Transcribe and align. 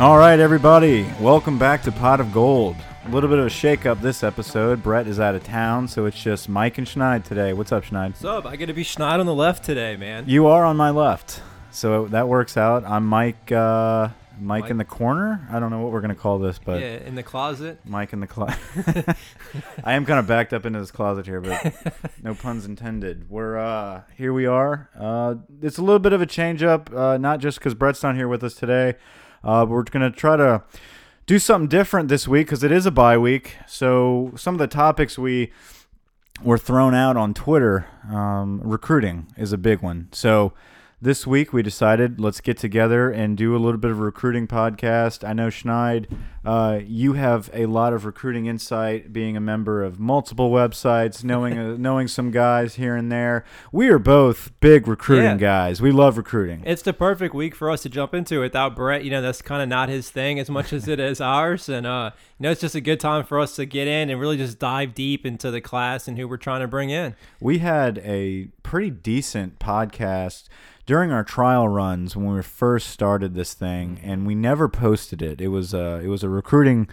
All 0.00 0.16
right, 0.16 0.40
everybody, 0.40 1.06
welcome 1.20 1.58
back 1.58 1.82
to 1.82 1.92
Pot 1.92 2.20
of 2.20 2.32
Gold. 2.32 2.74
A 3.04 3.10
little 3.10 3.28
bit 3.28 3.38
of 3.38 3.44
a 3.44 3.50
shake-up 3.50 4.00
this 4.00 4.24
episode. 4.24 4.82
Brett 4.82 5.06
is 5.06 5.20
out 5.20 5.34
of 5.34 5.44
town, 5.44 5.86
so 5.88 6.06
it's 6.06 6.18
just 6.18 6.48
Mike 6.48 6.78
and 6.78 6.86
Schneid 6.86 7.22
today. 7.22 7.52
What's 7.52 7.70
up, 7.70 7.84
Schneid? 7.84 8.12
What's 8.12 8.24
up? 8.24 8.46
I 8.46 8.56
get 8.56 8.64
to 8.66 8.72
be 8.72 8.82
Schneid 8.82 9.20
on 9.20 9.26
the 9.26 9.34
left 9.34 9.62
today, 9.62 9.98
man. 9.98 10.24
You 10.26 10.46
are 10.46 10.64
on 10.64 10.78
my 10.78 10.88
left, 10.88 11.42
so 11.70 12.06
that 12.06 12.28
works 12.28 12.56
out. 12.56 12.82
I'm 12.86 13.04
Mike. 13.04 13.52
Uh, 13.52 14.08
Mike, 14.40 14.62
Mike- 14.62 14.70
in 14.70 14.78
the 14.78 14.86
corner. 14.86 15.46
I 15.52 15.60
don't 15.60 15.68
know 15.68 15.80
what 15.80 15.92
we're 15.92 16.00
gonna 16.00 16.14
call 16.14 16.38
this, 16.38 16.58
but 16.58 16.80
yeah, 16.80 16.96
in 17.04 17.14
the 17.14 17.22
closet. 17.22 17.80
Mike 17.84 18.14
in 18.14 18.20
the 18.20 18.26
closet. 18.26 18.56
I 19.84 19.92
am 19.92 20.06
kind 20.06 20.18
of 20.18 20.26
backed 20.26 20.54
up 20.54 20.64
into 20.64 20.80
this 20.80 20.90
closet 20.90 21.26
here, 21.26 21.42
but 21.42 21.74
no 22.22 22.34
puns 22.34 22.64
intended. 22.64 23.28
We're 23.28 23.58
uh, 23.58 24.04
here. 24.16 24.32
We 24.32 24.46
are. 24.46 24.88
Uh, 24.98 25.34
it's 25.60 25.76
a 25.76 25.82
little 25.82 25.98
bit 25.98 26.14
of 26.14 26.22
a 26.22 26.26
change 26.26 26.62
up, 26.62 26.90
uh, 26.90 27.18
not 27.18 27.40
just 27.40 27.58
because 27.58 27.74
Brett's 27.74 28.02
not 28.02 28.16
here 28.16 28.28
with 28.28 28.42
us 28.42 28.54
today. 28.54 28.94
Uh, 29.42 29.66
we're 29.68 29.82
gonna 29.82 30.10
try 30.10 30.36
to 30.36 30.62
do 31.26 31.38
something 31.38 31.68
different 31.68 32.08
this 32.08 32.26
week 32.26 32.46
because 32.46 32.64
it 32.64 32.72
is 32.72 32.86
a 32.86 32.90
bye 32.90 33.16
week. 33.16 33.56
So 33.66 34.32
some 34.36 34.54
of 34.54 34.58
the 34.58 34.66
topics 34.66 35.18
we 35.18 35.52
were 36.42 36.58
thrown 36.58 36.94
out 36.94 37.16
on 37.16 37.34
Twitter, 37.34 37.86
um, 38.10 38.60
recruiting 38.62 39.28
is 39.36 39.52
a 39.52 39.58
big 39.58 39.82
one. 39.82 40.08
So 40.12 40.52
this 41.02 41.26
week 41.26 41.52
we 41.52 41.62
decided 41.62 42.20
let's 42.20 42.42
get 42.42 42.58
together 42.58 43.10
and 43.10 43.34
do 43.36 43.56
a 43.56 43.58
little 43.58 43.78
bit 43.80 43.90
of 43.90 43.98
a 43.98 44.02
recruiting 44.02 44.46
podcast. 44.46 45.26
I 45.26 45.32
know 45.32 45.46
Schneid, 45.48 46.06
uh, 46.44 46.80
you 46.84 47.14
have 47.14 47.48
a 47.54 47.64
lot 47.66 47.94
of 47.94 48.04
recruiting 48.04 48.44
insight, 48.44 49.10
being 49.10 49.34
a 49.34 49.40
member 49.40 49.82
of 49.82 49.98
multiple 49.98 50.50
websites, 50.50 51.24
knowing 51.24 51.58
uh, 51.58 51.76
knowing 51.78 52.06
some 52.06 52.30
guys 52.30 52.74
here 52.74 52.96
and 52.96 53.10
there. 53.10 53.44
We 53.72 53.88
are 53.88 53.98
both 53.98 54.52
big 54.60 54.86
recruiting 54.86 55.24
Yeah. 55.24 55.36
guys. 55.38 55.80
We 55.80 55.90
love 55.90 56.18
recruiting. 56.18 56.62
It's 56.66 56.82
the 56.82 56.92
perfect 56.92 57.34
week 57.34 57.54
for 57.54 57.70
us 57.70 57.82
to 57.82 57.88
jump 57.88 58.12
into. 58.12 58.40
Without 58.40 58.76
Brett, 58.76 59.02
you 59.02 59.10
know, 59.10 59.22
that's 59.22 59.40
kind 59.40 59.62
of 59.62 59.68
not 59.70 59.88
his 59.88 60.10
thing 60.10 60.38
as 60.38 60.50
much 60.50 60.70
as 60.72 60.86
it 60.86 61.00
is 61.00 61.18
ours. 61.20 61.70
And, 61.70 61.86
uh, 61.86 62.10
you 62.38 62.44
know, 62.44 62.50
it's 62.50 62.60
just 62.60 62.74
a 62.74 62.80
good 62.80 63.00
time 63.00 63.24
for 63.24 63.40
us 63.40 63.56
to 63.56 63.64
get 63.64 63.88
in 63.88 64.10
and 64.10 64.20
really 64.20 64.36
just 64.36 64.58
dive 64.58 64.94
deep 64.94 65.24
into 65.24 65.50
the 65.50 65.62
class 65.62 66.08
and 66.08 66.18
who 66.18 66.28
we're 66.28 66.36
trying 66.36 66.60
to 66.60 66.68
bring 66.68 66.90
in. 66.90 67.14
We 67.40 67.58
had 67.58 67.98
a 67.98 68.48
pretty 68.62 68.90
decent 68.90 69.58
podcast 69.58 70.48
during 70.90 71.12
our 71.12 71.22
trial 71.22 71.68
runs 71.68 72.16
when 72.16 72.34
we 72.34 72.42
first 72.42 72.88
started 72.88 73.32
this 73.32 73.54
thing, 73.54 74.00
and 74.02 74.26
we 74.26 74.34
never 74.34 74.68
posted 74.68 75.22
it. 75.22 75.40
It 75.40 75.46
was 75.46 75.72
a 75.72 76.00
it 76.02 76.08
was 76.08 76.24
a 76.24 76.28
recruiting 76.28 76.88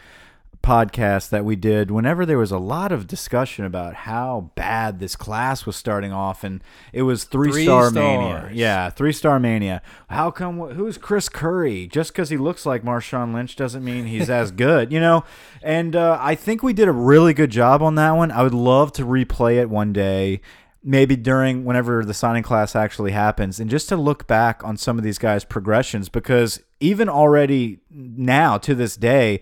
podcast 0.61 1.29
that 1.29 1.43
we 1.43 1.55
did 1.55 1.89
whenever 1.89 2.23
there 2.23 2.37
was 2.37 2.51
a 2.51 2.59
lot 2.59 2.91
of 2.91 3.07
discussion 3.07 3.65
about 3.65 3.95
how 3.95 4.51
bad 4.53 4.99
this 4.99 5.15
class 5.15 5.65
was 5.65 5.75
starting 5.75 6.11
off 6.11 6.43
and 6.43 6.61
it 6.93 7.03
was 7.03 7.23
three, 7.23 7.51
Three 7.51 7.63
star 7.63 7.89
mania 7.89 8.49
yeah 8.53 8.89
three 8.91 9.13
star 9.13 9.39
mania. 9.39 9.81
How 10.09 10.29
come 10.29 10.59
who's 10.59 10.99
chris 10.99 11.27
curry? 11.27 11.87
Just 11.87 12.11
because 12.11 12.29
he 12.29 12.37
looks 12.37 12.67
like 12.67 12.83
marshawn 12.83 13.33
lynch 13.33 13.55
doesn't 13.55 13.83
mean 13.83 14.05
he's 14.05 14.29
as 14.29 14.51
good 14.65 14.91
you 14.91 14.99
know? 14.99 15.23
And 15.63 15.95
uh, 15.95 16.19
i 16.21 16.35
think 16.35 16.61
we 16.61 16.73
did 16.73 16.87
a 16.87 16.91
really 16.93 17.33
good 17.33 17.49
job 17.49 17.81
on 17.81 17.95
that 17.95 18.11
one. 18.11 18.29
I 18.29 18.43
would 18.43 18.53
love 18.53 18.91
to 18.93 19.05
replay 19.05 19.59
it 19.59 19.71
one 19.71 19.91
day 19.91 20.41
maybe 20.87 21.17
during 21.17 21.65
whenever 21.65 22.05
the 22.05 22.13
signing 22.13 22.41
class 22.41 22.73
actually 22.73 23.11
happens 23.11 23.59
and 23.59 23.69
just 23.69 23.89
to 23.89 23.97
look 23.97 24.25
back 24.25 24.63
on 24.63 24.77
some 24.77 24.97
of 24.97 25.03
these 25.03 25.17
guys 25.17 25.43
progressions 25.43 26.07
because 26.07 26.61
even 26.79 27.09
already 27.09 27.79
now 27.91 28.57
to 28.57 28.73
this 28.73 28.95
day 28.95 29.41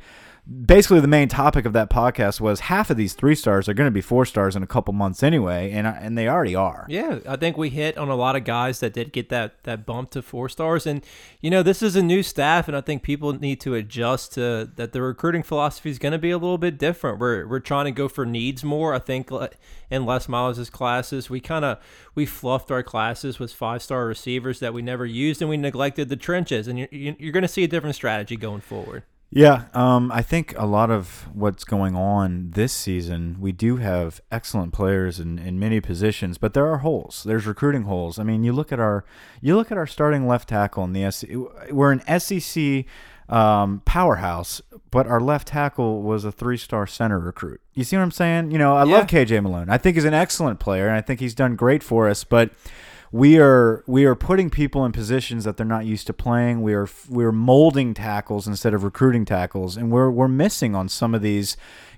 basically 0.66 1.00
the 1.00 1.08
main 1.08 1.28
topic 1.28 1.66
of 1.66 1.74
that 1.74 1.90
podcast 1.90 2.40
was 2.40 2.62
half 2.62 2.90
of 2.90 2.98
these 2.98 3.14
three 3.14 3.36
stars 3.36 3.68
are 3.68 3.74
going 3.74 3.88
to 3.88 3.92
be 3.92 4.02
four 4.02 4.26
stars 4.26 4.56
in 4.56 4.62
a 4.64 4.68
couple 4.68 4.94
months 4.94 5.24
anyway 5.24 5.72
and 5.72 5.88
and 5.88 6.18
they 6.18 6.28
already 6.28 6.56
are 6.56 6.86
Yeah, 6.88 7.20
I 7.28 7.36
think 7.36 7.58
we 7.58 7.70
hit 7.70 7.98
on 7.98 8.10
a 8.10 8.16
lot 8.16 8.36
of 8.36 8.44
guys 8.44 8.80
that 8.80 8.94
did 8.94 9.12
get 9.12 9.30
that 9.30 9.64
that 9.64 9.86
bump 9.86 10.12
to 10.12 10.22
four 10.22 10.50
stars, 10.50 10.86
and 10.86 11.04
you 11.42 11.50
know 11.50 11.64
this 11.64 11.82
is 11.82 11.96
a 11.96 12.02
new 12.02 12.24
staff, 12.24 12.68
and 12.68 12.76
I 12.78 12.82
think 12.82 13.04
people 13.04 13.34
need 13.34 13.60
to 13.62 13.76
adjust 13.76 14.34
to 14.34 14.70
that. 14.76 14.94
The 14.94 15.02
recruiting 15.02 15.44
philosophy 15.44 15.90
is 15.90 16.00
going 16.00 16.12
to 16.14 16.18
be 16.18 16.32
a 16.32 16.38
little 16.38 16.58
bit 16.58 16.78
different. 16.78 17.20
We're 17.20 17.48
we're 17.48 17.60
trying 17.60 17.86
to 17.86 17.92
go 17.92 18.08
for 18.08 18.26
needs 18.26 18.64
more. 18.64 18.94
I 18.94 19.00
think 19.00 19.32
uh, 19.32 19.50
in 19.90 20.06
Les 20.06 20.30
Miles' 20.30 20.70
classes, 20.70 21.30
we 21.30 21.40
kind 21.40 21.66
of 21.66 21.80
we 22.14 22.26
fluffed 22.26 22.72
our 22.72 22.84
classes 22.84 23.40
with 23.40 23.52
five 23.54 23.82
star 23.82 24.06
receivers 24.06 24.60
that 24.60 24.74
we 24.74 24.82
never 24.82 25.06
used, 25.06 25.42
and 25.42 25.50
we 25.50 25.58
neglected 25.58 26.10
the 26.10 26.16
trenches. 26.16 26.68
And 26.68 26.80
you're 26.80 26.90
you're 26.92 27.34
going 27.34 27.42
to 27.42 27.48
see 27.48 27.64
a 27.64 27.68
different 27.68 27.96
strategy 27.96 28.38
going 28.38 28.62
forward. 28.62 29.04
Yeah, 29.36 29.66
um, 29.74 30.14
I 30.14 30.22
think 30.22 30.58
a 30.58 30.66
lot 30.66 30.90
of 30.90 31.28
what's 31.34 31.66
going 31.66 31.94
on 31.94 32.52
this 32.52 32.72
season, 32.72 33.36
we 33.42 33.52
do 33.52 33.76
have 33.76 34.22
excellent 34.32 34.72
players 34.72 35.20
in, 35.20 35.38
in 35.38 35.60
many 35.60 35.82
positions, 35.82 36.38
but 36.38 36.54
there 36.54 36.66
are 36.68 36.78
holes. 36.78 37.24
There's 37.26 37.46
recruiting 37.46 37.84
holes. 37.84 38.18
I 38.18 38.24
mean, 38.24 38.46
you 38.46 38.54
look 38.54 38.72
at 38.72 38.80
our 38.80 39.04
you 39.42 39.58
look 39.58 39.74
at 39.74 39.78
our 39.78 39.88
starting 39.88 40.26
left 40.26 40.48
tackle 40.48 40.86
in 40.86 40.94
the 40.94 41.12
SEC. 41.12 41.30
We're 41.70 41.92
an 41.92 42.20
SEC 42.20 42.86
um, 43.28 43.82
powerhouse, 43.84 44.62
but 44.90 45.06
our 45.06 45.20
left 45.20 45.50
tackle 45.50 46.02
was 46.02 46.24
a 46.24 46.32
three 46.32 46.58
star 46.58 46.88
center 46.88 47.20
recruit. 47.20 47.60
You 47.74 47.84
see 47.84 47.98
what 47.98 48.04
I'm 48.04 48.12
saying? 48.12 48.52
You 48.52 48.58
know, 48.58 48.78
I 48.78 48.84
love 48.84 49.08
KJ 49.08 49.44
Malone. 49.44 49.70
I 49.70 49.78
think 49.78 49.98
he's 49.98 50.06
an 50.06 50.14
excellent 50.14 50.62
player, 50.62 50.88
and 50.88 50.96
I 50.96 51.02
think 51.02 51.20
he's 51.20 51.36
done 51.36 51.58
great 51.58 51.84
for 51.84 52.08
us, 52.08 52.24
but 52.24 52.52
we 53.16 53.40
are 53.40 53.82
we 53.88 54.04
are 54.04 54.14
putting 54.14 54.50
people 54.50 54.84
in 54.84 54.92
positions 54.92 55.46
that 55.46 55.56
they're 55.56 55.66
not 55.66 55.86
used 55.86 56.06
to 56.06 56.12
playing. 56.12 56.62
We 56.62 56.74
are 56.74 56.90
we're 57.08 57.32
molding 57.32 57.94
tackles 57.94 58.46
instead 58.46 58.74
of 58.74 58.84
recruiting 58.84 59.24
tackles, 59.24 59.78
and 59.78 59.90
we're 59.90 60.12
we're 60.12 60.28
missing 60.28 60.76
on 60.76 60.90
some 60.90 61.16
of 61.16 61.22
these. 61.22 61.56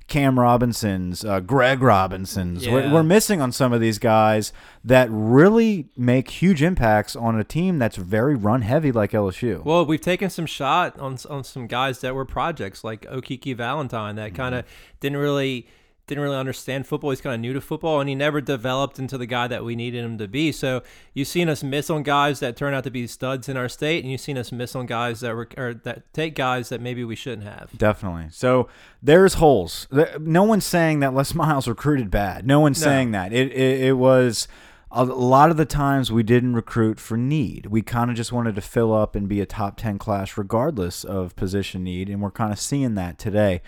Cam 0.08 0.40
Robinsons, 0.40 1.26
uh, 1.26 1.42
Greg 1.42 1.82
Robinsons. 1.82 2.66
We're, 2.66 2.90
we're 2.94 3.04
missing 3.04 3.42
on 3.42 3.52
some 3.52 3.74
of 3.74 3.82
these 3.82 4.00
guys 4.00 4.54
that 4.82 5.10
really 5.12 5.90
make 5.98 6.30
huge 6.30 6.64
impacts 6.64 7.14
on 7.14 7.38
a 7.38 7.44
team 7.44 7.78
that's 7.78 7.98
very 7.98 8.34
run 8.34 8.62
heavy 8.62 8.94
like 8.94 9.12
LSU. 9.12 9.66
Well, 9.66 9.86
we've 9.86 10.00
taken 10.00 10.30
some 10.30 10.46
shot 10.46 10.98
on 10.98 11.18
on 11.30 11.44
some 11.44 11.68
guys 11.68 12.00
that 12.00 12.16
were 12.16 12.24
projects 12.24 12.86
like 12.86 13.02
Okiki 13.02 13.54
Valentine 13.54 14.16
that 14.16 14.34
kind 14.34 14.56
of 14.56 14.64
didn't 15.02 15.18
really 15.18 15.68
didn't 16.07 16.23
really 16.23 16.38
understand 16.38 16.88
football. 16.88 17.09
He's 17.09 17.19
kind 17.22 17.35
of 17.35 17.41
new 17.41 17.51
to 17.53 17.59
football, 17.62 18.00
and 18.00 18.07
he 18.07 18.16
never 18.16 18.40
developed 18.41 18.97
into 18.97 19.18
the 19.18 19.25
guy 19.25 19.47
that 19.47 19.63
we 19.66 19.75
needed 19.75 20.03
him 20.06 20.18
to 20.18 20.28
be. 20.28 20.51
So 20.53 20.81
you've 21.13 21.28
seen 21.28 21.50
us 21.50 21.63
miss 21.63 21.90
on 21.90 22.03
guys 22.03 22.40
that 22.40 22.56
turn 22.56 22.73
out 22.73 22.85
to 22.85 22.91
be 22.91 23.06
studs 23.07 23.50
in 23.50 23.57
our 23.57 23.68
state, 23.68 24.03
and 24.03 24.12
you've 24.12 24.22
seen 24.22 24.38
us 24.38 24.51
miss 24.51 24.73
on 24.75 24.85
guys 24.85 25.19
that 25.19 25.35
were 25.35 25.50
or 25.57 25.73
that 25.73 26.12
take 26.13 26.34
guys 26.34 26.69
that 26.69 26.79
maybe 26.81 27.03
we 27.03 27.16
shouldn't 27.16 27.44
have. 27.44 27.69
Definitely. 27.78 28.28
So 28.31 28.69
there's 29.03 29.35
holes. 29.35 29.88
No 30.19 30.44
one's 30.44 30.66
saying 30.66 31.01
that 31.01 31.13
Les 31.13 31.34
Miles 31.34 31.68
recruited 31.68 32.09
bad. 32.09 32.47
No 32.47 32.59
one's 32.62 32.79
No. 32.81 32.85
saying 32.85 33.12
that. 33.12 33.34
It, 33.34 33.51
it 33.51 33.81
it 33.81 33.94
was 33.97 34.47
a 34.89 35.03
lot 35.03 35.51
of 35.51 35.57
the 35.57 35.66
times 35.66 36.09
we 36.13 36.24
didn't 36.24 36.53
recruit 36.53 36.97
for 37.01 37.18
need. 37.18 37.66
We 37.66 37.81
kind 37.81 38.09
of 38.09 38.16
just 38.16 38.31
wanted 38.31 38.56
to 38.56 38.62
fill 38.62 38.94
up 38.94 39.18
and 39.18 39.28
be 39.28 39.41
a 39.41 39.45
top 39.45 39.75
10 39.75 39.97
class 40.00 40.38
regardless 40.38 41.03
of 41.03 41.35
position 41.35 41.84
need 41.84 42.09
and 42.09 42.22
we're 42.22 42.31
kind 42.31 42.53
of 42.53 42.59
seeing 42.59 42.95
that 42.95 43.19
today. 43.19 43.62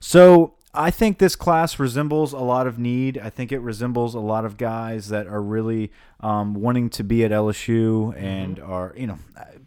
So 0.00 0.52
I 0.76 0.90
think 0.90 1.18
this 1.18 1.34
class 1.34 1.78
resembles 1.78 2.32
a 2.32 2.38
lot 2.38 2.66
of 2.66 2.78
need. 2.78 3.18
I 3.18 3.30
think 3.30 3.50
it 3.50 3.60
resembles 3.60 4.14
a 4.14 4.20
lot 4.20 4.44
of 4.44 4.56
guys 4.56 5.08
that 5.08 5.26
are 5.26 5.42
really 5.42 5.90
um, 6.20 6.54
wanting 6.54 6.90
to 6.90 7.04
be 7.04 7.24
at 7.24 7.30
LSU 7.30 8.14
and 8.16 8.60
are, 8.60 8.92
you 8.96 9.06
know, 9.06 9.18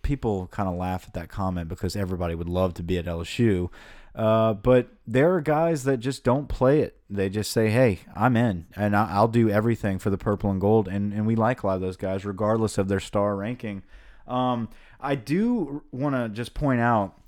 people 0.03 0.47
kind 0.47 0.69
of 0.69 0.75
laugh 0.75 1.05
at 1.07 1.13
that 1.13 1.29
comment 1.29 1.67
because 1.67 1.95
everybody 1.95 2.35
would 2.35 2.49
love 2.49 2.73
to 2.75 2.83
be 2.83 2.97
at 2.97 3.05
LSU. 3.05 3.69
Uh, 4.15 4.53
but 4.53 4.89
there 5.07 5.33
are 5.33 5.41
guys 5.41 5.83
that 5.83 5.97
just 5.97 6.23
don't 6.23 6.47
play 6.47 6.81
it. 6.81 6.97
They 7.09 7.29
just 7.29 7.51
say, 7.51 7.69
"Hey, 7.69 7.99
I'm 8.15 8.35
in, 8.35 8.65
and 8.75 8.95
I'll 8.95 9.27
do 9.27 9.49
everything 9.49 9.99
for 9.99 10.09
the 10.09 10.17
purple 10.17 10.49
and 10.49 10.59
gold." 10.59 10.87
And 10.87 11.13
and 11.13 11.25
we 11.25 11.35
like 11.35 11.63
a 11.63 11.67
lot 11.67 11.75
of 11.75 11.81
those 11.81 11.95
guys, 11.95 12.25
regardless 12.25 12.77
of 12.77 12.87
their 12.87 12.99
star 12.99 13.35
ranking. 13.35 13.83
Um, 14.27 14.69
I 14.99 15.15
do 15.15 15.83
want 15.91 16.15
to 16.15 16.29
just 16.29 16.53
point 16.53 16.81
out 16.81 17.18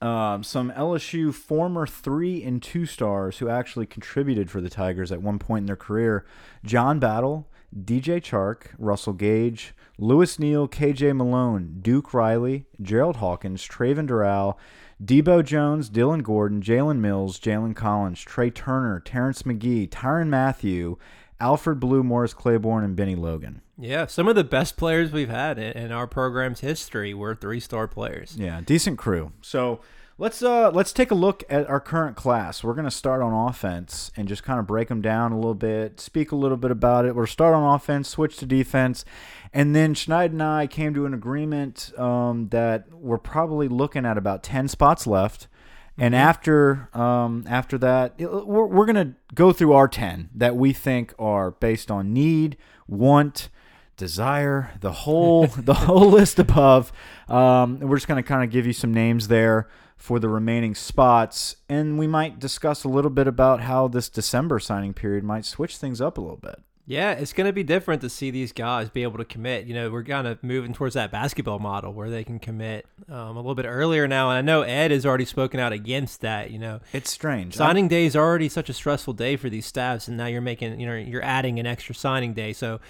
um, 0.00 0.42
some 0.42 0.70
LSU 0.72 1.32
former 1.32 1.86
three 1.86 2.42
and 2.42 2.62
two 2.62 2.86
stars 2.86 3.38
who 3.38 3.48
actually 3.48 3.86
contributed 3.86 4.50
for 4.50 4.60
the 4.60 4.68
Tigers 4.68 5.12
at 5.12 5.22
one 5.22 5.38
point 5.38 5.62
in 5.62 5.66
their 5.66 5.76
career: 5.76 6.24
John 6.64 6.98
Battle, 6.98 7.48
DJ 7.74 8.20
Chark, 8.20 8.68
Russell 8.78 9.14
Gage, 9.14 9.74
Lewis 9.98 10.38
Neal, 10.38 10.68
KJ 10.68 11.16
Malone, 11.16 11.78
Duke 11.80 12.14
Riley, 12.14 12.66
Gerald 12.80 13.16
Hawkins, 13.16 13.66
Traven 13.66 14.08
Doral, 14.08 14.56
Debo 15.02 15.44
Jones, 15.44 15.88
Dillon 15.88 16.20
Gordon, 16.20 16.62
Jalen 16.62 16.98
Mills, 16.98 17.40
Jalen 17.40 17.74
Collins, 17.74 18.24
Trai 18.24 18.54
Turner, 18.54 19.00
Terrence 19.00 19.44
Magee, 19.44 19.86
Tyrann 19.86 20.28
Mathieu, 20.28 20.98
Alfred 21.44 21.78
Blue, 21.78 22.02
Morris 22.02 22.32
Claiborne, 22.32 22.84
and 22.84 22.96
Bennie 22.96 23.16
Logan. 23.16 23.60
Yeah, 23.78 24.06
some 24.06 24.28
of 24.28 24.34
the 24.34 24.44
best 24.44 24.78
players 24.78 25.12
we've 25.12 25.28
had 25.28 25.58
in, 25.58 25.92
our 25.92 26.06
program's 26.06 26.60
history 26.60 27.12
were 27.12 27.34
three 27.34 27.60
star 27.60 27.86
players. 27.86 28.34
Yeah, 28.38 28.62
decent 28.62 28.96
crew. 28.96 29.32
So 29.42 29.80
let's 30.16 30.42
uh 30.42 30.70
let's 30.70 30.94
take 30.94 31.10
a 31.10 31.14
look 31.14 31.44
at 31.50 31.68
our 31.68 31.80
current 31.80 32.16
class. 32.16 32.64
We're 32.64 32.72
gonna 32.72 32.90
start 32.90 33.20
on 33.20 33.48
offense 33.48 34.10
and 34.16 34.26
just 34.26 34.42
kind 34.42 34.58
of 34.58 34.66
break 34.66 34.88
them 34.88 35.02
down 35.02 35.32
a 35.32 35.36
little 35.36 35.52
bit, 35.52 36.00
speak 36.00 36.32
a 36.32 36.36
little 36.36 36.56
bit 36.56 36.70
about 36.70 37.04
it. 37.04 37.14
We'll 37.14 37.26
start 37.26 37.54
on 37.54 37.74
offense, 37.74 38.08
switch 38.08 38.38
to 38.38 38.46
defense, 38.46 39.04
and 39.52 39.76
then 39.76 39.92
Schneid 39.92 40.30
and 40.30 40.42
I 40.42 40.66
came 40.66 40.94
to 40.94 41.04
an 41.04 41.12
agreement 41.12 41.92
um, 41.98 42.48
that 42.52 42.90
we're 42.90 43.18
probably 43.18 43.68
looking 43.68 44.06
at 44.06 44.16
about 44.16 44.42
ten 44.42 44.66
spots 44.66 45.06
left. 45.06 45.46
And 45.96 46.14
after 46.14 46.88
um, 46.92 47.44
after 47.48 47.78
that, 47.78 48.14
we're, 48.18 48.66
we're 48.66 48.86
gonna 48.86 49.14
go 49.34 49.52
through 49.52 49.72
our 49.72 49.88
ten 49.88 50.30
that 50.34 50.56
we 50.56 50.72
think 50.72 51.14
are 51.18 51.52
based 51.52 51.90
on 51.90 52.12
need, 52.12 52.56
want, 52.88 53.48
desire, 53.96 54.72
the 54.80 54.92
whole 54.92 55.46
the 55.56 55.74
whole 55.74 56.10
list 56.10 56.38
above. 56.38 56.92
Um, 57.28 57.78
we're 57.80 57.96
just 57.96 58.08
gonna 58.08 58.22
kind 58.22 58.42
of 58.42 58.50
give 58.50 58.66
you 58.66 58.72
some 58.72 58.92
names 58.92 59.28
there. 59.28 59.68
for 59.96 60.18
the 60.18 60.28
remaining 60.28 60.74
spots. 60.74 61.56
And 61.68 61.98
we 61.98 62.06
might 62.06 62.38
discuss 62.38 62.84
a 62.84 62.88
little 62.88 63.10
bit 63.10 63.26
about 63.26 63.60
how 63.60 63.88
this 63.88 64.10
December 64.10 64.58
signing 64.58 64.92
period 64.92 65.24
might 65.24 65.46
switch 65.46 65.78
things 65.78 66.00
up 66.00 66.18
a 66.18 66.20
little 66.20 66.36
bit. 66.36 66.60
Yeah, 66.86 67.12
it's 67.12 67.32
going 67.32 67.46
to 67.46 67.52
be 67.52 67.62
different 67.62 68.02
to 68.02 68.10
see 68.10 68.30
these 68.30 68.52
guys 68.52 68.90
be 68.90 69.04
able 69.04 69.16
to 69.16 69.24
commit. 69.24 69.66
You 69.66 69.72
know, 69.72 69.90
we're 69.90 70.04
kind 70.04 70.26
of 70.26 70.42
moving 70.42 70.74
towards 70.74 70.94
that 70.94 71.10
basketball 71.10 71.58
model 71.58 71.94
where 71.94 72.10
they 72.10 72.24
can 72.24 72.38
commit 72.38 72.86
um, 73.08 73.16
a 73.16 73.40
little 73.40 73.54
bit 73.54 73.64
earlier 73.64 74.06
now. 74.06 74.28
And 74.28 74.36
I 74.36 74.42
know 74.42 74.62
Ed 74.62 74.90
has 74.90 75.06
already 75.06 75.24
spoken 75.24 75.60
out 75.60 75.72
against 75.72 76.20
that. 76.20 76.50
You 76.50 76.58
know, 76.58 76.80
it's 76.92 77.10
strange. 77.10 77.54
Signing 77.54 77.86
I'm, 77.86 77.88
day 77.88 78.04
is 78.04 78.14
already 78.14 78.50
such 78.50 78.68
a 78.68 78.74
stressful 78.74 79.14
day 79.14 79.36
for 79.36 79.48
these 79.48 79.64
staffs, 79.64 80.08
and 80.08 80.18
now 80.18 80.26
you're 80.26 80.42
making, 80.42 80.78
you 80.78 80.86
know, 80.86 80.94
you're 80.94 81.24
adding 81.24 81.58
an 81.58 81.66
extra 81.66 81.94
signing 81.94 82.34
day. 82.34 82.52
So 82.52 82.80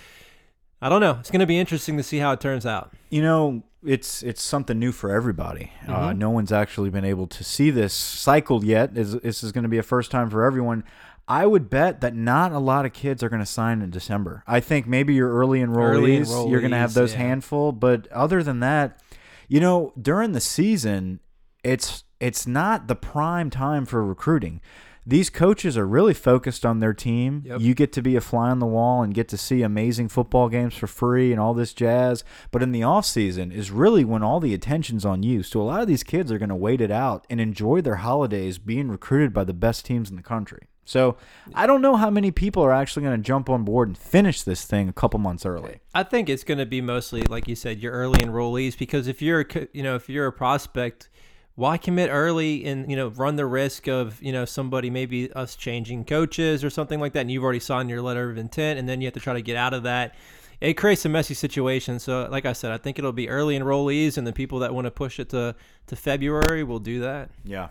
I 0.82 0.88
don't 0.88 1.00
know. 1.00 1.16
It's 1.20 1.30
going 1.30 1.40
to 1.40 1.46
be 1.46 1.58
interesting 1.58 1.96
to 1.96 2.02
see 2.02 2.18
how 2.18 2.32
it 2.32 2.40
turns 2.40 2.66
out. 2.66 2.92
You 3.10 3.22
know, 3.22 3.62
it's 3.84 4.24
it's 4.24 4.42
something 4.42 4.78
new 4.78 4.90
for 4.90 5.12
everybody. 5.12 5.70
Uh, 5.82 5.92
mm-hmm. 5.92 6.02
Uh, 6.02 6.12
no 6.14 6.30
one's 6.30 6.50
actually 6.50 6.90
been 6.90 7.04
able 7.04 7.28
to 7.28 7.44
see 7.44 7.70
this 7.70 7.92
cycled 7.92 8.64
yet. 8.64 8.94
This, 8.94 9.12
this 9.12 9.44
is 9.44 9.52
going 9.52 9.62
to 9.62 9.68
be 9.68 9.78
a 9.78 9.84
first 9.84 10.10
time 10.10 10.30
for 10.30 10.44
everyone. 10.44 10.82
I 11.26 11.46
would 11.46 11.70
bet 11.70 12.00
that 12.02 12.14
not 12.14 12.52
a 12.52 12.58
lot 12.58 12.84
of 12.84 12.92
kids 12.92 13.22
are 13.22 13.28
going 13.28 13.40
to 13.40 13.46
sign 13.46 13.80
in 13.80 13.90
December. 13.90 14.42
I 14.46 14.60
think 14.60 14.86
maybe 14.86 15.14
your 15.14 15.30
early 15.30 15.60
enrollees, 15.60 15.76
early 15.76 16.18
enrollees 16.18 16.50
you're 16.50 16.60
going 16.60 16.72
to 16.72 16.78
have 16.78 16.94
those 16.94 17.12
yeah. 17.12 17.20
handful, 17.20 17.72
but 17.72 18.08
other 18.08 18.42
than 18.42 18.60
that, 18.60 19.00
you 19.48 19.60
know, 19.60 19.92
during 20.00 20.32
the 20.32 20.40
season, 20.40 21.20
it's 21.62 22.04
it's 22.20 22.46
not 22.46 22.88
the 22.88 22.94
prime 22.94 23.50
time 23.50 23.86
for 23.86 24.04
recruiting 24.04 24.60
these 25.06 25.28
coaches 25.28 25.76
are 25.76 25.86
really 25.86 26.14
focused 26.14 26.64
on 26.64 26.80
their 26.80 26.94
team. 26.94 27.42
Yep. 27.44 27.60
You 27.60 27.74
get 27.74 27.92
to 27.92 28.02
be 28.02 28.16
a 28.16 28.20
fly 28.20 28.50
on 28.50 28.58
the 28.58 28.66
wall 28.66 29.02
and 29.02 29.12
get 29.12 29.28
to 29.28 29.36
see 29.36 29.62
amazing 29.62 30.08
football 30.08 30.48
games 30.48 30.74
for 30.74 30.86
free 30.86 31.30
and 31.30 31.40
all 31.40 31.52
this 31.52 31.74
jazz. 31.74 32.24
But 32.50 32.62
in 32.62 32.72
the 32.72 32.82
off 32.82 33.04
season 33.04 33.52
is 33.52 33.70
really 33.70 34.04
when 34.04 34.22
all 34.22 34.40
the 34.40 34.54
attention's 34.54 35.04
on 35.04 35.22
you. 35.22 35.42
So 35.42 35.60
a 35.60 35.64
lot 35.64 35.82
of 35.82 35.88
these 35.88 36.02
kids 36.02 36.32
are 36.32 36.38
going 36.38 36.48
to 36.48 36.54
wait 36.54 36.80
it 36.80 36.90
out 36.90 37.26
and 37.28 37.40
enjoy 37.40 37.82
their 37.82 37.96
holidays 37.96 38.58
being 38.58 38.88
recruited 38.88 39.34
by 39.34 39.44
the 39.44 39.52
best 39.52 39.84
teams 39.84 40.08
in 40.08 40.16
the 40.16 40.22
country. 40.22 40.68
So 40.84 41.16
I 41.54 41.66
don't 41.66 41.80
know 41.80 41.96
how 41.96 42.10
many 42.10 42.30
people 42.30 42.62
are 42.62 42.72
actually 42.72 43.04
going 43.04 43.16
to 43.16 43.22
jump 43.22 43.48
on 43.48 43.64
board 43.64 43.88
and 43.88 43.98
finish 43.98 44.42
this 44.42 44.64
thing 44.64 44.88
a 44.88 44.92
couple 44.92 45.18
months 45.18 45.46
early. 45.46 45.80
I 45.94 46.02
think 46.02 46.28
it's 46.28 46.44
going 46.44 46.58
to 46.58 46.66
be 46.66 46.80
mostly, 46.80 47.22
like 47.22 47.48
you 47.48 47.54
said, 47.54 47.80
your 47.80 47.92
early 47.92 48.20
enrollees 48.20 48.76
because 48.76 49.08
if 49.08 49.22
you're, 49.22 49.46
you 49.72 49.82
know, 49.82 49.94
if 49.94 50.08
you're 50.08 50.26
a 50.26 50.32
prospect 50.32 51.08
why 51.56 51.76
commit 51.76 52.10
early 52.10 52.64
and 52.64 52.90
you 52.90 52.96
know 52.96 53.08
run 53.08 53.36
the 53.36 53.46
risk 53.46 53.86
of 53.86 54.20
you 54.22 54.32
know 54.32 54.44
somebody 54.44 54.90
maybe 54.90 55.32
us 55.34 55.54
changing 55.54 56.04
coaches 56.04 56.64
or 56.64 56.70
something 56.70 56.98
like 56.98 57.12
that 57.12 57.20
and 57.20 57.30
you've 57.30 57.44
already 57.44 57.60
signed 57.60 57.88
your 57.88 58.02
letter 58.02 58.30
of 58.30 58.38
intent 58.38 58.78
and 58.78 58.88
then 58.88 59.00
you 59.00 59.06
have 59.06 59.14
to 59.14 59.20
try 59.20 59.34
to 59.34 59.42
get 59.42 59.56
out 59.56 59.74
of 59.74 59.84
that? 59.84 60.14
It 60.60 60.74
creates 60.74 61.04
a 61.04 61.08
messy 61.08 61.34
situation. 61.34 61.98
So 61.98 62.28
like 62.30 62.46
i 62.46 62.52
said 62.52 62.72
i 62.72 62.78
think 62.78 62.98
it'll 62.98 63.12
be 63.12 63.28
early 63.28 63.58
enrollees 63.58 64.18
and 64.18 64.26
the 64.26 64.32
people 64.32 64.58
that 64.60 64.74
want 64.74 64.86
to 64.86 64.90
push 64.90 65.20
it 65.20 65.28
to 65.30 65.54
to 65.86 65.96
february 65.96 66.64
will 66.64 66.80
do 66.80 67.00
that. 67.00 67.30
Yeah 67.44 67.68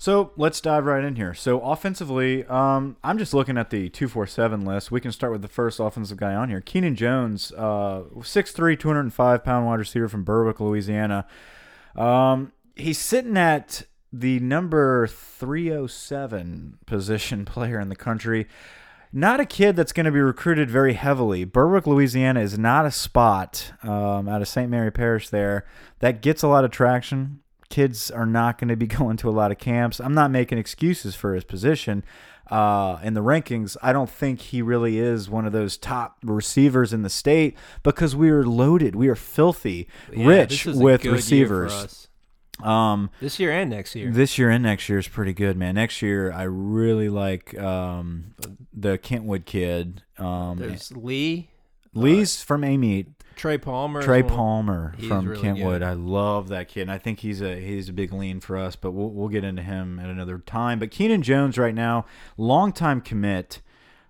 so 0.00 0.32
let's 0.38 0.62
dive 0.62 0.86
right 0.86 1.04
in 1.04 1.16
here. 1.16 1.34
So 1.34 1.60
offensively, 1.60 2.46
um, 2.46 2.96
I'm 3.04 3.18
just 3.18 3.34
looking 3.34 3.58
at 3.58 3.68
the 3.68 3.90
247 3.90 4.64
list. 4.64 4.90
We 4.90 4.98
can 4.98 5.12
start 5.12 5.30
with 5.30 5.42
the 5.42 5.48
first 5.48 5.78
offensive 5.78 6.16
guy 6.16 6.34
on 6.34 6.48
here. 6.48 6.62
Keenan 6.62 6.96
Jones, 6.96 7.52
uh, 7.52 8.04
6'3", 8.16 8.80
205 8.80 9.44
pound 9.44 9.66
wide 9.66 9.78
receiver 9.78 10.08
from 10.08 10.24
Berwick, 10.24 10.58
Louisiana. 10.58 11.26
Um, 11.94 12.52
he's 12.74 12.98
sitting 12.98 13.36
at 13.36 13.82
the 14.10 14.40
number 14.40 15.06
307 15.06 16.78
position 16.86 17.44
player 17.44 17.78
in 17.78 17.90
the 17.90 17.96
country. 17.96 18.46
Not 19.12 19.38
a 19.38 19.44
kid 19.44 19.76
that's 19.76 19.92
going 19.92 20.06
to 20.06 20.12
be 20.12 20.20
recruited 20.20 20.70
very 20.70 20.94
heavily. 20.94 21.44
Berwick, 21.44 21.86
Louisiana 21.86 22.40
is 22.40 22.58
not 22.58 22.86
a 22.86 22.90
spot 22.90 23.74
um, 23.82 24.30
out 24.30 24.40
of 24.40 24.48
St. 24.48 24.70
Mary 24.70 24.90
Parish 24.90 25.28
there 25.28 25.66
that 25.98 26.22
gets 26.22 26.42
a 26.42 26.48
lot 26.48 26.64
of 26.64 26.70
traction. 26.70 27.40
Kids 27.70 28.10
are 28.10 28.26
not 28.26 28.58
going 28.58 28.68
to 28.68 28.76
be 28.76 28.86
going 28.98 29.16
to 29.18 29.28
a 29.28 29.32
lot 29.32 29.50
of 29.50 29.58
camps. 29.58 30.00
I'm 30.00 30.14
not 30.14 30.30
making 30.30 30.58
excuses 30.58 31.14
for 31.14 31.34
his 31.34 31.44
position 31.44 32.04
uh, 32.50 32.98
in 33.02 33.14
the 33.14 33.22
rankings. 33.22 33.76
I 33.82 33.92
don't 33.92 34.10
think 34.10 34.40
he 34.40 34.60
really 34.60 34.98
is 34.98 35.30
one 35.30 35.46
of 35.46 35.52
those 35.52 35.76
top 35.76 36.18
receivers 36.22 36.92
in 36.92 37.02
the 37.02 37.10
state 37.10 37.56
because 37.82 38.14
we 38.14 38.30
are 38.30 38.44
loaded. 38.44 38.96
We 38.96 39.08
are 39.08 39.14
filthy 39.14 39.88
yeah, 40.12 40.26
rich 40.26 40.66
with 40.66 41.04
receivers. 41.04 42.08
Um, 42.62 43.10
this 43.20 43.38
year 43.38 43.52
and 43.52 43.70
next 43.70 43.94
year. 43.94 44.10
This 44.10 44.36
year 44.36 44.50
and 44.50 44.62
next 44.62 44.88
year 44.88 44.98
is 44.98 45.08
pretty 45.08 45.32
good, 45.32 45.56
man. 45.56 45.76
Next 45.76 46.02
year, 46.02 46.30
I 46.32 46.42
really 46.42 47.08
like 47.08 47.58
um, 47.58 48.34
the 48.72 48.98
Kentwood 48.98 49.46
kid. 49.46 50.02
Um, 50.18 50.58
There's 50.58 50.92
Lee. 50.92 51.48
Lee's 51.94 52.42
uh, 52.42 52.44
from 52.44 52.64
Amite. 52.64 53.08
Trey 53.40 53.56
Palmer. 53.56 54.02
Trey 54.02 54.22
Palmer 54.22 54.94
from 55.08 55.26
really 55.26 55.40
Kentwood. 55.40 55.80
Good. 55.80 55.82
I 55.82 55.94
love 55.94 56.48
that 56.48 56.68
kid. 56.68 56.82
And 56.82 56.92
I 56.92 56.98
think 56.98 57.20
he's 57.20 57.40
a 57.40 57.58
he's 57.58 57.88
a 57.88 57.92
big 57.94 58.12
lean 58.12 58.38
for 58.38 58.58
us, 58.58 58.76
but 58.76 58.90
we'll 58.90 59.08
we'll 59.08 59.30
get 59.30 59.44
into 59.44 59.62
him 59.62 59.98
at 59.98 60.10
another 60.10 60.38
time. 60.40 60.78
But 60.78 60.90
Keenan 60.90 61.22
Jones 61.22 61.56
right 61.56 61.74
now, 61.74 62.04
longtime 62.36 63.00
commit. 63.00 63.62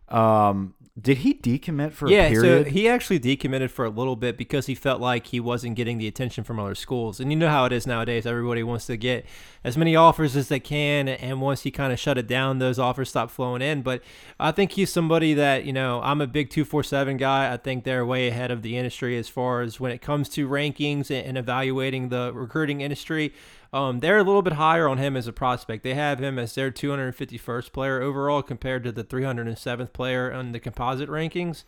Um, 0.09 0.75
did 1.01 1.19
he 1.19 1.35
decommit 1.35 1.93
for 1.93 2.09
yeah, 2.09 2.27
a 2.27 2.31
period? 2.31 2.67
so 2.67 2.71
he 2.71 2.89
actually 2.89 3.21
decommitted 3.21 3.71
for 3.71 3.85
a 3.85 3.91
little 3.91 4.17
bit 4.17 4.37
because 4.37 4.67
he 4.67 4.75
felt 4.75 5.01
like 5.01 5.29
he 5.29 5.41
wasn't 5.41 5.77
getting 5.77 5.99
the 5.99 6.07
attention 6.07 6.45
from 6.45 6.59
other 6.59 6.75
schools. 6.75 7.21
And 7.21 7.31
you 7.31 7.39
know 7.39 7.49
how 7.49 7.65
it 7.65 7.73
is 7.73 7.87
nowadays. 7.87 8.27
Everybody 8.27 8.63
wants 8.63 8.87
to 8.87 8.97
get 8.97 9.25
as 9.63 9.77
many 9.77 9.95
offers 9.95 10.37
as 10.37 10.49
they 10.49 10.61
can. 10.61 11.09
And 11.09 11.41
once 11.41 11.63
he 11.63 11.71
kind 11.71 11.93
of 11.93 11.99
shut 11.99 12.19
it 12.19 12.27
down, 12.27 12.59
those 12.59 12.79
offers 12.79 13.09
stop 13.09 13.31
flowing 13.31 13.63
in. 13.63 13.83
But 13.83 14.03
I 14.39 14.51
think 14.53 14.73
he's 14.73 14.93
somebody 14.93 15.33
that, 15.35 15.65
you 15.65 15.73
know, 15.73 16.01
I'm 16.03 16.21
a 16.21 16.27
big 16.27 16.51
247 16.51 17.17
guy. 17.17 17.53
I 17.53 17.57
think 17.57 17.85
they're 17.85 18.05
way 18.05 18.29
ahead 18.29 18.51
of 18.51 18.63
the 18.63 18.77
industry 18.77 19.17
as 19.17 19.29
far 19.29 19.63
as 19.63 19.79
when 19.79 19.93
it 19.93 20.03
comes 20.03 20.29
to 20.31 20.49
rankings 20.49 21.11
and 21.11 21.39
evaluating 21.39 22.09
the 22.09 22.33
recruiting 22.35 22.81
industry. 22.81 23.33
Um, 23.73 24.01
they're 24.01 24.19
a 24.19 24.25
little 24.25 24.43
bit 24.43 24.55
higher 24.55 24.89
on 24.89 24.99
him 24.99 25.17
as 25.17 25.27
a 25.27 25.33
prospect. 25.33 25.85
They 25.85 25.95
have 25.95 26.19
him 26.19 26.39
as 26.39 26.55
their 26.55 26.71
251st 26.71 27.73
player 27.73 28.03
overall 28.03 28.43
compared 28.43 28.83
to 28.85 28.93
the 28.93 29.05
307th 29.05 29.93
player 29.93 30.33
on 30.33 30.53
the 30.53 30.59
composite 30.59 31.09
rankings. 31.09 31.65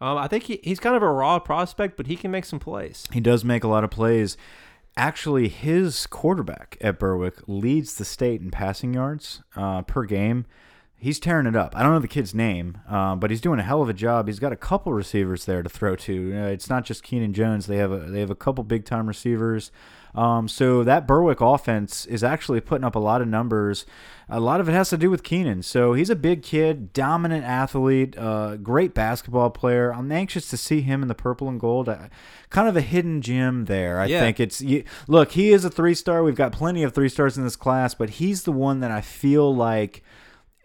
Um, 0.00 0.18
I 0.18 0.26
think 0.28 0.44
he, 0.44 0.60
he's 0.62 0.80
kind 0.80 0.96
of 0.96 1.02
a 1.02 1.10
raw 1.10 1.38
prospect, 1.38 1.96
but 1.96 2.06
he 2.06 2.16
can 2.16 2.30
make 2.30 2.44
some 2.44 2.58
plays. 2.58 3.06
He 3.12 3.20
does 3.20 3.44
make 3.44 3.64
a 3.64 3.68
lot 3.68 3.84
of 3.84 3.90
plays. 3.90 4.36
Actually, 4.96 5.48
his 5.48 6.06
quarterback 6.06 6.76
at 6.80 6.98
Berwick 6.98 7.36
leads 7.46 7.96
the 7.96 8.04
state 8.04 8.40
in 8.40 8.50
passing 8.50 8.94
yards 8.94 9.42
uh, 9.54 9.82
per 9.82 10.04
game. 10.04 10.46
He's 10.98 11.20
tearing 11.20 11.46
it 11.46 11.54
up. 11.54 11.76
I 11.76 11.82
don't 11.82 11.92
know 11.92 11.98
the 11.98 12.08
kid's 12.08 12.34
name, 12.34 12.78
uh, 12.88 13.16
but 13.16 13.30
he's 13.30 13.42
doing 13.42 13.58
a 13.58 13.62
hell 13.62 13.82
of 13.82 13.88
a 13.90 13.94
job. 13.94 14.28
He's 14.28 14.38
got 14.38 14.52
a 14.52 14.56
couple 14.56 14.94
receivers 14.94 15.44
there 15.44 15.62
to 15.62 15.68
throw 15.68 15.94
to. 15.94 16.32
Uh, 16.34 16.46
it's 16.46 16.70
not 16.70 16.86
just 16.86 17.02
Keenan 17.02 17.34
Jones. 17.34 17.66
They 17.66 17.76
have 17.76 17.92
a 17.92 17.98
they 17.98 18.20
have 18.20 18.30
a 18.30 18.34
couple 18.34 18.64
big 18.64 18.86
time 18.86 19.06
receivers. 19.06 19.70
Um, 20.14 20.48
so 20.48 20.82
that 20.82 21.06
Berwick 21.06 21.42
offense 21.42 22.06
is 22.06 22.24
actually 22.24 22.60
putting 22.62 22.84
up 22.84 22.94
a 22.94 22.98
lot 22.98 23.20
of 23.20 23.28
numbers. 23.28 23.84
A 24.30 24.40
lot 24.40 24.60
of 24.60 24.68
it 24.68 24.72
has 24.72 24.88
to 24.88 24.96
do 24.96 25.10
with 25.10 25.22
Keenan. 25.22 25.62
So 25.62 25.92
he's 25.92 26.08
a 26.08 26.16
big 26.16 26.42
kid, 26.42 26.94
dominant 26.94 27.44
athlete, 27.44 28.16
uh, 28.16 28.56
great 28.56 28.94
basketball 28.94 29.50
player. 29.50 29.92
I'm 29.92 30.10
anxious 30.10 30.48
to 30.48 30.56
see 30.56 30.80
him 30.80 31.02
in 31.02 31.08
the 31.08 31.14
purple 31.14 31.50
and 31.50 31.60
gold. 31.60 31.94
Kind 32.48 32.68
of 32.68 32.76
a 32.76 32.80
hidden 32.80 33.20
gem 33.20 33.66
there. 33.66 34.00
I 34.00 34.06
yeah. 34.06 34.20
think 34.20 34.40
it's 34.40 34.62
you, 34.62 34.84
look. 35.06 35.32
He 35.32 35.52
is 35.52 35.66
a 35.66 35.70
three 35.70 35.94
star. 35.94 36.22
We've 36.22 36.34
got 36.34 36.52
plenty 36.52 36.82
of 36.82 36.94
three 36.94 37.10
stars 37.10 37.36
in 37.36 37.44
this 37.44 37.56
class, 37.56 37.94
but 37.94 38.10
he's 38.10 38.44
the 38.44 38.52
one 38.52 38.80
that 38.80 38.90
I 38.90 39.02
feel 39.02 39.54
like 39.54 40.02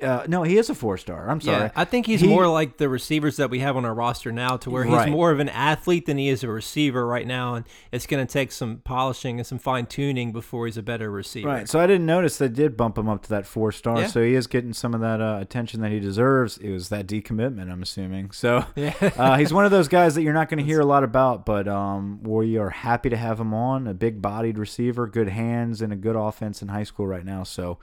uh, 0.01 0.25
no, 0.27 0.43
he 0.43 0.58
is 0.58 0.70
a 0.70 0.75
four 0.75 0.98
star. 0.98 1.29
I'm 1.29 1.41
sorry. 1.41 1.63
Yeah, 1.63 1.72
I 1.75 1.86
think 1.86 2.05
he's 2.05 2.22
he, 2.22 2.27
more 2.27 2.48
like 2.48 2.77
the 2.77 2.89
receivers 2.89 3.38
that 3.38 3.50
we 3.50 3.60
have 3.60 3.77
on 3.77 3.86
our 3.86 3.93
roster 3.93 4.31
now, 4.31 4.58
to 4.58 4.70
where 4.70 4.84
right. 4.84 5.05
he's 5.05 5.12
more 5.12 5.31
of 5.31 5.39
an 5.39 5.50
athlete 5.50 6.05
than 6.05 6.17
he 6.17 6.29
is 6.29 6.43
a 6.43 6.50
receiver 6.50 7.05
right 7.05 7.27
now, 7.27 7.55
and 7.55 7.65
it's 7.91 8.08
going 8.08 8.25
to 8.25 8.31
take 8.31 8.51
some 8.51 8.77
polishing 8.84 9.39
and 9.39 9.48
some 9.48 9.60
fine 9.60 9.86
tuning 9.86 10.31
before 10.31 10.65
he's 10.65 10.77
a 10.77 10.84
better 10.84 11.12
receiver. 11.12 11.48
Right. 11.48 11.70
So 11.70 11.79
I 11.79 11.88
didn't 11.88 12.05
notice 12.05 12.38
they 12.38 12.50
did 12.50 12.75
bump 12.75 12.98
him 12.98 13.10
up 13.10 13.24
to 13.24 13.29
that 13.29 13.46
four 13.46 13.72
star. 13.72 14.01
Yeah. 14.01 14.08
So 14.08 14.24
he 14.24 14.34
is 14.34 14.48
getting 14.48 14.74
some 14.74 14.93
of 14.93 15.01
that 15.01 15.22
uh, 15.22 15.38
attention 15.39 15.81
that 15.81 15.91
he 15.91 16.00
deserves. 16.00 16.58
It 16.58 16.72
was 16.72 16.89
that 16.89 17.08
decommitment, 17.08 17.72
I'm 17.72 17.81
assuming. 17.81 18.31
So 18.31 18.65
yeah. 18.75 18.93
uh, 19.17 19.38
he's 19.38 19.53
one 19.53 19.65
of 19.65 19.72
those 19.72 19.88
guys 19.88 20.15
that 20.15 20.24
you're 20.24 20.34
not 20.34 20.50
going 20.50 20.58
to 20.63 20.65
hear 20.65 20.79
a 20.79 20.86
lot 20.86 21.03
about, 21.03 21.46
but 21.46 21.67
um, 21.67 22.22
we 22.24 22.58
are 22.58 22.70
happy 22.70 23.10
to 23.10 23.17
have 23.17 23.39
him 23.39 23.53
on. 23.53 23.88
A 23.88 23.93
big 23.93 24.22
bodied 24.22 24.58
receiver, 24.58 25.08
good 25.08 25.29
hands, 25.29 25.81
and 25.81 25.93
a 25.93 25.96
good 25.96 26.15
offense 26.15 26.62
in 26.62 26.70
high 26.70 26.84
school 26.84 27.08
right 27.08 27.25
now. 27.25 27.43
So. 27.43 27.77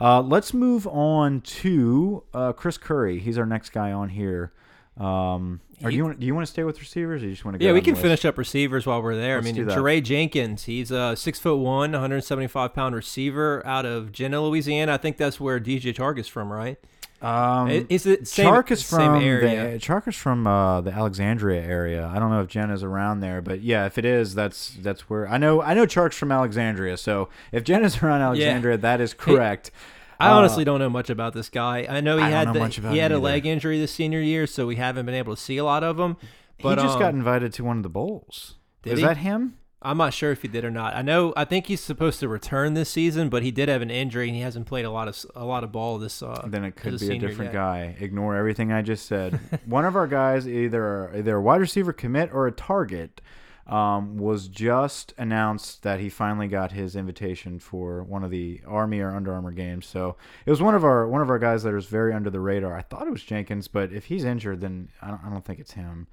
Uh, 0.00 0.22
let's 0.22 0.54
move 0.54 0.86
on 0.86 1.42
to 1.42 2.24
uh, 2.32 2.52
Chris 2.54 2.78
Curry. 2.78 3.18
He's 3.18 3.36
our 3.36 3.44
next 3.44 3.70
guy 3.70 3.92
on 3.92 4.08
here. 4.08 4.52
Um, 4.96 5.60
do 5.80 5.90
you 5.90 6.04
want, 6.04 6.20
do 6.20 6.26
you 6.26 6.34
want 6.34 6.46
to 6.46 6.50
stay 6.50 6.62
with 6.62 6.78
receivers, 6.78 7.22
or 7.22 7.26
you 7.26 7.32
just 7.32 7.44
want 7.44 7.54
to? 7.54 7.58
Go? 7.58 7.66
Yeah, 7.66 7.72
we 7.72 7.80
can 7.80 7.94
finish 7.94 8.24
up 8.24 8.36
receivers 8.36 8.86
while 8.86 9.02
we're 9.02 9.14
there. 9.14 9.40
Let's 9.40 9.48
I 9.48 9.52
mean, 9.52 9.66
Jaray 9.66 10.02
Jenkins, 10.02 10.64
he's 10.64 10.90
a 10.90 11.16
six 11.16 11.38
foot 11.38 11.56
one, 11.56 11.92
175 11.92 12.74
pound 12.74 12.94
receiver 12.94 13.64
out 13.66 13.86
of 13.86 14.12
Jena, 14.12 14.42
Louisiana. 14.42 14.92
I 14.92 14.96
think 14.98 15.16
that's 15.16 15.40
where 15.40 15.58
DJ 15.58 15.94
Chark 15.94 16.18
is 16.18 16.28
from, 16.28 16.52
right? 16.52 16.78
Um, 17.22 17.68
is 17.68 18.06
it 18.06 18.26
same, 18.26 18.46
Chark 18.46 18.70
is 18.70 18.82
from 18.82 19.20
area? 19.20 19.72
The, 19.72 19.78
Chark 19.78 20.08
is 20.08 20.16
from 20.16 20.46
uh, 20.46 20.80
the 20.80 20.90
Alexandria 20.90 21.60
area. 21.60 22.06
I 22.06 22.18
don't 22.18 22.30
know 22.30 22.40
if 22.40 22.48
Jen 22.48 22.70
is 22.70 22.82
around 22.82 23.20
there, 23.20 23.42
but 23.42 23.60
yeah, 23.60 23.84
if 23.84 23.98
it 23.98 24.06
is, 24.06 24.34
that's 24.34 24.70
that's 24.80 25.10
where 25.10 25.28
I 25.28 25.36
know. 25.36 25.60
I 25.60 25.74
know 25.74 25.84
Chark's 25.84 26.16
from 26.16 26.32
Alexandria, 26.32 26.96
so 26.96 27.28
if 27.52 27.62
Jen 27.62 27.84
is 27.84 27.98
around 28.02 28.22
Alexandria, 28.22 28.76
yeah. 28.76 28.80
that 28.80 29.00
is 29.02 29.12
correct. 29.12 29.70
I 30.18 30.30
uh, 30.30 30.36
honestly 30.36 30.64
don't 30.64 30.78
know 30.78 30.90
much 30.90 31.10
about 31.10 31.34
this 31.34 31.50
guy. 31.50 31.86
I 31.88 32.00
know 32.00 32.16
he 32.16 32.22
I 32.22 32.30
had 32.30 32.52
the, 32.54 32.66
he 32.90 32.98
had 32.98 33.12
a 33.12 33.18
leg 33.18 33.44
injury 33.44 33.78
this 33.78 33.92
senior 33.92 34.20
year, 34.20 34.46
so 34.46 34.66
we 34.66 34.76
haven't 34.76 35.04
been 35.04 35.14
able 35.14 35.34
to 35.34 35.40
see 35.40 35.58
a 35.58 35.64
lot 35.64 35.84
of 35.84 35.98
him. 35.98 36.16
But 36.62 36.78
he 36.78 36.84
just 36.84 36.96
um, 36.96 37.00
got 37.00 37.14
invited 37.14 37.52
to 37.54 37.64
one 37.64 37.78
of 37.78 37.82
the 37.82 37.88
bowls. 37.88 38.56
Is 38.84 38.98
he? 38.98 39.04
that 39.04 39.18
him? 39.18 39.56
I'm 39.82 39.96
not 39.96 40.12
sure 40.12 40.30
if 40.30 40.42
he 40.42 40.48
did 40.48 40.64
or 40.64 40.70
not. 40.70 40.94
I 40.94 41.00
know. 41.00 41.32
I 41.36 41.46
think 41.46 41.66
he's 41.66 41.80
supposed 41.80 42.20
to 42.20 42.28
return 42.28 42.74
this 42.74 42.90
season, 42.90 43.30
but 43.30 43.42
he 43.42 43.50
did 43.50 43.70
have 43.70 43.80
an 43.80 43.90
injury 43.90 44.28
and 44.28 44.36
he 44.36 44.42
hasn't 44.42 44.66
played 44.66 44.84
a 44.84 44.90
lot 44.90 45.08
of 45.08 45.24
a 45.34 45.44
lot 45.44 45.64
of 45.64 45.72
ball 45.72 45.98
this. 45.98 46.22
Uh, 46.22 46.44
then 46.46 46.64
it 46.64 46.76
could 46.76 46.94
as 46.94 47.02
a 47.02 47.08
be 47.08 47.16
a 47.16 47.18
different 47.18 47.52
yet. 47.52 47.58
guy. 47.58 47.96
Ignore 47.98 48.36
everything 48.36 48.72
I 48.72 48.82
just 48.82 49.06
said. 49.06 49.40
One 49.64 49.86
of 49.86 49.96
our 49.96 50.06
guys, 50.06 50.46
either 50.46 51.10
either 51.16 51.36
a 51.36 51.40
wide 51.40 51.62
receiver 51.62 51.94
commit 51.94 52.30
or 52.32 52.46
a 52.46 52.52
target, 52.52 53.22
um, 53.66 54.18
was 54.18 54.48
just 54.48 55.14
announced 55.16 55.82
that 55.82 55.98
he 56.00 56.10
finally 56.10 56.48
got 56.48 56.72
his 56.72 56.94
invitation 56.94 57.58
for 57.58 58.02
one 58.02 58.22
of 58.22 58.30
the 58.30 58.60
Army 58.66 59.00
or 59.00 59.12
Under 59.12 59.32
Armour 59.32 59.52
games. 59.52 59.86
So 59.86 60.16
it 60.44 60.50
was 60.50 60.60
one 60.60 60.74
of 60.74 60.84
our 60.84 61.08
one 61.08 61.22
of 61.22 61.30
our 61.30 61.38
guys 61.38 61.62
that 61.62 61.72
was 61.72 61.86
very 61.86 62.12
under 62.12 62.28
the 62.28 62.40
radar. 62.40 62.76
I 62.76 62.82
thought 62.82 63.06
it 63.06 63.12
was 63.12 63.22
Jenkins, 63.22 63.66
but 63.66 63.92
if 63.92 64.06
he's 64.06 64.24
injured, 64.24 64.60
then 64.60 64.90
I 65.00 65.08
don't, 65.08 65.24
I 65.24 65.30
don't 65.30 65.44
think 65.44 65.58
it's 65.58 65.72
him. 65.72 66.08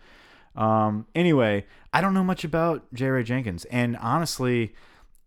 Um, 0.57 1.05
anyway, 1.15 1.65
I 1.93 2.01
don't 2.01 2.13
know 2.13 2.23
much 2.23 2.43
about 2.43 2.93
Jaray 2.93 3.23
Jenkins, 3.23 3.65
and 3.65 3.95
honestly, 3.97 4.73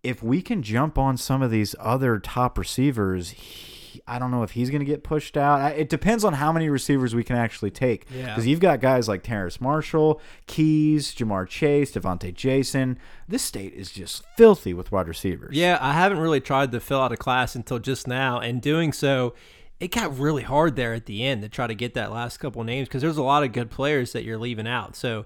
if 0.02 0.22
we 0.22 0.42
can 0.42 0.62
jump 0.62 0.98
on 0.98 1.16
some 1.16 1.40
of 1.42 1.50
these 1.50 1.74
other 1.78 2.18
top 2.18 2.58
receivers, 2.58 3.30
he, 3.30 4.00
I 4.06 4.18
don't 4.18 4.30
know 4.30 4.42
if 4.42 4.52
he's 4.52 4.70
going 4.70 4.80
to 4.80 4.86
get 4.86 5.02
pushed 5.04 5.36
out. 5.36 5.60
I, 5.60 5.70
it 5.70 5.88
depends 5.88 6.24
on 6.24 6.34
how 6.34 6.52
many 6.52 6.68
receivers 6.68 7.14
we 7.14 7.22
can 7.22 7.36
actually 7.36 7.70
take. 7.70 8.06
Yeah. 8.10 8.26
Because 8.26 8.46
you've 8.46 8.60
got 8.60 8.80
guys 8.80 9.08
like 9.08 9.22
Terrace 9.22 9.60
Marshall, 9.60 10.20
Keys, 10.46 11.14
Ja'Marr 11.14 11.46
Chase, 11.46 11.92
Devonta 11.92 12.32
Jason. 12.32 12.98
This 13.28 13.42
state 13.42 13.74
is 13.74 13.90
just 13.90 14.24
filthy 14.36 14.72
with 14.74 14.90
wide 14.90 15.06
receivers. 15.08 15.56
Yeah, 15.56 15.78
I 15.80 15.92
haven't 15.92 16.18
really 16.18 16.40
tried 16.40 16.72
to 16.72 16.80
fill 16.80 17.00
out 17.00 17.12
a 17.12 17.16
class 17.16 17.54
until 17.54 17.78
just 17.78 18.08
now, 18.08 18.40
and 18.40 18.62
doing 18.62 18.92
so, 18.92 19.34
it 19.80 19.90
got 19.90 20.18
really 20.18 20.42
hard 20.42 20.76
there 20.76 20.92
at 20.92 21.06
the 21.06 21.24
end 21.24 21.42
to 21.42 21.48
try 21.48 21.66
to 21.66 21.74
get 21.74 21.94
that 21.94 22.12
last 22.12 22.36
couple 22.36 22.62
names 22.62 22.86
because 22.86 23.02
there's 23.02 23.16
a 23.16 23.22
lot 23.22 23.42
of 23.42 23.52
good 23.52 23.70
players 23.70 24.12
that 24.12 24.24
you're 24.24 24.38
leaving 24.38 24.68
out. 24.68 24.94
So 24.94 25.24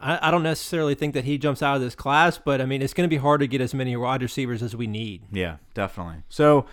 I, 0.00 0.28
I 0.28 0.30
don't 0.30 0.42
necessarily 0.42 0.94
think 0.94 1.14
that 1.14 1.24
he 1.24 1.38
jumps 1.38 1.62
out 1.62 1.76
of 1.76 1.82
this 1.82 1.94
class, 1.94 2.38
but 2.38 2.60
I 2.60 2.66
mean 2.66 2.80
it's 2.80 2.94
going 2.94 3.08
to 3.08 3.14
be 3.14 3.20
hard 3.20 3.40
to 3.40 3.46
get 3.46 3.60
as 3.60 3.74
many 3.74 3.94
wide 3.94 4.22
receivers 4.22 4.62
as 4.62 4.74
we 4.74 4.86
need. 4.86 5.22
Yeah, 5.30 5.56
definitely. 5.74 6.22
So 6.30 6.66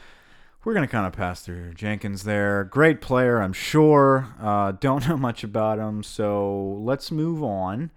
we're 0.63 0.74
going 0.74 0.88
to 0.88 0.91
kind 0.91 1.05
of 1.05 1.12
pass 1.12 1.41
through 1.41 1.74
Jenkins 1.74 2.24
there. 2.24 2.63
Great 2.63 3.01
player, 3.01 3.41
I'm 3.41 3.53
sure. 3.53 4.33
Uh, 4.39 4.72
don't 4.79 5.07
know 5.07 5.17
much 5.17 5.43
about 5.43 5.79
him. 5.79 6.03
So 6.03 6.79
let's 6.81 7.12
move 7.12 7.43
on. 7.43 7.91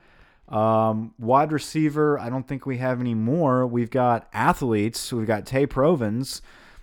Um, 0.49 1.15
wide 1.19 1.51
receiver, 1.51 2.19
I 2.19 2.29
don't 2.29 2.47
think 2.47 2.67
we 2.67 2.79
have 2.79 3.01
any 3.01 3.15
more. 3.15 3.67
We've 3.67 3.91
got 3.91 4.29
athletes. 4.33 5.13
We've 5.13 5.27
got 5.27 5.45
Tay 5.45 5.67
Provins, 5.67 6.41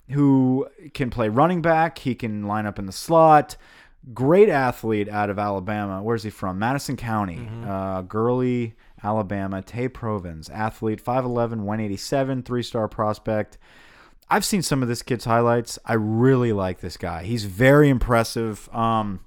who 0.10 0.68
can 0.94 1.10
play 1.10 1.30
running 1.30 1.62
back. 1.62 1.98
He 2.00 2.16
can 2.16 2.44
line 2.44 2.66
up 2.66 2.80
in 2.80 2.86
the 2.86 2.92
slot. 2.92 3.56
Great 4.14 4.50
athlete 4.50 5.08
out 5.08 5.30
of 5.30 5.40
Alabama. 5.40 6.04
Where's 6.04 6.24
he 6.24 6.30
from? 6.30 6.60
Madison 6.60 6.98
County. 6.98 7.48
Uh, 7.66 8.02
Gurley, 8.02 8.76
Alabama. 9.02 9.62
Tay 9.62 9.88
Provins, 9.88 10.50
athlete, 10.50 11.04
5'11, 11.04 11.62
187, 11.62 12.44
three 12.44 12.64
star 12.64 12.88
prospect. 12.88 13.58
I've 14.30 14.46
seen 14.46 14.62
some 14.62 14.82
of 14.82 14.90
this 14.90 15.02
kid's 15.02 15.26
highlights. 15.26 15.78
I 15.86 15.94
really 15.94 16.54
like 16.54 16.80
this 16.80 16.98
guy. 16.98 17.24
He's 17.24 17.46
very 17.46 17.90
impressive. 17.90 18.68
Um, 18.74 19.20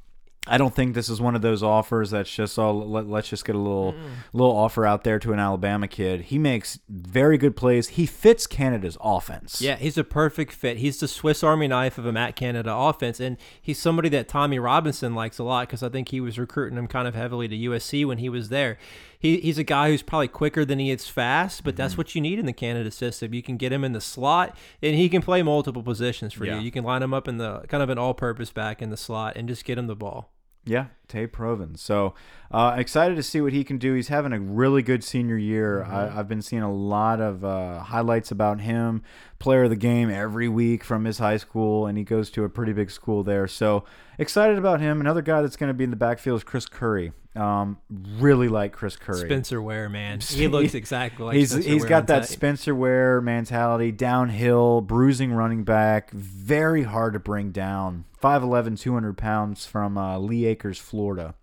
I 0.49 0.59
don't 0.59 0.75
think 0.75 0.95
this 0.95 1.09
is 1.09 1.21
one 1.21 1.35
of 1.35 1.43
those 1.43 1.63
offers 1.63 2.11
that's 2.11 2.33
just 2.33 2.57
oh 2.59 2.73
let, 2.73 3.09
let's 3.09 3.29
just 3.29 3.45
get 3.45 3.57
a 3.57 3.59
little 3.59 3.95
little 4.33 4.55
offer 4.57 4.87
out 4.87 5.03
there 5.03 5.19
to 5.19 5.33
an 5.33 5.39
Alabama 5.41 5.89
kid. 5.89 6.23
He 6.23 6.39
makes 6.39 6.79
very 6.89 7.37
good 7.37 7.57
plays. 7.57 7.89
He 7.89 8.07
fits 8.07 8.47
Canada's 8.47 8.97
offense. 9.01 9.61
Yeah, 9.61 9.75
he's 9.77 9.99
a 9.99 10.05
perfect 10.05 10.53
fit. 10.53 10.77
He's 10.77 11.01
the 11.01 11.09
Swiss 11.09 11.43
Army 11.43 11.67
knife 11.69 11.99
of 11.99 12.07
a 12.07 12.13
Matt 12.13 12.37
Canada 12.37 12.73
offense, 12.73 13.19
and 13.19 13.37
he's 13.61 13.79
somebody 13.79 14.09
that 14.11 14.29
Tommy 14.29 14.59
Robinson 14.59 15.15
likes 15.15 15.39
a 15.39 15.45
lot 15.45 15.67
because 15.69 15.83
I 15.83 15.89
think 15.89 16.11
he 16.11 16.21
was 16.21 16.39
recruiting 16.39 16.79
him 16.79 16.87
kind 16.87 17.09
of 17.09 17.15
heavily 17.15 17.49
to 17.49 17.57
USC 17.57 18.07
when 18.07 18.19
he 18.19 18.29
was 18.29 18.49
there. 18.49 18.79
He, 19.19 19.39
he's 19.39 19.57
a 19.59 19.65
guy 19.65 19.89
who's 19.91 20.03
probably 20.03 20.29
quicker 20.29 20.65
than 20.65 20.79
he 20.79 20.91
is 20.91 21.09
fast, 21.09 21.65
but 21.65 21.71
Mm-hmm. 21.75 21.83
that's 21.83 21.99
what 21.99 22.15
you 22.15 22.21
need 22.21 22.39
in 22.39 22.47
the 22.47 22.53
Canada 22.53 22.91
system. 22.91 23.33
You 23.35 23.43
can 23.43 23.57
get 23.57 23.73
him 23.73 23.83
in 23.83 23.93
the 23.93 24.01
slot, 24.01 24.57
and 24.83 24.95
he 24.95 25.09
can 25.09 25.23
play 25.23 25.43
multiple 25.43 25.83
positions 25.83 26.33
for 26.35 26.45
Yeah. 26.45 26.57
you. 26.59 26.61
You 26.67 26.71
can 26.71 26.85
line 26.85 27.03
him 27.03 27.13
up 27.15 27.27
in 27.27 27.39
the 27.39 27.61
kind 27.69 27.83
of 27.83 27.89
an 27.91 27.99
all-purpose 27.99 28.53
back 28.53 28.81
in 28.83 28.91
the 28.91 28.97
slot 28.97 29.33
and 29.37 29.49
just 29.49 29.65
get 29.65 29.79
him 29.79 29.87
the 29.89 29.97
ball. 29.97 30.31
Yeah, 30.67 30.87
Tay 31.07 31.29
Proven. 31.29 31.77
So 31.77 32.15
uh, 32.51 32.75
excited 32.77 33.15
to 33.15 33.23
see 33.23 33.41
what 33.41 33.53
he 33.53 33.63
can 33.63 33.79
do. 33.79 33.95
He's 33.95 34.09
having 34.09 34.33
a 34.33 34.41
really 34.41 34.83
good 34.83 35.05
senior 35.05 35.37
year. 35.37 35.85
I, 35.85 36.19
I've 36.19 36.29
been 36.29 36.43
seeing 36.43 36.63
a 36.63 36.73
lot 36.73 37.21
of 37.21 37.45
uh, 37.45 37.79
highlights 37.81 38.33
about 38.33 38.61
him, 38.61 39.03
player 39.39 39.65
of 39.65 39.71
the 39.71 39.77
game 39.77 40.11
every 40.11 40.49
week 40.49 40.85
from 40.85 41.05
his 41.05 41.19
high 41.19 41.37
school, 41.37 41.87
and 41.87 41.99
he 41.99 42.05
goes 42.05 42.31
to 42.31 42.45
a 42.45 42.49
pretty 42.49 42.73
big 42.73 42.91
school 42.91 43.23
there. 43.23 43.47
So 43.47 43.85
excited 44.19 44.59
about 44.59 44.81
him. 44.81 45.01
Another 45.01 45.23
guy 45.23 45.43
that's 45.43 45.57
going 45.57 45.69
to 45.69 45.75
be 45.75 45.85
in 45.85 45.91
the 45.91 45.97
backfield 45.97 46.39
is 46.39 46.45
Chris 46.45 46.67
Curry. 46.67 47.13
Um, 47.35 47.79
really 47.91 48.49
like 48.49 48.73
Chris 48.73 48.97
Curry. 48.97 49.29
Spencer 49.29 49.61
Ware, 49.61 49.91
man, 49.91 50.21
he 50.29 50.49
looks 50.49 50.75
exactly 50.75 51.27
like 51.27 51.37
he's 51.37 51.51
Spencer 51.51 51.69
he's 51.69 51.83
Ware 51.83 51.89
got 51.89 52.07
that. 52.07 52.27
Spencer 52.27 52.75
Ware 52.75 53.21
mentality, 53.21 53.93
downhill, 53.93 54.81
bruising 54.81 55.33
running 55.33 55.63
back, 55.63 56.11
very 56.13 56.85
hard 56.85 57.13
to 57.13 57.19
bring 57.19 57.51
down. 57.51 58.05
5'11", 58.23 58.81
200 58.81 59.19
pounds 59.19 59.67
from 59.67 59.99
uh, 59.99 60.19
Lehigh 60.19 60.49
Acres, 60.49 60.79
Florida, 60.79 61.35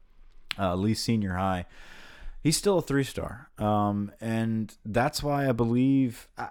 uh, 0.57 0.73
Lehigh 0.75 0.95
Senior 0.95 1.35
High. 1.35 1.65
He's 2.41 2.57
still 2.57 2.79
a 2.79 2.81
three 2.81 3.05
star, 3.05 3.49
um, 3.59 4.11
and 4.19 4.75
that's 4.83 5.21
why 5.21 5.47
I 5.47 5.51
believe 5.51 6.27
uh, 6.37 6.47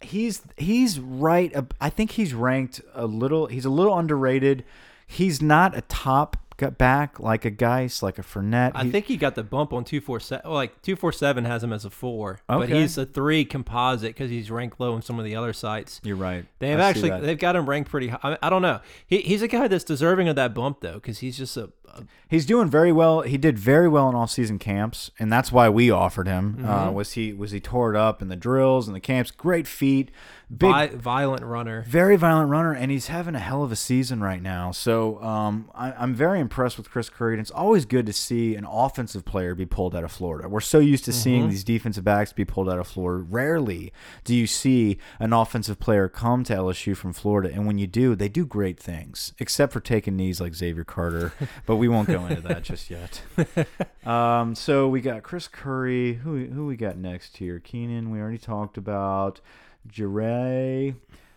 he's 0.00 0.42
he's 0.56 1.00
right. 1.00 1.54
I 1.80 1.90
think 1.90 2.12
he's 2.12 2.34
ranked 2.34 2.80
a 2.94 3.06
little. 3.06 3.46
He's 3.46 3.64
a 3.64 3.70
little 3.70 3.98
underrated. 3.98 4.64
He's 5.06 5.42
not 5.42 5.76
a 5.76 5.82
top 5.82 6.36
g- 6.58 6.66
back 6.66 7.18
like 7.20 7.44
a 7.44 7.50
Guice, 7.50 8.02
like 8.02 8.18
a 8.18 8.22
Fournette. 8.22 8.72
I 8.74 8.84
He- 8.84 8.90
think 8.90 9.06
he 9.06 9.16
got 9.16 9.34
the 9.34 9.42
bump 9.42 9.72
on 9.72 9.84
two 9.84 10.00
four 10.00 10.20
seven. 10.20 10.42
Well, 10.44 10.54
like 10.54 10.80
two 10.82 10.96
four 10.96 11.12
seven 11.12 11.44
has 11.44 11.62
him 11.64 11.72
as 11.72 11.84
a 11.84 11.90
four, 11.90 12.40
but 12.48 12.68
he's 12.68 12.96
a 12.98 13.06
three 13.06 13.44
composite 13.44 14.14
because 14.14 14.30
he's 14.30 14.50
ranked 14.50 14.78
low 14.80 14.94
on 14.94 15.02
some 15.02 15.18
of 15.18 15.24
the 15.24 15.34
other 15.36 15.52
sites. 15.52 16.00
you're 16.04 16.16
right. 16.16 16.44
They've 16.58 16.78
I 16.78 16.82
actually 16.82 17.10
they've 17.20 17.38
got 17.38 17.56
him 17.56 17.68
ranked 17.68 17.90
pretty 17.90 18.08
high. 18.08 18.18
I, 18.22 18.38
I 18.46 18.50
don't 18.50 18.62
know. 18.62 18.80
He, 19.06 19.18
he's 19.18 19.42
a 19.42 19.48
guy 19.48 19.68
that's 19.68 19.84
deserving 19.84 20.28
of 20.28 20.36
that 20.36 20.54
bump 20.54 20.80
though, 20.80 20.94
because 20.94 21.18
he's 21.18 21.36
just 21.38 21.56
a, 21.56 21.70
a 21.88 22.02
He's 22.28 22.46
doing 22.46 22.68
very 22.68 22.90
well. 22.92 23.20
He 23.20 23.36
did 23.36 23.56
very 23.58 23.86
well 23.88 24.08
in 24.08 24.16
off-season 24.16 24.58
camps, 24.58 25.10
and 25.20 25.32
that's 25.32 25.52
why 25.52 25.68
we 25.68 25.90
offered 25.90 26.26
him. 26.26 26.54
Mm-hmm. 26.58 26.68
Uh, 26.68 26.90
was 26.90 27.12
he 27.12 27.32
was 27.32 27.52
he 27.52 27.60
tore 27.60 27.94
it 27.94 27.96
up 27.96 28.20
in 28.20 28.28
the 28.28 28.34
drills 28.36 28.88
and 28.88 28.96
the 28.96 29.00
camps? 29.00 29.30
Great 29.30 29.68
feet, 29.68 30.10
big, 30.50 30.70
vi- 30.70 30.86
violent 30.94 31.42
runner. 31.44 31.84
very 31.86 32.16
violent 32.16 32.50
runner, 32.50 32.72
and 32.72 32.90
he's 32.90 33.06
having 33.08 33.34
a 33.34 33.38
hell 33.38 33.62
of 33.62 33.70
a 33.72 33.76
season 33.76 34.20
right 34.20 34.42
now. 34.42 34.70
So 34.70 35.22
um, 35.22 35.70
I, 35.74 35.92
I'm 35.92 36.14
very 36.14 36.40
impressed 36.40 36.76
with 36.76 36.90
Chris 36.90 37.08
Curry, 37.08 37.34
and 37.34 37.40
it's 37.40 37.50
always 37.50 37.84
good 37.86 38.06
to 38.06 38.12
see 38.12 38.54
an 38.56 38.64
offensive 38.64 39.24
player 39.24 39.54
be 39.54 39.66
pulled 39.66 39.94
out 39.96 40.04
of 40.04 40.12
Florida. 40.12 40.48
We're 40.48 40.60
so 40.60 40.78
used 40.78 41.04
to 41.06 41.10
Mm-hmm. 41.10 41.20
seeing 41.20 41.48
these 41.48 41.64
defensive 41.64 42.04
backs 42.04 42.32
be 42.32 42.44
pulled 42.44 42.68
out 42.68 42.78
of 42.78 42.86
Florida. 42.86 43.24
Rarely 43.28 43.92
do 44.24 44.34
you 44.34 44.46
see 44.46 44.98
an 45.20 45.32
offensive 45.32 45.78
player 45.78 46.08
come 46.08 46.42
to 46.44 46.54
LSU 46.54 46.96
from 46.96 47.12
Florida, 47.12 47.50
and 47.52 47.66
when 47.66 47.78
you 47.78 47.86
do, 47.86 48.14
they 48.14 48.28
do 48.28 48.44
great 48.44 48.78
things, 48.80 49.32
except 49.38 49.72
for 49.72 49.80
taking 49.80 50.16
knees 50.16 50.40
like 50.40 50.54
Xavier 50.54 50.84
Carter. 50.84 51.32
but 51.66 51.76
we 51.76 51.88
won't 51.88 52.08
go 52.08 52.26
into 52.26 52.40
that 52.42 52.62
just 52.64 52.90
yet. 52.90 53.22
Um, 54.04 54.54
so 54.54 54.86
we 54.88 55.00
got 55.00 55.22
Chris 55.22 55.48
Curry. 55.48 56.12
Who 56.14 56.44
who 56.44 56.66
we 56.66 56.76
got 56.76 56.98
next 56.98 57.38
here? 57.38 57.58
Keenan. 57.58 58.10
We 58.10 58.20
already 58.20 58.36
talked 58.36 58.76
about. 58.76 59.40
Jure. 59.88 60.94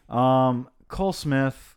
Um, 0.10 0.70
Cole 0.88 1.14
Smith. 1.14 1.76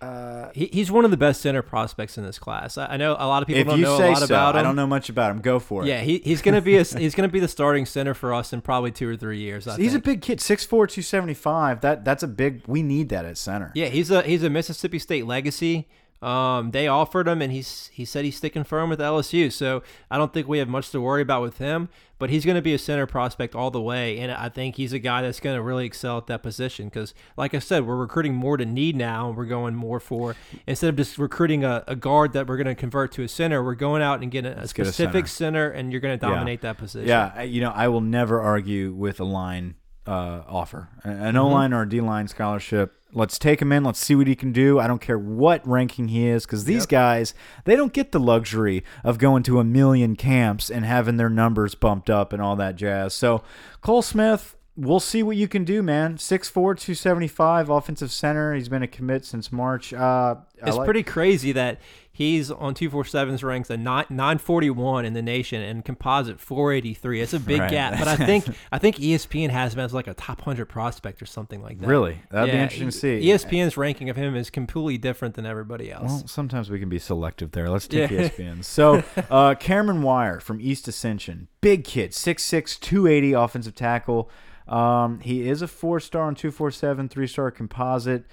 Uh, 0.00 0.48
He, 0.54 0.70
he's 0.72 0.90
one 0.90 1.04
of 1.04 1.10
the 1.10 1.18
best 1.18 1.42
center 1.42 1.60
prospects 1.60 2.16
in 2.16 2.24
this 2.24 2.38
class. 2.38 2.78
I, 2.78 2.86
I 2.86 2.96
know 2.96 3.12
a 3.18 3.26
lot 3.26 3.42
of 3.42 3.46
people 3.48 3.64
don't 3.64 3.82
know 3.82 3.98
say 3.98 4.08
a 4.08 4.12
lot 4.12 4.18
so, 4.20 4.24
about 4.24 4.54
him. 4.54 4.60
I 4.60 4.62
don't 4.62 4.76
know 4.76 4.86
much 4.86 5.10
about 5.10 5.30
him. 5.30 5.40
Go 5.42 5.58
for 5.58 5.82
it. 5.82 5.88
Yeah, 5.88 6.00
he, 6.00 6.18
he's 6.24 6.40
gonna 6.40 6.62
be 6.62 6.78
a 6.78 6.84
he's 6.84 7.14
gonna 7.14 7.28
be 7.28 7.38
the 7.40 7.48
starting 7.48 7.84
center 7.84 8.14
for 8.14 8.32
us 8.32 8.54
in 8.54 8.62
probably 8.62 8.92
two 8.92 9.06
or 9.06 9.16
three 9.16 9.40
years. 9.40 9.68
I 9.68 9.76
He's 9.76 9.92
think. 9.92 10.04
a 10.04 10.08
big 10.08 10.22
kid, 10.22 10.38
6'4", 10.38 10.68
275. 10.68 11.82
That 11.82 12.02
that's 12.04 12.22
a 12.22 12.28
big. 12.28 12.62
We 12.66 12.82
need 12.82 13.10
that 13.10 13.26
at 13.26 13.36
center. 13.36 13.72
Yeah, 13.74 13.88
he's 13.88 14.10
a 14.10 14.22
he's 14.22 14.42
a 14.42 14.48
Mississippi 14.48 14.98
State 14.98 15.26
legacy. 15.26 15.86
Um, 16.22 16.72
they 16.72 16.86
offered 16.86 17.26
him, 17.28 17.40
and 17.40 17.50
he's 17.52 17.90
he 17.92 18.04
said 18.04 18.24
he's 18.24 18.36
sticking 18.36 18.64
firm 18.64 18.90
with 18.90 19.00
LSU. 19.00 19.50
So 19.50 19.82
I 20.10 20.18
don't 20.18 20.32
think 20.32 20.46
we 20.48 20.58
have 20.58 20.68
much 20.68 20.90
to 20.90 21.00
worry 21.00 21.22
about 21.22 21.42
with 21.42 21.58
him. 21.58 21.88
But 22.18 22.28
he's 22.28 22.44
going 22.44 22.56
to 22.56 22.60
be 22.60 22.74
a 22.74 22.78
center 22.78 23.06
prospect 23.06 23.54
all 23.54 23.70
the 23.70 23.80
way, 23.80 24.18
and 24.18 24.30
I 24.30 24.50
think 24.50 24.76
he's 24.76 24.92
a 24.92 24.98
guy 24.98 25.22
that's 25.22 25.40
going 25.40 25.56
to 25.56 25.62
really 25.62 25.86
excel 25.86 26.18
at 26.18 26.26
that 26.26 26.42
position. 26.42 26.88
Because, 26.88 27.14
like 27.38 27.54
I 27.54 27.60
said, 27.60 27.86
we're 27.86 27.96
recruiting 27.96 28.34
more 28.34 28.58
to 28.58 28.66
need 28.66 28.94
now, 28.94 29.28
and 29.28 29.36
we're 29.38 29.46
going 29.46 29.74
more 29.74 30.00
for 30.00 30.36
instead 30.66 30.90
of 30.90 30.96
just 30.96 31.16
recruiting 31.16 31.64
a, 31.64 31.82
a 31.88 31.96
guard 31.96 32.34
that 32.34 32.46
we're 32.46 32.58
going 32.58 32.66
to 32.66 32.74
convert 32.74 33.12
to 33.12 33.22
a 33.22 33.28
center, 33.28 33.64
we're 33.64 33.74
going 33.74 34.02
out 34.02 34.20
and 34.20 34.30
getting 34.30 34.52
a 34.52 34.54
get 34.56 34.64
a 34.64 34.68
specific 34.68 35.28
center. 35.28 35.70
and 35.70 35.92
you're 35.92 36.00
going 36.02 36.18
to 36.18 36.20
dominate 36.20 36.60
that 36.60 36.76
position. 36.76 37.08
Yeah, 37.08 37.40
you 37.40 37.62
know, 37.62 37.70
I 37.70 37.88
will 37.88 38.02
never 38.02 38.38
argue 38.38 38.92
with 38.92 39.18
a 39.18 39.24
line 39.24 39.76
uh, 40.10 40.42
offer, 40.48 40.88
an 41.04 41.18
Mm-hmm. 41.18 41.36
O 41.38 41.48
line 41.48 41.72
or 41.72 41.82
a 41.82 41.88
D 41.88 42.00
line 42.00 42.28
scholarship. 42.28 42.94
Let's 43.12 43.38
take 43.40 43.60
him 43.60 43.72
in. 43.72 43.82
Let's 43.82 43.98
see 43.98 44.14
what 44.14 44.28
he 44.28 44.36
can 44.36 44.52
do. 44.52 44.78
I 44.78 44.86
don't 44.86 45.00
care 45.00 45.18
what 45.18 45.66
ranking 45.66 46.08
he 46.08 46.26
is, 46.28 46.46
because 46.46 46.64
these 46.64 46.86
guys 46.86 47.34
they 47.64 47.74
don't 47.74 47.92
get 47.92 48.12
the 48.12 48.20
luxury 48.20 48.84
of 49.02 49.18
going 49.18 49.42
to 49.44 49.58
a 49.58 49.64
million 49.64 50.14
camps 50.16 50.70
and 50.70 50.84
having 50.84 51.16
their 51.16 51.28
numbers 51.30 51.74
bumped 51.74 52.08
up 52.08 52.32
and 52.32 52.40
all 52.40 52.54
that 52.56 52.76
jazz. 52.76 53.12
So 53.14 53.42
Cole 53.80 54.02
Smith. 54.02 54.56
we'll 54.76 55.00
see 55.00 55.22
what 55.22 55.36
you 55.36 55.46
can 55.48 55.64
do, 55.64 55.82
man. 55.82 56.16
6'4", 56.16 56.52
275, 56.54 57.68
offensive 57.68 58.10
center. 58.12 58.54
He's 58.54 58.68
been 58.68 58.82
a 58.84 58.86
commit 58.88 59.24
since 59.26 59.50
March. 59.52 59.92
Uh, 59.92 60.36
It's 60.64 60.76
like- 60.76 60.84
pretty 60.86 61.02
crazy 61.02 61.52
that 61.52 61.80
he's 62.20 62.50
on 62.50 62.74
247's 62.74 63.42
ranks 63.42 63.70
a 63.70 63.76
nine, 63.78 64.04
941 64.10 65.04
in 65.06 65.14
the 65.14 65.22
nation 65.22 65.62
and 65.62 65.82
composite 65.84 66.38
483. 66.38 67.20
It's 67.22 67.32
a 67.32 67.40
big 67.40 67.60
Right. 67.60 67.70
gap, 67.70 67.98
but 67.98 68.06
I 68.08 68.16
think 68.26 68.44
I 68.70 68.78
think 68.78 68.96
ESPN 68.96 69.48
has 69.48 69.72
him 69.72 69.80
as 69.80 69.94
like 69.94 70.06
a 70.06 70.12
top 70.14 70.40
100 70.40 70.66
prospect 70.66 71.22
or 71.22 71.26
something 71.26 71.62
like 71.62 71.80
that. 71.80 71.86
Really? 71.86 72.20
That'd 72.30 72.52
be 72.52 72.58
interesting 72.58 72.88
to 72.88 72.92
see. 72.92 73.20
ESPN's 73.26 73.76
ranking 73.78 74.10
of 74.10 74.16
him 74.16 74.36
is 74.36 74.50
completely 74.50 74.98
different 74.98 75.34
than 75.34 75.46
everybody 75.46 75.90
else. 75.90 76.10
Well, 76.10 76.22
sometimes 76.26 76.68
we 76.68 76.78
can 76.78 76.88
be 76.90 76.98
selective 76.98 77.52
there. 77.52 77.70
Let's 77.70 77.88
take 77.88 78.10
Yeah. 78.10 78.28
ESPN. 78.28 78.62
So, 78.64 79.02
uh, 79.30 79.54
Cameron 79.54 80.02
Wire 80.02 80.40
from 80.40 80.60
East 80.60 80.86
Ascension, 80.88 81.48
big 81.62 81.84
kid, 81.84 82.10
6'6", 82.12 82.78
280 82.78 83.32
offensive 83.32 83.74
tackle. 83.74 84.30
Um, 84.68 85.20
he 85.20 85.48
is 85.48 85.62
a 85.62 85.66
four 85.68 85.98
star 86.00 86.24
on 86.24 86.34
247, 86.34 87.08
three-star 87.08 87.50
composite. 87.50 88.24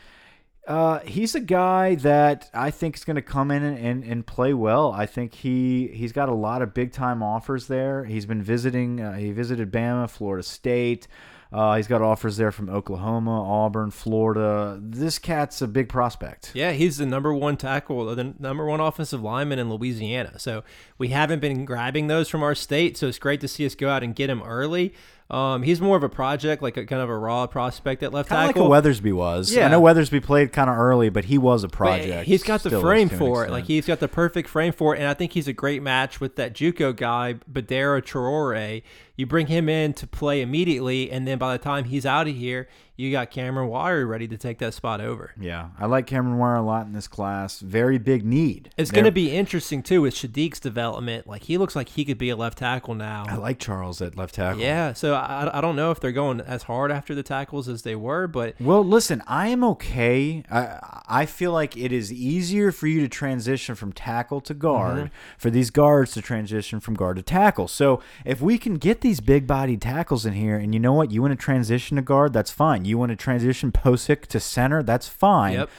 Uh, 0.68 1.00
he's 1.00 1.34
a 1.34 1.40
guy 1.40 1.96
that 1.96 2.50
I 2.54 2.72
think 2.72 2.98
is 2.98 3.06
going 3.06 3.16
to 3.16 3.22
come 3.22 3.52
in 3.52 3.64
and, 3.64 3.78
and, 3.78 4.04
and 4.04 4.28
play 4.28 4.54
well. 4.54 4.92
I 4.92 5.06
think 5.06 5.34
he 5.34 5.88
he's 5.88 6.12
got 6.12 6.28
a 6.28 6.34
lot 6.34 6.62
of 6.62 6.74
big 6.74 6.92
time 6.92 7.24
offers 7.24 7.68
there. 7.68 8.04
He's 8.04 8.26
been 8.26 8.44
visiting. 8.44 9.00
Uh, 9.00 9.14
he 9.14 9.32
visited 9.32 9.72
Bama, 9.72 10.10
Florida 10.10 10.44
State. 10.44 11.08
Uh, 11.52 11.78
he's 11.78 11.88
got 11.88 12.02
offers 12.02 12.36
there 12.36 12.52
from 12.52 12.70
Oklahoma, 12.70 13.42
Auburn, 13.42 13.90
Florida. 13.92 14.78
This 14.82 15.18
cat's 15.18 15.62
a 15.62 15.68
big 15.68 15.88
prospect. 15.88 16.52
Yeah, 16.54 16.74
he's 16.74 16.98
the 16.98 17.06
number 17.06 17.34
one 17.34 17.56
tackle, 17.56 18.14
the 18.14 18.36
number 18.38 18.66
one 18.66 18.82
offensive 18.82 19.22
lineman 19.24 19.58
in 19.58 19.70
Louisiana. 19.70 20.40
So 20.40 20.66
we 20.98 21.08
haven't 21.10 21.40
been 21.40 21.64
grabbing 21.64 22.08
those 22.08 22.28
from 22.28 22.44
our 22.44 22.56
state. 22.56 22.98
So 22.98 23.08
it's 23.08 23.20
great 23.20 23.40
to 23.42 23.48
see 23.48 23.66
us 23.66 23.76
go 23.76 23.90
out 23.90 24.04
and 24.04 24.14
get 24.14 24.30
him 24.30 24.44
early. 24.44 24.94
Um, 25.29 25.62
he's 25.63 25.81
more 25.81 25.98
of 25.98 26.03
a 26.03 26.10
project, 26.10 26.62
like 26.62 26.77
a 26.77 26.86
kind 26.86 27.01
of 27.01 27.10
a 27.10 27.17
raw 27.17 27.48
prospect 27.48 28.01
at 28.01 28.13
left 28.13 28.29
Kind 28.29 28.50
of 28.50 28.55
like 28.55 28.65
a 28.65 28.67
Weathersby 28.89 29.12
was. 29.12 29.53
Yeah. 29.53 29.65
I 29.65 29.69
know 29.69 29.81
Weathersby 29.81 30.24
played 30.24 30.53
kind 30.53 30.69
of 30.69 30.77
early, 30.77 31.10
but 31.10 31.25
he 31.25 31.38
was 31.38 31.65
a 31.65 31.67
But 31.67 31.74
project. 31.74 32.27
He's 32.27 32.43
got 32.43 32.63
the 32.63 32.79
frame 32.79 33.10
for 33.10 33.46
it. 33.46 33.51
Like 33.51 33.65
he's 33.65 33.86
got 33.86 34.00
the 34.00 34.07
perfect 34.07 34.48
frame 34.48 34.72
for 34.72 34.96
it, 34.96 35.00
and 35.00 35.07
I 35.07 35.13
think 35.13 35.34
he's 35.34 35.48
a 35.48 35.53
great 35.53 35.84
match 35.84 36.22
with 36.22 36.38
that 36.38 36.53
JUCO 36.53 36.96
guy, 36.96 37.36
Badara 37.51 38.01
Traore. 38.01 38.84
You 39.17 39.25
bring 39.25 39.48
him 39.48 39.67
in 39.67 39.93
to 39.96 40.07
play 40.07 40.41
immediately, 40.41 41.12
and 41.12 41.27
then 41.27 41.38
by 41.38 41.57
the 41.57 41.63
time 41.63 41.86
he's 41.86 42.05
out 42.05 42.27
of 42.27 42.36
here, 42.36 42.69
you 42.98 43.12
got 43.12 43.30
Cameron 43.32 43.70
Wire 43.70 44.06
ready 44.06 44.27
to 44.27 44.38
take 44.38 44.58
that 44.58 44.74
spot 44.74 45.00
over. 45.00 45.32
yeah, 45.39 45.70
I 45.80 45.86
like 45.86 46.08
Cameron 46.08 46.38
Wire 46.39 46.56
a 46.56 46.62
lot 46.63 46.86
in 46.88 46.94
this 46.94 47.08
class. 47.08 47.60
Very 47.60 47.98
big 48.00 48.25
need. 48.25 48.72
It's 48.75 48.92
going 48.92 49.06
to 49.06 49.12
be 49.12 49.32
interesting 49.32 49.84
too 49.84 50.01
with 50.01 50.16
Saahdiq's 50.16 50.60
development. 50.60 51.27
Like 51.27 51.44
he 51.44 51.58
looks 51.58 51.75
like 51.75 51.89
he 51.89 52.04
could 52.04 52.18
be 52.18 52.30
a 52.30 52.36
left 52.36 52.58
tackle 52.58 52.96
now. 52.96 53.25
I 53.27 53.36
like 53.36 53.60
Charles 53.60 54.01
at 54.01 54.18
left 54.18 54.36
tackle. 54.36 54.62
Yeah, 54.62 54.94
so 54.94 55.13
I, 55.13 55.58
I 55.58 55.62
don't 55.62 55.75
know 55.75 55.92
if 55.92 56.00
they're 56.00 56.12
going 56.12 56.42
as 56.42 56.63
hard 56.63 56.92
after 56.92 57.13
the 57.13 57.24
tackles 57.24 57.70
as 57.70 57.84
they 57.84 57.96
were, 57.96 58.27
but 58.27 58.56
Well, 58.60 58.84
listen, 58.84 59.22
I 59.27 59.48
am 59.50 59.63
okay. 59.63 60.44
I 60.51 60.80
I 61.08 61.25
feel 61.25 61.51
like 61.51 61.77
it 61.77 61.92
is 61.92 62.12
easier 62.12 62.72
for 62.72 62.88
you 62.88 63.00
to 63.01 63.08
transition 63.08 63.75
from 63.75 63.94
tackle 63.94 64.42
to 64.42 64.54
guard 64.54 64.98
Mm-hmm. 64.98 65.06
for 65.38 65.50
these 65.50 65.70
guards 65.70 66.13
to 66.13 66.22
transition 66.22 66.80
from 66.80 66.96
guard 66.96 67.18
to 67.18 67.22
tackle. 67.24 67.68
So 67.68 68.01
if 68.25 68.42
we 68.42 68.58
can 68.58 68.75
get 68.75 69.01
these 69.01 69.20
big 69.20 69.46
bodied 69.46 69.82
tackles 69.82 70.25
in 70.25 70.34
here, 70.34 70.58
and 70.58 70.74
you 70.74 70.80
know 70.80 70.94
what, 70.94 71.12
you 71.12 71.22
want 71.22 71.32
to 71.34 71.36
transition 71.44 71.98
to 71.98 72.01
guard, 72.01 72.34
that's 72.34 72.50
fine. 72.51 72.86
You 72.88 72.98
want 72.98 73.12
to 73.12 73.15
transition 73.15 73.72
Posick 73.72 74.25
to 74.27 74.39
center, 74.39 74.82
that's 74.84 75.08
fine. 75.08 75.53
Yep. 75.53 75.70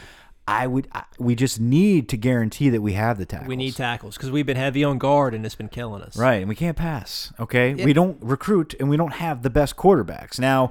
I 0.46 0.66
would. 0.66 0.88
I, 0.92 1.04
we 1.18 1.34
just 1.34 1.60
need 1.60 2.08
to 2.08 2.16
guarantee 2.16 2.70
that 2.70 2.80
we 2.80 2.94
have 2.94 3.18
the 3.18 3.26
tackles. 3.26 3.48
we 3.48 3.56
need 3.56 3.76
tackles 3.76 4.16
because 4.16 4.30
we've 4.30 4.46
been 4.46 4.56
heavy 4.56 4.82
on 4.82 4.96
guard 4.96 5.35
and 5.35 5.44
it's 5.44 5.54
been 5.54 5.68
killing 5.68 6.00
us. 6.00 6.16
Right, 6.16 6.37
and 6.40 6.48
we 6.48 6.54
can't 6.54 6.76
pass. 6.76 7.35
Okay, 7.38 7.74
we 7.74 7.92
don't 7.92 8.16
recruit, 8.22 8.74
and 8.80 8.88
we 8.88 8.96
don't 8.96 9.12
have 9.14 9.42
the 9.42 9.50
best 9.50 9.76
quarterbacks. 9.76 10.38
Now, 10.38 10.70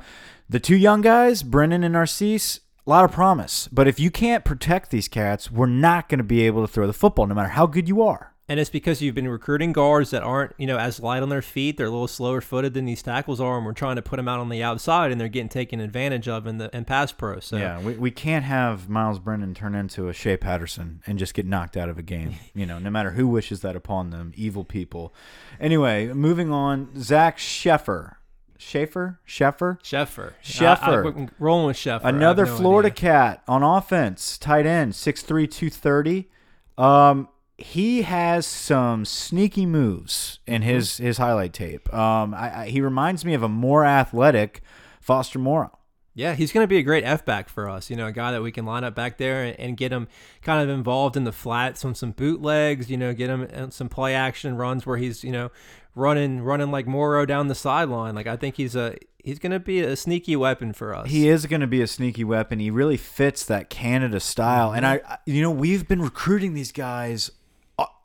the 0.49 0.59
two 0.59 0.75
young 0.75 1.01
guys, 1.01 1.43
Brennan 1.43 1.83
and 1.83 1.93
Narcisse, 1.93 2.61
a 2.87 2.89
lot 2.89 3.05
of 3.05 3.11
promise. 3.11 3.67
But 3.71 3.87
if 3.87 3.99
you 3.99 4.09
can't 4.09 4.43
protect 4.43 4.89
these 4.89 5.07
cats, 5.07 5.51
we're 5.51 5.67
not 5.67 6.09
going 6.09 6.17
to 6.17 6.23
be 6.23 6.41
able 6.47 6.65
to 6.65 6.71
throw 6.71 6.87
the 6.87 6.93
football, 6.93 7.27
no 7.27 7.35
matter 7.35 7.49
how 7.49 7.67
good 7.67 7.87
you 7.87 8.01
are. 8.01 8.33
And 8.49 8.61
it's 8.61 8.69
because 8.69 9.01
you've 9.01 9.13
been 9.13 9.27
recruiting 9.27 9.73
guards 9.73 10.11
that 10.11 10.23
aren't, 10.23 10.53
you 10.57 10.67
know, 10.67 10.77
as 10.77 11.01
light 11.01 11.21
on 11.21 11.27
their 11.27 11.41
feet. 11.41 11.75
They're 11.75 11.87
a 11.87 11.91
little 11.91 12.07
slower 12.07 12.39
footed 12.39 12.73
than 12.73 12.85
these 12.85 13.03
tackles 13.03 13.41
are, 13.41 13.57
and 13.57 13.65
we're 13.65 13.73
trying 13.73 13.97
to 13.97 14.01
put 14.01 14.15
them 14.15 14.29
out 14.29 14.39
on 14.39 14.47
the 14.47 14.63
outside, 14.63 15.11
and 15.11 15.19
they're 15.19 15.27
getting 15.27 15.49
taken 15.49 15.81
advantage 15.81 16.29
of 16.29 16.47
in 16.47 16.57
the 16.57 16.73
in 16.75 16.85
pass 16.85 17.11
pro. 17.11 17.41
So 17.41 17.57
Yeah, 17.57 17.81
we, 17.81 17.95
we 17.95 18.09
can't 18.09 18.45
have 18.45 18.87
Myles 18.87 19.19
Brennan 19.19 19.53
turn 19.53 19.75
into 19.75 20.07
a 20.07 20.13
Shea 20.13 20.37
Patterson 20.37 21.01
and 21.05 21.19
just 21.19 21.33
get 21.33 21.45
knocked 21.45 21.75
out 21.75 21.89
of 21.89 21.97
a 21.97 22.01
game. 22.01 22.35
You 22.53 22.65
know, 22.65 22.79
no 22.79 22.89
matter 22.89 23.11
who 23.11 23.27
wishes 23.27 23.59
that 23.61 23.75
upon 23.75 24.11
them, 24.11 24.31
evil 24.35 24.63
people. 24.63 25.13
Anyway, 25.59 26.07
moving 26.13 26.49
on, 26.49 26.89
Zach 26.97 27.37
Sheffer. 27.37 28.15
Schaefer? 28.57 29.19
Sheffer? 29.27 29.79
Sheffer, 29.81 30.33
Sheffer. 30.41 31.29
Rolling 31.37 31.67
with 31.67 31.77
Sheffer. 31.77 32.01
Another 32.05 32.45
no 32.45 32.55
Florida 32.55 32.87
idea. 32.87 32.95
cat 32.95 33.43
on 33.47 33.61
offense, 33.61 34.37
tight 34.37 34.65
end, 34.65 34.93
6'3", 34.93 35.27
230. 35.51 36.29
Um, 36.77 37.27
he 37.57 38.03
has 38.03 38.45
some 38.45 39.03
sneaky 39.05 39.65
moves 39.65 40.39
in 40.45 40.61
Mm-hmm. 40.61 40.69
his 40.69 40.97
his 40.97 41.17
highlight 41.17 41.53
tape. 41.53 41.91
Um, 41.93 42.33
I, 42.33 42.61
I, 42.61 42.67
he 42.69 42.81
reminds 42.81 43.25
me 43.25 43.33
of 43.33 43.43
a 43.43 43.49
more 43.49 43.85
athletic 43.85 44.61
Foster 45.01 45.39
Moreau. 45.39 45.71
Yeah, 46.13 46.33
he's 46.33 46.51
going 46.51 46.63
to 46.63 46.67
be 46.67 46.77
a 46.77 46.83
great 46.83 47.03
F 47.03 47.23
back 47.25 47.47
for 47.47 47.69
us. 47.69 47.91
You 47.91 47.95
know, 47.95 48.07
a 48.07 48.11
guy 48.11 48.31
that 48.31 48.41
we 48.41 48.51
can 48.51 48.65
line 48.65 48.83
up 48.83 48.95
back 48.95 49.17
there 49.19 49.43
and, 49.43 49.59
and 49.59 49.77
get 49.77 49.91
him 49.91 50.07
kind 50.41 50.61
of 50.67 50.75
involved 50.75 51.15
in 51.15 51.25
the 51.25 51.31
flats 51.31 51.85
on 51.85 51.93
some 51.93 52.11
bootlegs. 52.11 52.89
You 52.89 52.97
know, 52.97 53.13
get 53.13 53.29
him 53.29 53.69
some 53.71 53.87
play 53.87 54.15
action 54.15 54.55
runs 54.57 54.85
where 54.85 54.97
he's 54.97 55.23
you 55.23 55.31
know 55.31 55.51
running 55.95 56.41
running 56.41 56.71
like 56.71 56.87
Morrow 56.87 57.25
down 57.25 57.47
the 57.47 57.55
sideline. 57.55 58.15
Like 58.15 58.27
I 58.27 58.35
think 58.35 58.55
he's 58.57 58.75
a 58.75 58.95
he's 59.23 59.37
going 59.39 59.51
to 59.51 59.59
be 59.59 59.79
a 59.81 59.95
sneaky 59.95 60.35
weapon 60.35 60.73
for 60.73 60.95
us. 60.95 61.09
He 61.09 61.27
is 61.27 61.45
going 61.45 61.61
to 61.61 61.67
be 61.67 61.81
a 61.81 61.87
sneaky 61.87 62.23
weapon. 62.23 62.59
He 62.59 62.71
really 62.71 62.97
fits 62.97 63.45
that 63.45 63.69
Canada 63.69 64.19
style. 64.19 64.73
And 64.73 64.85
I, 64.87 65.19
you 65.25 65.41
know, 65.41 65.51
we've 65.51 65.87
been 65.87 66.01
recruiting 66.01 66.53
these 66.53 66.71
guys 66.71 67.29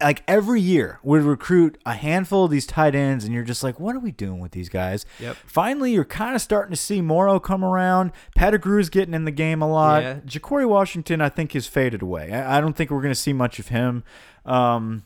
like 0.02 0.22
every 0.28 0.60
year. 0.60 0.98
We 1.02 1.20
recruit 1.20 1.78
a 1.86 1.94
handful 1.94 2.44
of 2.44 2.50
these 2.50 2.66
tight 2.66 2.94
ends, 2.94 3.24
and 3.24 3.32
you're 3.32 3.44
just 3.44 3.62
like, 3.62 3.78
what 3.80 3.94
are 3.96 4.00
we 4.00 4.10
doing 4.12 4.40
with 4.40 4.52
these 4.52 4.68
guys? 4.68 5.06
Yep. 5.20 5.36
Finally, 5.46 5.92
you're 5.92 6.04
kind 6.04 6.34
of 6.34 6.42
starting 6.42 6.70
to 6.72 6.76
see 6.76 7.00
Moreau 7.00 7.38
come 7.40 7.64
around. 7.64 8.12
Pettigrew's 8.36 8.88
getting 8.90 9.14
in 9.14 9.24
the 9.24 9.30
game 9.30 9.62
a 9.62 9.70
lot. 9.70 10.02
Yeah. 10.02 10.14
Ja'Cory 10.26 10.68
Washington, 10.68 11.20
I 11.20 11.28
think, 11.28 11.52
has 11.52 11.66
faded 11.66 12.02
away. 12.02 12.32
I, 12.32 12.58
I 12.58 12.60
don't 12.60 12.74
think 12.76 12.90
we're 12.90 13.02
going 13.02 13.14
to 13.14 13.20
see 13.20 13.32
much 13.32 13.58
of 13.58 13.68
him. 13.68 14.04
Um, 14.44 15.04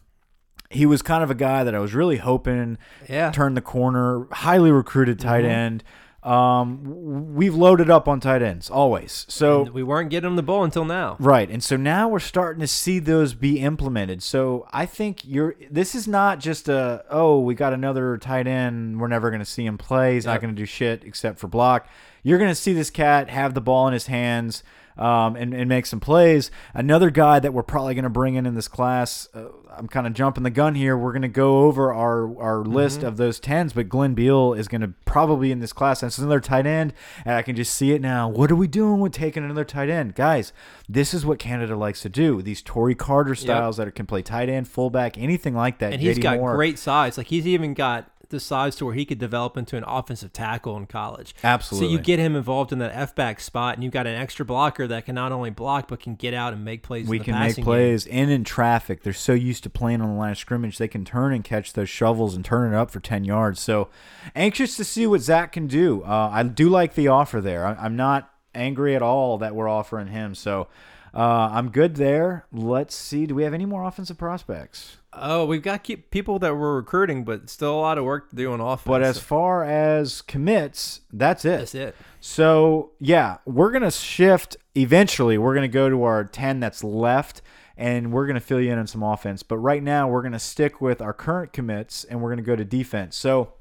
he 0.70 0.84
was 0.86 1.00
kind 1.02 1.22
of 1.22 1.30
a 1.30 1.34
guy 1.34 1.62
that 1.62 1.74
I 1.74 1.78
was 1.78 1.94
really 1.94 2.16
hoping 2.16 2.76
Yeah. 3.08 3.30
turn 3.30 3.54
the 3.54 3.60
corner, 3.60 4.26
highly 4.32 4.72
recruited 4.72 5.20
tight 5.20 5.44
end. 5.44 5.84
Um, 6.26 7.34
we've 7.34 7.54
loaded 7.54 7.88
up 7.88 8.08
on 8.08 8.18
tight 8.18 8.42
ends 8.42 8.68
always. 8.68 9.24
So 9.28 9.62
And 9.62 9.70
we 9.70 9.84
weren't 9.84 10.10
getting 10.10 10.28
him 10.28 10.36
the 10.36 10.42
ball 10.42 10.64
until 10.64 10.84
now. 10.84 11.16
right, 11.20 11.48
and 11.48 11.62
so 11.62 11.76
now 11.76 12.08
we're 12.08 12.18
starting 12.18 12.60
to 12.60 12.66
see 12.66 12.98
those 12.98 13.34
be 13.34 13.60
implemented. 13.60 14.22
So 14.22 14.66
I 14.72 14.86
think 14.86 15.24
you're. 15.24 15.54
This 15.70 15.94
is 15.94 16.08
not 16.08 16.40
just 16.40 16.68
a 16.68 17.04
oh 17.10 17.38
we 17.40 17.54
got 17.54 17.72
another 17.72 18.18
tight 18.18 18.48
end. 18.48 19.00
We're 19.00 19.08
never 19.08 19.30
going 19.30 19.40
to 19.40 19.46
see 19.46 19.64
him 19.64 19.78
play. 19.78 20.14
He's 20.14 20.26
not 20.26 20.40
going 20.40 20.54
to 20.54 20.60
do 20.60 20.66
shit 20.66 21.04
except 21.04 21.38
for 21.38 21.46
block. 21.46 21.88
You're 22.24 22.38
going 22.38 22.50
to 22.50 22.56
see 22.56 22.72
this 22.72 22.90
cat 22.90 23.30
have 23.30 23.54
the 23.54 23.60
ball 23.60 23.86
in 23.86 23.92
his 23.92 24.06
hands. 24.06 24.64
Um, 24.96 25.36
and, 25.36 25.52
and 25.52 25.68
make 25.68 25.84
some 25.84 26.00
plays. 26.00 26.50
Another 26.72 27.10
guy 27.10 27.38
that 27.38 27.52
we're 27.52 27.62
probably 27.62 27.94
going 27.94 28.04
to 28.04 28.08
bring 28.08 28.34
in 28.34 28.46
in 28.46 28.54
this 28.54 28.66
class. 28.66 29.28
Uh, 29.34 29.48
I'm 29.76 29.88
kind 29.88 30.06
of 30.06 30.14
jumping 30.14 30.42
the 30.42 30.50
gun 30.50 30.74
here. 30.74 30.96
We're 30.96 31.12
going 31.12 31.22
to 31.22 31.28
go 31.28 31.64
over 31.64 31.92
our 31.92 32.34
our 32.40 32.64
list 32.64 33.02
of 33.02 33.18
those 33.18 33.38
tens, 33.38 33.74
but 33.74 33.88
Glenn 33.88 34.14
Beal 34.14 34.54
is 34.54 34.68
going 34.68 34.80
to 34.80 34.94
probably 35.04 35.52
in 35.52 35.60
this 35.60 35.72
class. 35.72 36.02
And 36.02 36.08
it's 36.08 36.18
another 36.18 36.40
tight 36.40 36.66
end, 36.66 36.94
and 37.24 37.34
I 37.34 37.42
can 37.42 37.56
just 37.56 37.74
see 37.74 37.92
it 37.92 38.00
now. 38.00 38.28
What 38.28 38.50
are 38.50 38.56
we 38.56 38.68
doing 38.68 39.00
with 39.00 39.12
taking 39.12 39.44
another 39.44 39.64
tight 39.64 39.90
end, 39.90 40.14
guys? 40.14 40.52
This 40.88 41.12
is 41.12 41.26
what 41.26 41.38
Canada 41.38 41.76
likes 41.76 42.00
to 42.02 42.08
do. 42.08 42.40
These 42.40 42.62
Tory 42.62 42.94
Carter 42.94 43.34
styles 43.34 43.76
that 43.76 43.94
can 43.94 44.06
play 44.06 44.22
tight 44.22 44.48
end, 44.48 44.66
fullback, 44.66 45.18
anything 45.18 45.54
like 45.54 45.78
that. 45.80 45.92
And 45.92 46.00
he's 46.00 46.18
JD 46.18 46.22
got 46.22 46.38
Moore. 46.38 46.56
great 46.56 46.78
size. 46.78 47.18
Like 47.18 47.26
he's 47.26 47.46
even 47.46 47.74
got 47.74 48.10
the 48.30 48.40
size 48.40 48.76
to 48.76 48.84
where 48.86 48.94
he 48.94 49.04
could 49.04 49.18
develop 49.18 49.56
into 49.56 49.76
an 49.76 49.84
offensive 49.86 50.32
tackle 50.32 50.76
in 50.76 50.86
college. 50.86 51.34
Absolutely. 51.42 51.88
So 51.88 51.92
you 51.92 51.98
get 51.98 52.18
him 52.18 52.36
involved 52.36 52.72
in 52.72 52.78
that 52.80 52.92
F 52.94 53.14
back 53.14 53.40
spot, 53.40 53.74
and 53.74 53.84
you've 53.84 53.92
got 53.92 54.06
an 54.06 54.14
extra 54.14 54.44
blocker 54.44 54.86
that 54.86 55.06
can 55.06 55.14
not 55.14 55.32
only 55.32 55.50
block 55.50 55.88
but 55.88 56.00
can 56.00 56.14
get 56.14 56.34
out 56.34 56.52
and 56.52 56.64
make 56.64 56.82
plays. 56.82 57.06
we 57.06 57.16
in 57.16 57.20
the 57.20 57.24
can 57.24 57.34
make 57.34 57.48
passing 57.50 57.64
game. 57.64 57.64
plays 57.64 58.06
in 58.06 58.28
in 58.30 58.44
traffic. 58.44 59.02
They're 59.02 59.12
so 59.12 59.32
used 59.32 59.62
to 59.64 59.70
playing 59.70 60.00
on 60.00 60.08
the 60.08 60.14
line 60.14 60.32
of 60.32 60.38
scrimmage, 60.38 60.78
they 60.78 60.88
can 60.88 61.04
turn 61.04 61.32
and 61.32 61.44
catch 61.44 61.72
those 61.72 61.88
shovels 61.88 62.34
and 62.34 62.44
turn 62.44 62.72
it 62.72 62.76
up 62.76 62.90
for 62.90 63.00
ten 63.00 63.24
yards. 63.24 63.60
So 63.60 63.88
anxious 64.34 64.76
to 64.76 64.84
see 64.84 65.06
what 65.06 65.20
Zach 65.20 65.52
can 65.52 65.66
do. 65.66 66.02
Uh, 66.02 66.30
I 66.32 66.42
do 66.42 66.68
like 66.68 66.94
the 66.94 67.08
offer 67.08 67.40
there. 67.40 67.66
I, 67.66 67.74
I'm 67.74 67.96
not 67.96 68.32
angry 68.54 68.96
at 68.96 69.02
all 69.02 69.38
that 69.38 69.54
we're 69.54 69.68
offering 69.68 70.08
him. 70.08 70.34
So 70.34 70.68
uh, 71.16 71.48
I'm 71.52 71.70
good 71.70 71.96
there. 71.96 72.46
Let's 72.52 72.94
see. 72.94 73.24
Do 73.26 73.34
we 73.34 73.42
have 73.44 73.54
any 73.54 73.64
more 73.64 73.84
offensive 73.84 74.18
prospects? 74.18 74.98
Oh, 75.14 75.46
we've 75.46 75.62
got 75.62 75.82
keep 75.82 76.10
people 76.10 76.38
that 76.40 76.54
we're 76.54 76.76
recruiting, 76.76 77.24
but 77.24 77.48
still 77.48 77.74
a 77.74 77.80
lot 77.80 77.96
of 77.96 78.04
work 78.04 78.28
to 78.30 78.36
do 78.36 78.52
on 78.52 78.60
offense. 78.60 78.84
But 78.86 79.02
as 79.02 79.18
far 79.18 79.64
as 79.64 80.20
commits, 80.20 81.00
that's 81.10 81.46
it. 81.46 81.58
that's 81.58 81.74
it. 81.74 81.96
So 82.20 82.90
yeah, 83.00 83.38
we're 83.46 83.70
gonna 83.72 83.90
shift 83.90 84.58
eventually. 84.74 85.38
We're 85.38 85.54
gonna 85.54 85.68
go 85.68 85.88
to 85.88 86.02
our 86.02 86.24
ten 86.24 86.60
that's 86.60 86.84
left, 86.84 87.40
and 87.78 88.12
we're 88.12 88.26
gonna 88.26 88.40
fill 88.40 88.60
you 88.60 88.70
in 88.70 88.78
on 88.78 88.86
some 88.86 89.02
offense. 89.02 89.42
But 89.42 89.56
right 89.56 89.82
now, 89.82 90.06
we're 90.08 90.22
gonna 90.22 90.38
stick 90.38 90.82
with 90.82 91.00
our 91.00 91.14
current 91.14 91.54
commits, 91.54 92.04
and 92.04 92.20
we're 92.20 92.28
gonna 92.30 92.42
go 92.42 92.56
to 92.56 92.64
defense. 92.64 93.16
So 93.16 93.54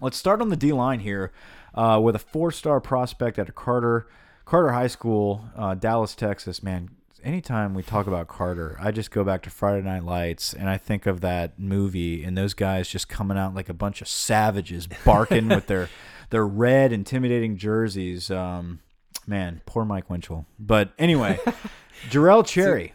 let's 0.00 0.16
start 0.16 0.40
on 0.40 0.50
the 0.50 0.56
D 0.56 0.72
line 0.72 1.00
here. 1.00 1.32
uh, 1.74 1.98
with 2.02 2.14
a 2.14 2.18
four-star 2.18 2.80
prospect 2.80 3.38
at 3.38 3.48
a 3.48 3.52
Carter 3.52 4.06
Carter 4.44 4.72
High 4.72 4.88
School, 4.88 5.44
uh, 5.56 5.74
Dallas, 5.74 6.14
Texas. 6.14 6.62
Man, 6.62 6.90
anytime 7.22 7.74
we 7.74 7.82
talk 7.82 8.06
about 8.06 8.28
Carter, 8.28 8.76
I 8.80 8.90
just 8.90 9.10
go 9.10 9.24
back 9.24 9.42
to 9.42 9.50
Friday 9.50 9.82
Night 9.82 10.04
Lights 10.04 10.52
and 10.52 10.68
I 10.68 10.76
think 10.76 11.06
of 11.06 11.20
that 11.20 11.58
movie 11.58 12.24
and 12.24 12.36
those 12.36 12.54
guys 12.54 12.88
just 12.88 13.08
coming 13.08 13.38
out 13.38 13.54
like 13.54 13.68
a 13.68 13.74
bunch 13.74 14.00
of 14.00 14.08
savages 14.08 14.86
barking 15.04 15.48
with 15.48 15.66
their 15.66 15.88
their 16.30 16.46
red 16.46 16.92
intimidating 16.92 17.56
jerseys. 17.56 18.30
Um, 18.30 18.80
man, 19.26 19.60
poor 19.66 19.84
Mike 19.84 20.08
Winchell. 20.10 20.46
But 20.58 20.92
anyway, 20.98 21.38
Jarrell 22.10 22.46
Cherry, 22.46 22.94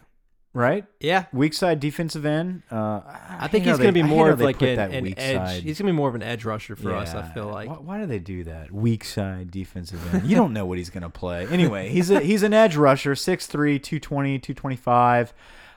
right? 0.54 0.84
Yeah. 1.00 1.26
Weak 1.32 1.54
side 1.54 1.80
defensive 1.80 2.24
end. 2.26 2.62
Uh, 2.70 3.00
I 3.06 3.48
think 3.48 3.64
he's 3.64 3.76
going 3.76 3.88
to 3.88 3.92
be 3.92 4.02
more 4.02 4.30
of 4.30 4.40
like 4.40 4.60
an, 4.62 4.76
that 4.76 4.92
an 4.92 5.04
weak 5.04 5.14
edge. 5.18 5.36
side. 5.36 5.62
He's 5.62 5.78
going 5.78 5.86
to 5.86 5.92
be 5.92 5.96
more 5.96 6.08
of 6.08 6.14
an 6.14 6.22
edge 6.22 6.44
rusher 6.44 6.76
for 6.76 6.94
us, 6.94 7.14
I 7.14 7.22
feel 7.32 7.46
like. 7.46 7.68
Why, 7.68 7.76
why 7.76 8.00
do 8.00 8.06
they 8.06 8.18
do 8.18 8.44
that? 8.44 8.72
Weak 8.72 9.04
side 9.04 9.50
defensive 9.50 10.14
end. 10.14 10.26
You 10.26 10.36
don't 10.36 10.52
know 10.52 10.66
what 10.66 10.78
he's 10.78 10.90
going 10.90 11.02
to 11.02 11.10
play. 11.10 11.46
Anyway, 11.48 11.88
he's 11.90 12.10
a 12.10 12.20
he's 12.20 12.42
an 12.42 12.52
edge 12.52 12.76
rusher, 12.76 13.14
6'3", 13.14 13.48
220, 13.82 14.38
225. 14.38 15.32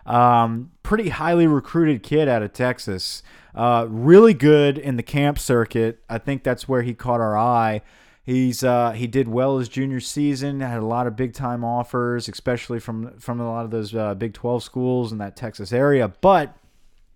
Um, 0.06 0.72
pretty 0.84 1.10
highly 1.10 1.48
recruited 1.48 2.04
kid 2.04 2.28
out 2.28 2.42
of 2.42 2.54
Texas. 2.54 3.22
Uh, 3.54 3.86
really 3.90 4.34
good 4.34 4.78
in 4.78 4.96
the 4.96 5.04
camp 5.04 5.38
circuit. 5.38 6.02
I 6.10 6.18
think 6.18 6.44
that's 6.44 6.68
where 6.68 6.82
he 6.82 6.94
caught 6.94 7.20
our 7.20 7.38
eye. 7.38 7.82
He's 8.24 8.64
uh, 8.64 8.92
he 8.92 9.08
did 9.08 9.28
well 9.28 9.58
his 9.58 9.68
junior 9.68 10.00
season. 10.00 10.60
Had 10.60 10.80
a 10.80 10.86
lot 10.86 11.08
of 11.08 11.16
big 11.16 11.34
time 11.34 11.64
offers, 11.64 12.30
especially 12.30 12.80
from 12.80 13.18
from 13.20 13.40
a 13.40 13.50
lot 13.50 13.66
of 13.66 13.72
those 13.72 13.96
uh, 13.96 14.14
Big 14.14 14.34
Twelve 14.34 14.64
schools 14.64 15.12
in 15.12 15.18
that 15.18 15.36
Texas 15.36 15.74
area. 15.74 16.08
But 16.22 16.56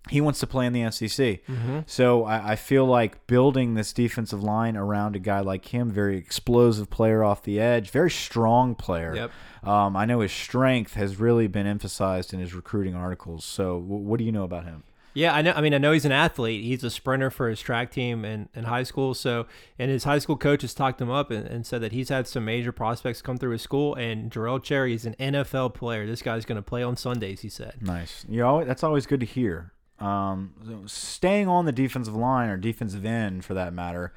he 0.09 0.21
wants 0.21 0.39
to 0.39 0.47
play 0.47 0.65
in 0.67 0.73
the 0.73 0.89
SEC. 0.91 1.39
So 1.87 2.25
I, 2.25 2.51
I 2.51 2.55
feel 2.55 2.85
like 2.85 3.25
building 3.27 3.73
this 3.73 3.91
defensive 3.91 4.43
line 4.43 4.77
around 4.77 5.15
a 5.15 5.19
guy 5.19 5.39
like 5.39 5.73
him, 5.73 5.89
very 5.89 6.17
explosive 6.17 6.89
player 6.89 7.23
off 7.23 7.41
the 7.43 7.59
edge, 7.59 7.89
very 7.89 8.11
strong 8.11 8.75
player. 8.75 9.15
Yep. 9.15 9.31
Um, 9.63 9.95
I 9.95 10.05
know 10.05 10.19
his 10.19 10.31
strength 10.31 10.93
has 10.93 11.19
really 11.19 11.47
been 11.47 11.65
emphasized 11.65 12.33
in 12.35 12.39
his 12.39 12.53
recruiting 12.53 12.93
articles. 12.93 13.45
So 13.45 13.79
w- 13.79 14.03
what 14.03 14.19
do 14.19 14.25
you 14.25 14.31
know 14.31 14.43
about 14.43 14.65
him? 14.65 14.83
Yeah, 15.15 15.33
I 15.33 15.41
know. 15.41 15.53
I 15.53 15.61
mean, 15.61 15.73
I 15.73 15.77
know 15.77 15.93
he's 15.93 16.03
an 16.03 16.11
athlete. 16.11 16.63
He's 16.65 16.83
a 16.83 16.89
sprinter 16.89 17.31
for 17.31 17.49
his 17.49 17.61
track 17.61 17.89
team 17.89 18.25
in, 18.25 18.49
in 18.53 18.65
high 18.65 18.83
school. 18.83 19.13
So, 19.13 19.47
and 19.79 19.89
his 19.89 20.03
high 20.03 20.19
school 20.19 20.35
coaches 20.35 20.73
talked 20.73 20.99
him 21.01 21.09
up 21.09 21.31
and, 21.31 21.47
and 21.47 21.65
said 21.65 21.81
that 21.81 21.93
he's 21.93 22.09
had 22.09 22.27
some 22.27 22.43
major 22.43 22.73
prospects 22.73 23.21
come 23.21 23.37
through 23.37 23.51
his 23.51 23.61
school. 23.61 23.95
And 23.95 24.29
Jarrell 24.29 24.61
Cherry 24.61 24.93
is 24.93 25.05
an 25.05 25.15
NFL 25.17 25.73
player. 25.73 26.05
This 26.05 26.21
guy's 26.21 26.43
going 26.43 26.57
to 26.57 26.61
play 26.61 26.83
on 26.83 26.97
Sundays. 26.97 27.41
He 27.41 27.49
said. 27.49 27.77
Nice. 27.81 28.25
You 28.27 28.41
know, 28.41 28.65
that's 28.65 28.83
always 28.83 29.07
good 29.07 29.21
to 29.21 29.25
hear. 29.25 29.71
Um, 29.99 30.83
staying 30.85 31.47
on 31.47 31.65
the 31.65 31.71
defensive 31.71 32.15
line 32.15 32.49
or 32.49 32.57
defensive 32.57 33.05
end, 33.05 33.45
for 33.45 33.53
that 33.53 33.73
matter, 33.73 34.13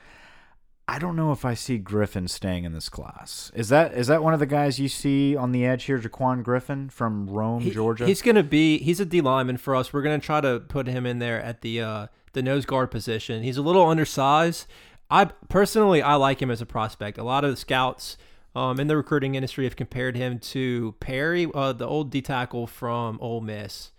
I 0.90 0.98
don't 0.98 1.16
know 1.16 1.32
if 1.32 1.44
I 1.44 1.52
see 1.52 1.76
Griffin 1.76 2.28
staying 2.28 2.64
in 2.64 2.72
this 2.72 2.88
class. 2.88 3.52
Is 3.54 3.68
that 3.68 3.92
is 3.92 4.06
that 4.06 4.22
one 4.22 4.32
of 4.32 4.40
the 4.40 4.46
guys 4.46 4.80
you 4.80 4.88
see 4.88 5.36
on 5.36 5.52
the 5.52 5.66
edge 5.66 5.84
here, 5.84 5.98
Jaquan 5.98 6.42
Griffin 6.42 6.88
from 6.88 7.28
Rome, 7.28 7.60
He- 7.60 7.70
Georgia? 7.70 8.06
He's 8.06 8.22
going 8.22 8.36
to 8.36 8.42
be. 8.42 8.78
He's 8.78 8.98
a 8.98 9.04
D 9.04 9.20
lineman 9.20 9.58
for 9.58 9.76
us. 9.76 9.92
We're 9.92 10.02
going 10.02 10.18
to 10.18 10.24
try 10.24 10.40
to 10.40 10.60
put 10.60 10.86
him 10.86 11.04
in 11.04 11.18
there 11.18 11.42
at 11.42 11.60
the 11.60 11.82
uh, 11.82 12.06
the 12.32 12.42
nose 12.42 12.64
guard 12.64 12.90
position. 12.90 13.42
He's 13.42 13.58
a 13.58 13.62
little 13.62 13.86
undersized. 13.86 14.66
I 15.10 15.26
personally 15.50 16.00
I 16.00 16.14
like 16.14 16.40
him 16.40 16.50
as 16.50 16.62
a 16.62 16.66
prospect. 16.66 17.18
A 17.18 17.22
lot 17.22 17.44
of 17.44 17.50
the 17.50 17.56
scouts 17.56 18.16
um, 18.56 18.80
in 18.80 18.86
the 18.86 18.96
recruiting 18.96 19.34
industry 19.34 19.64
have 19.64 19.76
compared 19.76 20.16
him 20.16 20.38
to 20.38 20.94
Perry, 21.00 21.46
uh, 21.54 21.74
the 21.74 21.86
old 21.86 22.10
D 22.10 22.22
tackle 22.22 22.66
from 22.66 23.18
Ole 23.20 23.42
Miss. 23.42 23.92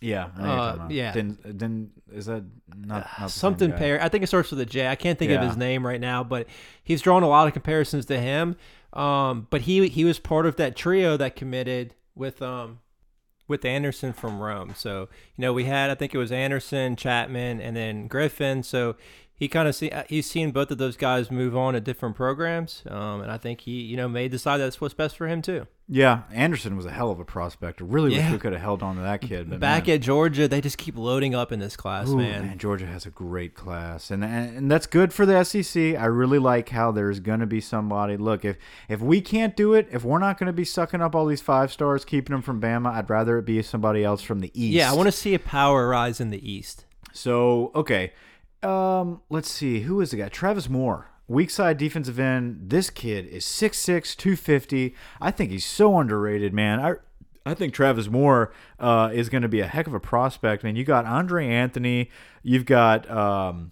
Yeah, 0.00 0.28
I 0.36 0.42
know 0.42 0.48
uh, 0.48 0.88
yeah. 0.90 1.12
Then, 1.12 1.38
then 1.44 1.90
is 2.12 2.26
that 2.26 2.44
not, 2.76 3.06
not 3.18 3.30
something 3.30 3.72
pair? 3.72 4.02
I 4.02 4.08
think 4.08 4.24
it 4.24 4.26
starts 4.26 4.50
with 4.50 4.60
a 4.60 4.66
J. 4.66 4.88
I 4.88 4.94
can't 4.94 5.18
think 5.18 5.32
of 5.32 5.42
his 5.42 5.56
name 5.56 5.86
right 5.86 6.00
now, 6.00 6.22
but 6.22 6.46
he's 6.82 7.02
drawn 7.02 7.22
a 7.22 7.28
lot 7.28 7.46
of 7.46 7.52
comparisons 7.52 8.06
to 8.06 8.18
him. 8.18 8.56
Um, 8.92 9.46
but 9.50 9.62
he 9.62 9.88
he 9.88 10.04
was 10.04 10.18
part 10.18 10.46
of 10.46 10.56
that 10.56 10.76
trio 10.76 11.16
that 11.16 11.36
committed 11.36 11.94
with 12.14 12.40
um 12.40 12.80
with 13.48 13.64
Anderson 13.64 14.12
from 14.12 14.40
Rome. 14.40 14.74
So 14.76 15.08
you 15.36 15.42
know 15.42 15.52
we 15.52 15.64
had 15.64 15.90
I 15.90 15.94
think 15.94 16.14
it 16.14 16.18
was 16.18 16.32
Anderson, 16.32 16.96
Chapman, 16.96 17.60
and 17.60 17.76
then 17.76 18.06
Griffin. 18.08 18.62
So 18.62 18.96
he 19.36 19.48
kind 19.48 19.68
of 19.68 19.74
see 19.74 19.90
uh, 19.90 20.04
he's 20.08 20.28
seen 20.28 20.50
both 20.50 20.70
of 20.70 20.78
those 20.78 20.96
guys 20.96 21.30
move 21.30 21.54
on 21.54 21.74
to 21.74 21.80
different 21.80 22.16
programs, 22.16 22.82
um, 22.88 23.20
and 23.20 23.30
I 23.30 23.36
think 23.36 23.60
he 23.60 23.82
you 23.82 23.96
know 23.96 24.08
may 24.08 24.28
decide 24.28 24.58
that's 24.58 24.80
what's 24.80 24.94
best 24.94 25.16
for 25.16 25.28
him 25.28 25.42
too. 25.42 25.66
Yeah, 25.88 26.22
Anderson 26.32 26.74
was 26.76 26.84
a 26.86 26.90
hell 26.90 27.10
of 27.12 27.20
a 27.20 27.24
prospect. 27.24 27.80
I 27.80 27.84
really 27.84 28.10
wish 28.10 28.28
we 28.32 28.38
could 28.38 28.52
have 28.52 28.62
held 28.62 28.82
on 28.82 28.96
to 28.96 29.02
that 29.02 29.20
kid. 29.20 29.48
But 29.48 29.60
Back 29.60 29.86
man, 29.86 29.96
at 29.96 30.00
Georgia, 30.00 30.48
they 30.48 30.60
just 30.60 30.78
keep 30.78 30.96
loading 30.96 31.34
up 31.34 31.52
in 31.52 31.60
this 31.60 31.76
class, 31.76 32.08
Ooh, 32.08 32.16
man. 32.16 32.58
Georgia 32.58 32.86
has 32.86 33.06
a 33.06 33.10
great 33.10 33.54
class, 33.54 34.10
and, 34.10 34.24
and 34.24 34.56
and 34.56 34.70
that's 34.70 34.86
good 34.86 35.12
for 35.12 35.26
the 35.26 35.44
SEC. 35.44 35.94
I 35.96 36.06
really 36.06 36.38
like 36.38 36.70
how 36.70 36.90
there's 36.90 37.20
going 37.20 37.40
to 37.40 37.46
be 37.46 37.60
somebody. 37.60 38.16
Look, 38.16 38.44
if 38.44 38.56
if 38.88 39.00
we 39.00 39.20
can't 39.20 39.54
do 39.54 39.74
it, 39.74 39.86
if 39.92 40.02
we're 40.02 40.18
not 40.18 40.38
going 40.38 40.48
to 40.48 40.52
be 40.52 40.64
sucking 40.64 41.02
up 41.02 41.14
all 41.14 41.26
these 41.26 41.42
five 41.42 41.70
stars, 41.70 42.06
keeping 42.06 42.34
them 42.34 42.42
from 42.42 42.60
Bama, 42.60 42.92
I'd 42.92 43.10
rather 43.10 43.38
it 43.38 43.44
be 43.44 43.60
somebody 43.60 44.02
else 44.02 44.22
from 44.22 44.40
the 44.40 44.50
East. 44.60 44.74
Yeah, 44.74 44.90
I 44.90 44.94
want 44.94 45.08
to 45.08 45.12
see 45.12 45.34
a 45.34 45.38
power 45.38 45.88
rise 45.88 46.20
in 46.20 46.30
the 46.30 46.50
East. 46.50 46.86
So 47.12 47.70
okay, 47.74 48.12
um, 48.66 49.22
let's 49.30 49.50
see 49.50 49.80
who 49.80 50.00
is 50.00 50.10
the 50.10 50.18
guy? 50.18 50.28
Travis 50.28 50.68
Moore, 50.68 51.10
weak 51.28 51.50
side 51.50 51.78
defensive 51.78 52.18
end. 52.18 52.70
This 52.70 52.90
kid 52.90 53.26
is 53.26 53.44
6'6", 53.44 54.16
250. 54.16 54.94
I 55.20 55.30
think 55.30 55.50
he's 55.50 55.64
so 55.64 55.98
underrated, 55.98 56.52
man. 56.52 56.80
I 56.80 56.94
I 57.46 57.54
think 57.54 57.72
Travis 57.72 58.08
Moore 58.08 58.52
uh, 58.80 59.10
is 59.14 59.28
going 59.28 59.42
to 59.42 59.48
be 59.48 59.60
a 59.60 59.68
heck 59.68 59.86
of 59.86 59.94
a 59.94 60.00
prospect, 60.00 60.64
man. 60.64 60.74
You 60.74 60.84
got 60.84 61.04
Andre 61.04 61.46
Anthony. 61.46 62.10
You've 62.42 62.66
got 62.66 63.08
um, 63.08 63.70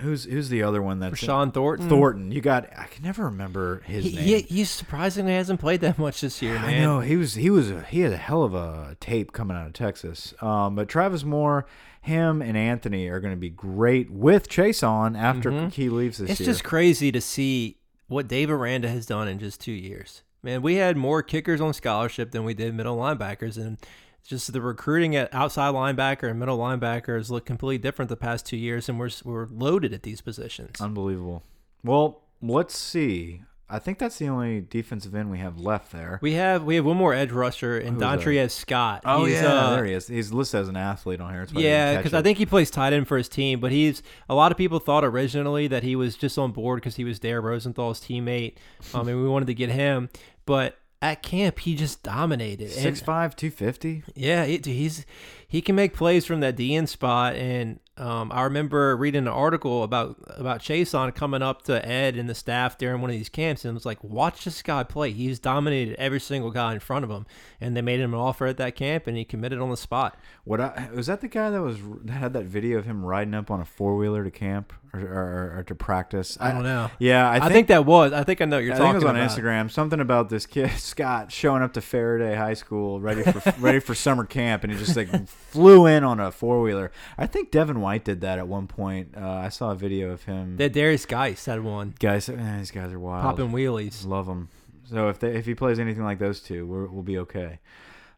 who's 0.00 0.24
who's 0.24 0.48
the 0.48 0.62
other 0.62 0.82
one 0.82 0.98
that's 1.00 1.20
Rashawn 1.20 1.52
Thornton. 1.54 1.88
Thornton. 1.88 2.32
You 2.32 2.40
got 2.40 2.68
I 2.76 2.84
can 2.86 3.04
never 3.04 3.24
remember 3.24 3.80
his 3.86 4.04
He, 4.04 4.14
name. 4.16 4.24
he, 4.24 4.40
he 4.42 4.64
surprisingly 4.64 5.32
hasn't 5.32 5.60
played 5.60 5.80
that 5.80 5.98
much 5.98 6.20
this 6.20 6.40
year, 6.42 6.54
man. 6.54 6.64
I 6.64 6.78
know 6.80 7.00
he 7.00 7.16
was 7.16 7.34
he 7.34 7.50
was 7.50 7.70
a, 7.70 7.82
he 7.82 8.00
had 8.00 8.12
a 8.12 8.16
hell 8.18 8.42
of 8.42 8.54
a 8.54 8.96
tape 9.00 9.32
coming 9.32 9.56
out 9.56 9.66
of 9.66 9.72
Texas. 9.72 10.34
Um, 10.40 10.74
but 10.74 10.88
Travis 10.88 11.24
Moore, 11.24 11.66
him 12.00 12.42
and 12.42 12.56
Anthony 12.56 13.08
are 13.08 13.20
going 13.20 13.34
to 13.34 13.40
be 13.40 13.50
great 13.50 14.10
with 14.10 14.48
Chaisson 14.48 15.18
after 15.18 15.68
he 15.68 15.88
leaves 15.88 16.18
this 16.18 16.24
Mm-hmm. 16.26 16.32
It's 16.32 16.40
year. 16.40 16.46
just 16.46 16.64
crazy 16.64 17.10
to 17.12 17.20
see 17.20 17.78
what 18.08 18.28
Dave 18.28 18.50
Aranda 18.50 18.88
has 18.88 19.06
done 19.06 19.26
in 19.28 19.38
just 19.38 19.60
two 19.60 19.72
years. 19.72 20.22
Man, 20.42 20.62
we 20.62 20.76
had 20.76 20.96
more 20.96 21.22
kickers 21.24 21.60
on 21.60 21.72
scholarship 21.74 22.30
than 22.30 22.44
we 22.44 22.54
did 22.54 22.72
middle 22.74 22.96
linebackers, 22.96 23.56
and 23.56 23.78
just 24.26 24.52
the 24.52 24.60
recruiting 24.60 25.16
at 25.16 25.32
outside 25.32 25.74
linebacker 25.74 26.28
and 26.28 26.38
middle 26.38 26.58
linebackers 26.58 27.30
look 27.30 27.46
completely 27.46 27.78
different 27.78 28.08
the 28.08 28.16
past 28.16 28.46
two 28.46 28.56
years, 28.56 28.88
and 28.88 28.98
we're 28.98 29.10
we're 29.24 29.46
loaded 29.46 29.92
at 29.92 30.02
these 30.02 30.20
positions. 30.20 30.80
unbelievable. 30.80 31.42
Well, 31.82 32.22
let's 32.42 32.76
see. 32.76 33.42
I 33.68 33.80
think 33.80 33.98
that's 33.98 34.18
the 34.18 34.28
only 34.28 34.60
defensive 34.60 35.14
end 35.14 35.28
we 35.28 35.38
have 35.38 35.58
left 35.58 35.90
there. 35.90 36.20
We 36.22 36.34
have 36.34 36.62
we 36.62 36.76
have 36.76 36.84
one 36.84 36.96
more 36.96 37.12
edge 37.12 37.32
rusher 37.32 37.76
in 37.76 37.94
Who's 37.94 38.00
that? 38.00 38.50
Scott. 38.52 39.02
Oh 39.04 39.24
He's, 39.24 39.34
yeah, 39.34 39.52
uh, 39.52 39.74
there 39.74 39.84
he 39.84 39.92
is. 39.92 40.06
He's 40.06 40.32
listed 40.32 40.60
as 40.60 40.68
an 40.68 40.76
athlete 40.76 41.20
on 41.20 41.32
here. 41.32 41.40
That's 41.40 41.52
why 41.52 41.60
I 41.60 41.62
didn't 41.62 41.72
Yeah, 41.72 41.96
because 41.96 42.14
I 42.14 42.22
think 42.22 42.38
he 42.38 42.46
plays 42.46 42.70
tight 42.70 42.92
end 42.92 43.08
for 43.08 43.16
his 43.16 43.28
team, 43.28 43.58
but 43.58 43.72
he's 43.72 44.04
a 44.28 44.36
lot 44.36 44.52
of 44.52 44.58
people 44.58 44.78
thought 44.78 45.04
originally 45.04 45.66
that 45.66 45.82
he 45.82 45.96
was 45.96 46.16
just 46.16 46.38
on 46.38 46.52
board 46.52 46.76
because 46.76 46.94
he 46.94 47.02
was 47.02 47.18
Dare 47.18 47.40
Rosenthal's 47.40 48.00
teammate, 48.00 48.54
um, 48.94 49.08
and 49.08 49.20
we 49.20 49.28
wanted 49.28 49.46
to 49.46 49.54
get 49.54 49.70
him. 49.70 50.10
But 50.44 50.78
at 51.02 51.22
camp, 51.22 51.60
he 51.60 51.74
just 51.74 52.02
dominated. 52.02 52.72
And- 52.76 52.96
6'5", 52.96 53.36
250. 53.36 54.02
yeah, 54.14 54.44
it, 54.44 54.64
he's 54.66 55.04
he 55.48 55.60
can 55.60 55.76
make 55.76 55.94
plays 55.94 56.26
from 56.26 56.40
that 56.40 56.56
DN 56.56 56.88
spot, 56.88 57.36
and 57.36 57.78
um, 57.98 58.30
I 58.32 58.42
remember 58.42 58.96
reading 58.96 59.22
an 59.22 59.28
article 59.28 59.82
about 59.82 60.16
about 60.28 60.60
Chason 60.60 61.14
coming 61.14 61.40
up 61.40 61.62
to 61.62 61.86
Ed 61.86 62.16
and 62.16 62.28
the 62.28 62.34
staff 62.34 62.76
during 62.76 63.00
one 63.00 63.10
of 63.10 63.16
these 63.16 63.28
camps, 63.28 63.64
and 63.64 63.72
was 63.74 63.86
like, 63.86 64.02
"Watch 64.02 64.44
this 64.44 64.60
guy 64.62 64.82
play. 64.82 65.12
He's 65.12 65.38
dominated 65.38 65.96
every 65.98 66.20
single 66.20 66.50
guy 66.50 66.72
in 66.74 66.80
front 66.80 67.04
of 67.04 67.10
him." 67.10 67.26
And 67.60 67.76
they 67.76 67.82
made 67.82 68.00
him 68.00 68.12
an 68.12 68.20
offer 68.20 68.46
at 68.46 68.56
that 68.56 68.74
camp, 68.74 69.06
and 69.06 69.16
he 69.16 69.24
committed 69.24 69.60
on 69.60 69.70
the 69.70 69.76
spot. 69.76 70.18
What 70.44 70.60
I, 70.60 70.90
was 70.94 71.06
that 71.06 71.20
the 71.20 71.28
guy 71.28 71.50
that 71.50 71.62
was 71.62 71.78
that 72.04 72.12
had 72.12 72.32
that 72.32 72.44
video 72.44 72.78
of 72.78 72.84
him 72.84 73.04
riding 73.04 73.34
up 73.34 73.50
on 73.50 73.60
a 73.60 73.64
four 73.64 73.96
wheeler 73.96 74.24
to 74.24 74.30
camp 74.30 74.72
or, 75.02 75.12
or, 75.12 75.58
or 75.58 75.62
to 75.64 75.74
practice? 75.74 76.36
I 76.40 76.52
don't 76.52 76.62
know. 76.62 76.90
Yeah, 76.98 77.28
I 77.28 77.36
I 77.36 77.40
think, 77.40 77.52
think, 77.52 77.68
that 77.68 77.84
was. 77.86 78.12
I 78.12 78.24
think 78.24 78.40
I 78.40 78.44
know 78.44 78.56
what 78.56 78.64
you're 78.64 78.74
I 78.74 78.78
talking 78.78 79.00
think 79.00 79.02
it 79.02 79.06
was 79.06 79.10
on 79.10 79.16
about. 79.16 79.66
Instagram. 79.66 79.70
Something 79.70 80.00
about 80.00 80.28
this 80.28 80.46
kid 80.46 80.70
Scott 80.78 81.30
showing 81.32 81.62
up 81.62 81.72
to 81.74 81.80
Ferriday 81.80 82.36
High 82.36 82.54
School 82.54 83.00
ready 83.00 83.22
for 83.22 83.54
ready 83.58 83.78
for 83.80 83.94
summer 83.94 84.24
camp, 84.24 84.64
and 84.64 84.72
he 84.72 84.78
just 84.78 84.96
like 84.96 85.28
flew 85.28 85.86
in 85.86 86.04
on 86.04 86.20
a 86.20 86.30
four 86.30 86.60
wheeler. 86.62 86.90
I 87.18 87.26
think 87.26 87.50
Devin 87.50 87.80
White 87.80 88.04
did 88.04 88.20
that 88.22 88.38
at 88.38 88.48
one 88.48 88.66
point. 88.66 89.14
Uh, 89.16 89.28
I 89.28 89.48
saw 89.48 89.70
a 89.70 89.76
video 89.76 90.10
of 90.10 90.24
him. 90.24 90.56
That 90.56 90.72
Derrius 90.72 91.06
Guice 91.06 91.46
had 91.46 91.62
one 91.62 91.94
guys, 91.98 92.28
eh, 92.28 92.58
these 92.58 92.70
guys 92.70 92.92
are 92.92 92.98
wild. 92.98 93.22
popping 93.22 93.50
wheelies. 93.50 94.06
Love 94.06 94.26
them. 94.26 94.48
So 94.88 95.08
if 95.08 95.18
they, 95.18 95.34
if 95.36 95.46
he 95.46 95.54
plays 95.54 95.78
anything 95.78 96.04
like 96.04 96.18
those 96.18 96.40
two, 96.40 96.66
we're, 96.66 96.86
we'll 96.86 97.02
be 97.02 97.18
okay. 97.18 97.58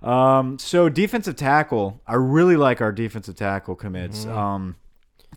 Um, 0.03 0.59
so 0.59 0.89
defensive 0.89 1.37
tackle, 1.37 2.01
I 2.07 2.15
really 2.15 2.57
like 2.57 2.81
our 2.81 2.93
defensive 2.93 3.37
tackle 3.37 3.75
commits. 3.75 4.25
Mm-hmm. 4.25 4.39
Um, 4.39 4.77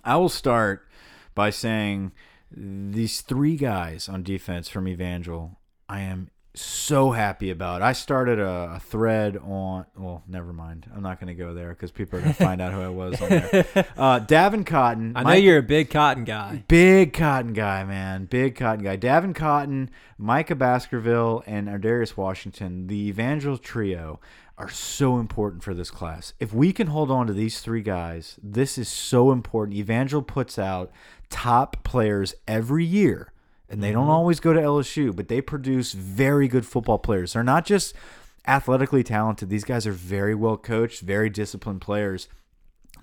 I 0.03 0.17
will 0.17 0.29
start 0.29 0.87
by 1.35 1.49
saying 1.49 2.11
these 2.51 3.21
three 3.21 3.55
guys 3.55 4.09
on 4.09 4.23
defense 4.23 4.67
from 4.69 4.87
Evangel, 4.87 5.59
I 5.87 6.01
am 6.01 6.29
so 6.53 7.11
happy 7.11 7.49
about. 7.49 7.81
I 7.81 7.93
started 7.93 8.39
a, 8.39 8.73
a 8.75 8.79
thread 8.79 9.37
on. 9.37 9.85
Well, 9.95 10.23
never 10.27 10.51
mind. 10.51 10.89
I'm 10.93 11.01
not 11.01 11.19
going 11.19 11.27
to 11.27 11.33
go 11.33 11.53
there 11.53 11.69
because 11.69 11.91
people 11.91 12.19
are 12.19 12.21
going 12.21 12.33
to 12.33 12.43
find 12.43 12.61
out 12.61 12.73
who 12.73 12.81
I 12.81 12.89
was 12.89 13.21
on 13.21 13.29
there. 13.29 13.65
Uh, 13.97 14.19
Davin 14.19 14.65
Cotton. 14.65 15.13
I 15.15 15.23
know 15.23 15.33
you're 15.33 15.59
a 15.59 15.63
big 15.63 15.89
cotton 15.89 16.23
guy. 16.23 16.63
Big 16.67 17.13
cotton 17.13 17.53
guy, 17.53 17.83
man. 17.83 18.25
Big 18.25 18.55
cotton 18.55 18.83
guy. 18.83 18.97
Davin 18.97 19.35
Cotton, 19.35 19.89
Micah 20.17 20.55
Baskerville, 20.55 21.43
and 21.45 21.67
Ar'Darius 21.67 22.17
Washington, 22.17 22.87
the 22.87 23.07
Evangel 23.09 23.57
trio, 23.57 24.19
are 24.57 24.69
so 24.69 25.19
important 25.19 25.63
for 25.63 25.73
this 25.73 25.91
class. 25.91 26.33
If 26.39 26.53
we 26.53 26.73
can 26.73 26.87
hold 26.87 27.11
on 27.11 27.27
to 27.27 27.33
these 27.33 27.59
three 27.59 27.81
guys, 27.81 28.39
this 28.41 28.77
is 28.77 28.87
so 28.87 29.31
important. 29.31 29.77
Evangel 29.77 30.21
puts 30.21 30.57
out 30.57 30.91
top 31.31 31.83
players 31.83 32.35
every 32.47 32.85
year, 32.85 33.31
and 33.67 33.81
they 33.81 33.91
don't 33.91 34.03
mm-hmm. 34.03 34.11
always 34.11 34.39
go 34.39 34.53
to 34.53 34.59
LSU, 34.59 35.15
but 35.15 35.27
they 35.27 35.41
produce 35.41 35.93
very 35.93 36.47
good 36.47 36.65
football 36.65 36.99
players. 36.99 37.33
They're 37.33 37.43
not 37.43 37.65
just 37.65 37.95
athletically 38.47 39.03
talented, 39.03 39.49
these 39.49 39.63
guys 39.63 39.87
are 39.87 39.91
very 39.91 40.35
well 40.35 40.57
coached, 40.57 41.01
very 41.01 41.29
disciplined 41.29 41.81
players 41.81 42.27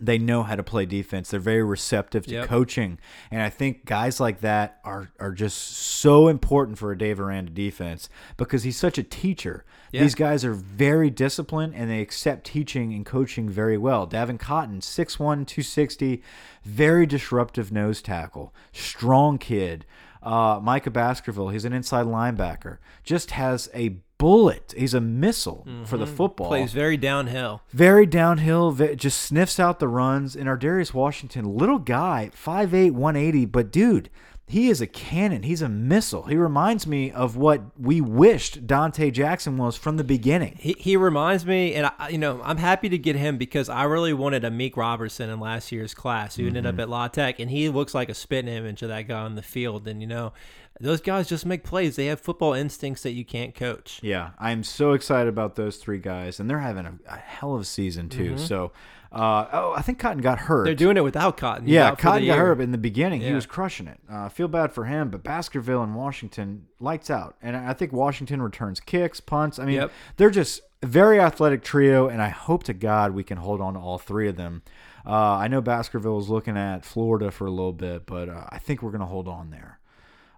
they 0.01 0.19
know 0.19 0.43
how 0.43 0.55
to 0.57 0.63
play 0.63 0.87
defense. 0.87 1.31
They're 1.31 1.41
very 1.41 1.63
receptive 1.65 2.27
to 2.27 2.35
Yep. 2.35 2.47
coaching, 2.49 2.99
and 3.31 3.43
I 3.43 3.51
think 3.51 3.85
guys 3.85 4.21
like 4.21 4.41
that 4.41 4.79
are 4.85 5.11
are 5.19 5.33
just 5.33 5.59
so 5.59 6.29
important 6.29 6.79
for 6.79 6.93
a 6.93 6.99
Dave 6.99 7.19
Aranda 7.21 7.51
defense 7.53 8.09
because 8.37 8.63
he's 8.63 8.77
such 8.77 8.99
a 8.99 9.03
teacher. 9.03 9.65
Yeah. 9.93 10.03
These 10.03 10.15
guys 10.15 10.45
are 10.45 10.53
very 10.53 11.09
disciplined 11.11 11.75
and 11.75 11.91
they 11.91 12.01
accept 12.01 12.45
teaching 12.45 12.93
and 12.93 13.07
coaching 13.07 13.49
very 13.49 13.79
well. 13.79 14.07
Davin 14.07 14.39
Cotton, 14.39 14.81
6'1", 14.83 15.47
260, 15.47 16.23
very 16.63 17.07
disruptive 17.07 17.73
nose 17.73 18.03
tackle, 18.03 18.55
strong 18.73 19.39
kid. 19.39 19.87
Uh, 20.23 20.61
Micah 20.63 20.91
Baskerville, 20.91 21.49
he's 21.51 21.65
an 21.65 21.73
inside 21.73 22.05
linebacker, 22.07 22.79
just 23.05 23.31
has 23.31 23.71
a 23.75 23.97
bullet. 24.19 24.75
He's 24.77 24.95
a 24.95 25.01
missile 25.01 25.67
for 25.85 25.97
the 25.97 26.05
mm-hmm. 26.05 26.15
football. 26.15 26.49
Plays 26.49 26.73
very 26.73 26.97
downhill. 26.97 27.63
Very 27.71 28.07
downhill, 28.07 28.73
just 28.73 29.21
sniffs 29.21 29.59
out 29.59 29.79
the 29.79 29.89
runs. 29.89 30.37
And 30.37 30.49
Ar'Darius 30.49 30.93
Washington, 30.93 31.57
little 31.57 31.79
guy, 31.79 32.31
5'8", 32.35 32.93
180, 32.93 33.47
but 33.47 33.71
dude, 33.71 34.11
he 34.49 34.71
is 34.71 34.81
a 34.81 34.87
cannon. 34.87 35.43
He's 35.43 35.61
a 35.61 35.69
missile. 35.69 36.23
He 36.23 36.35
reminds 36.35 36.87
me 36.87 37.11
of 37.11 37.37
what 37.37 37.79
we 37.79 38.01
wished 38.01 38.67
Donte 38.67 39.13
Jackson 39.13 39.59
was 39.59 39.77
from 39.77 39.99
the 39.99 40.05
beginning. 40.05 40.57
He, 40.59 40.75
he 40.79 40.97
reminds 40.97 41.45
me, 41.45 41.75
and 41.75 41.91
I, 41.99 42.09
you 42.09 42.17
know, 42.17 42.41
I'm 42.43 42.57
happy 42.57 42.89
to 42.89 42.97
get 42.97 43.15
him 43.15 43.37
because 43.37 43.69
I 43.69 43.85
really 43.85 44.15
wanted 44.15 44.45
a 44.45 44.51
Meek 44.51 44.77
Robertson 44.79 45.29
in 45.29 45.39
last 45.39 45.71
year's 45.71 45.93
class 45.93 46.37
who 46.37 46.47
ended 46.47 46.65
up 46.65 46.73
mm-hmm. 46.73 46.81
at 46.81 46.89
La 46.89 47.09
Tech, 47.09 47.41
and 47.41 47.51
he 47.51 47.69
looks 47.69 47.95
like 47.95 48.09
a 48.09 48.15
spitting 48.15 48.53
image 48.53 48.81
of 48.81 48.89
that 48.89 49.03
guy 49.03 49.21
on 49.21 49.35
the 49.35 49.43
field. 49.43 49.87
And 49.87 50.01
you 50.01 50.07
know, 50.07 50.33
those 50.81 51.01
guys 51.01 51.29
just 51.29 51.45
make 51.47 51.65
plays. 51.65 51.97
They 51.97 52.07
have 52.07 52.21
football 52.21 52.53
instincts 52.55 53.03
that 53.03 53.13
you 53.13 53.25
can't 53.25 53.55
coach. 53.55 54.01
Yeah, 54.03 54.31
I'm 54.39 54.63
so 54.65 54.93
excited 54.93 55.29
about 55.29 55.57
those 55.57 55.77
three 55.77 55.99
guys, 55.99 56.41
and 56.41 56.49
they're 56.49 56.61
having 56.61 56.87
a, 56.87 56.95
a 57.09 57.17
hell 57.17 57.55
of 57.55 57.63
a 57.63 57.65
season 57.65 58.09
too. 58.09 58.39
So, 58.39 58.73
uh, 59.11 59.47
oh, 59.53 59.73
I 59.77 59.83
think 59.83 59.99
Cotton 59.99 60.21
got 60.23 60.39
hurt. 60.39 60.65
They're 60.65 60.75
doing 60.75 60.97
it 60.97 61.05
without 61.05 61.37
Cotton. 61.37 61.67
He's 61.67 61.75
Yeah, 61.75 61.95
Cotton 61.95 62.27
got 62.27 62.39
hurt 62.39 62.61
in 62.61 62.73
the 62.73 62.79
beginning. 62.79 63.21
He 63.23 63.33
was 63.33 63.47
crushing 63.47 63.89
it. 63.89 63.99
Uh, 64.11 64.25
I 64.27 64.29
feel 64.29 64.49
bad 64.49 64.73
for 64.73 64.85
him, 64.85 65.11
but 65.11 65.23
Baskerville 65.23 65.83
and 65.83 65.95
Washington 65.95 66.67
lights 66.81 67.11
out, 67.11 67.37
and 67.43 67.57
I 67.57 67.73
think 67.73 67.93
Washington 67.93 68.41
returns 68.43 68.81
kicks, 68.81 69.21
punts. 69.21 69.59
I 69.59 69.65
mean, 69.65 69.77
Yep. 69.77 69.93
they're 70.17 70.31
just 70.31 70.61
a 70.83 70.87
very 70.87 71.19
athletic 71.21 71.63
trio, 71.65 72.09
and 72.09 72.23
I 72.23 72.29
hope 72.29 72.65
to 72.65 72.75
God 72.75 73.13
we 73.13 73.25
can 73.25 73.39
hold 73.39 73.61
on 73.61 73.75
to 73.75 73.81
all 73.81 73.99
three 73.99 74.29
of 74.29 74.37
them. 74.37 74.63
Uh, 75.07 75.37
I 75.37 75.49
know 75.49 75.61
Baskerville 75.63 76.19
is 76.19 76.29
looking 76.29 76.57
at 76.59 76.85
Florida 76.85 77.31
for 77.31 77.47
a 77.47 77.51
little 77.51 77.73
bit, 77.73 78.05
but 78.05 78.29
uh, 78.29 78.45
I 78.51 78.59
think 78.59 78.83
we're 78.83 78.91
going 78.91 79.01
to 79.01 79.07
hold 79.07 79.27
on 79.27 79.51
there. 79.51 79.79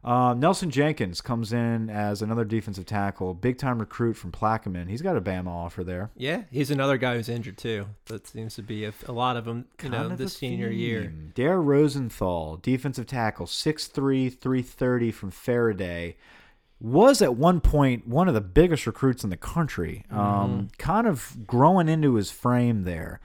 Uh, 0.03 0.33
Nelson 0.33 0.71
Jenkins 0.71 1.21
comes 1.21 1.53
in 1.53 1.91
as 1.91 2.23
another 2.23 2.45
defensive 2.45 2.87
tackle, 2.87 3.35
big 3.35 3.59
time 3.59 3.79
recruit 3.79 4.15
from 4.15 4.33
Plaquemine. 4.33 4.89
He's 4.89 5.03
got 5.03 5.17
a 5.17 5.21
Bama 5.21 5.49
offer 5.49 5.85
there. 5.85 6.11
Yeah, 6.17 6.45
he's 6.51 6.71
another 6.71 6.97
guy 6.97 7.17
who's 7.17 7.29
injured 7.29 7.59
too. 7.59 7.87
That 8.07 8.27
seems 8.27 8.55
to 8.55 8.63
be 8.63 8.87
a, 8.87 8.95
a 9.07 9.13
lot 9.13 9.37
of 9.37 9.45
them, 9.45 9.67
you 9.83 9.91
know, 9.91 9.99
Kind 9.99 10.13
of 10.13 10.19
this 10.19 10.37
senior 10.39 10.71
year. 10.71 11.03
theme. 11.03 11.33
Dare 11.35 11.61
Rosenthal, 11.61 12.57
defensive 12.57 13.07
tackle, 13.07 13.45
6'3", 13.47 13.93
330 14.41 15.11
from 15.13 15.31
Ferriday, 15.31 16.15
was 16.81 17.21
at 17.21 17.37
one 17.37 17.61
point 17.61 18.07
one 18.09 18.27
of 18.27 18.33
the 18.33 18.41
biggest 18.41 18.87
recruits 18.87 19.23
in 19.23 19.29
the 19.29 19.37
country. 19.37 20.05
Um, 20.11 20.69
kind 20.79 21.07
of 21.07 21.47
growing 21.47 21.91
into 21.91 22.15
his 22.15 22.31
frame 22.31 22.85
there. 22.85 23.21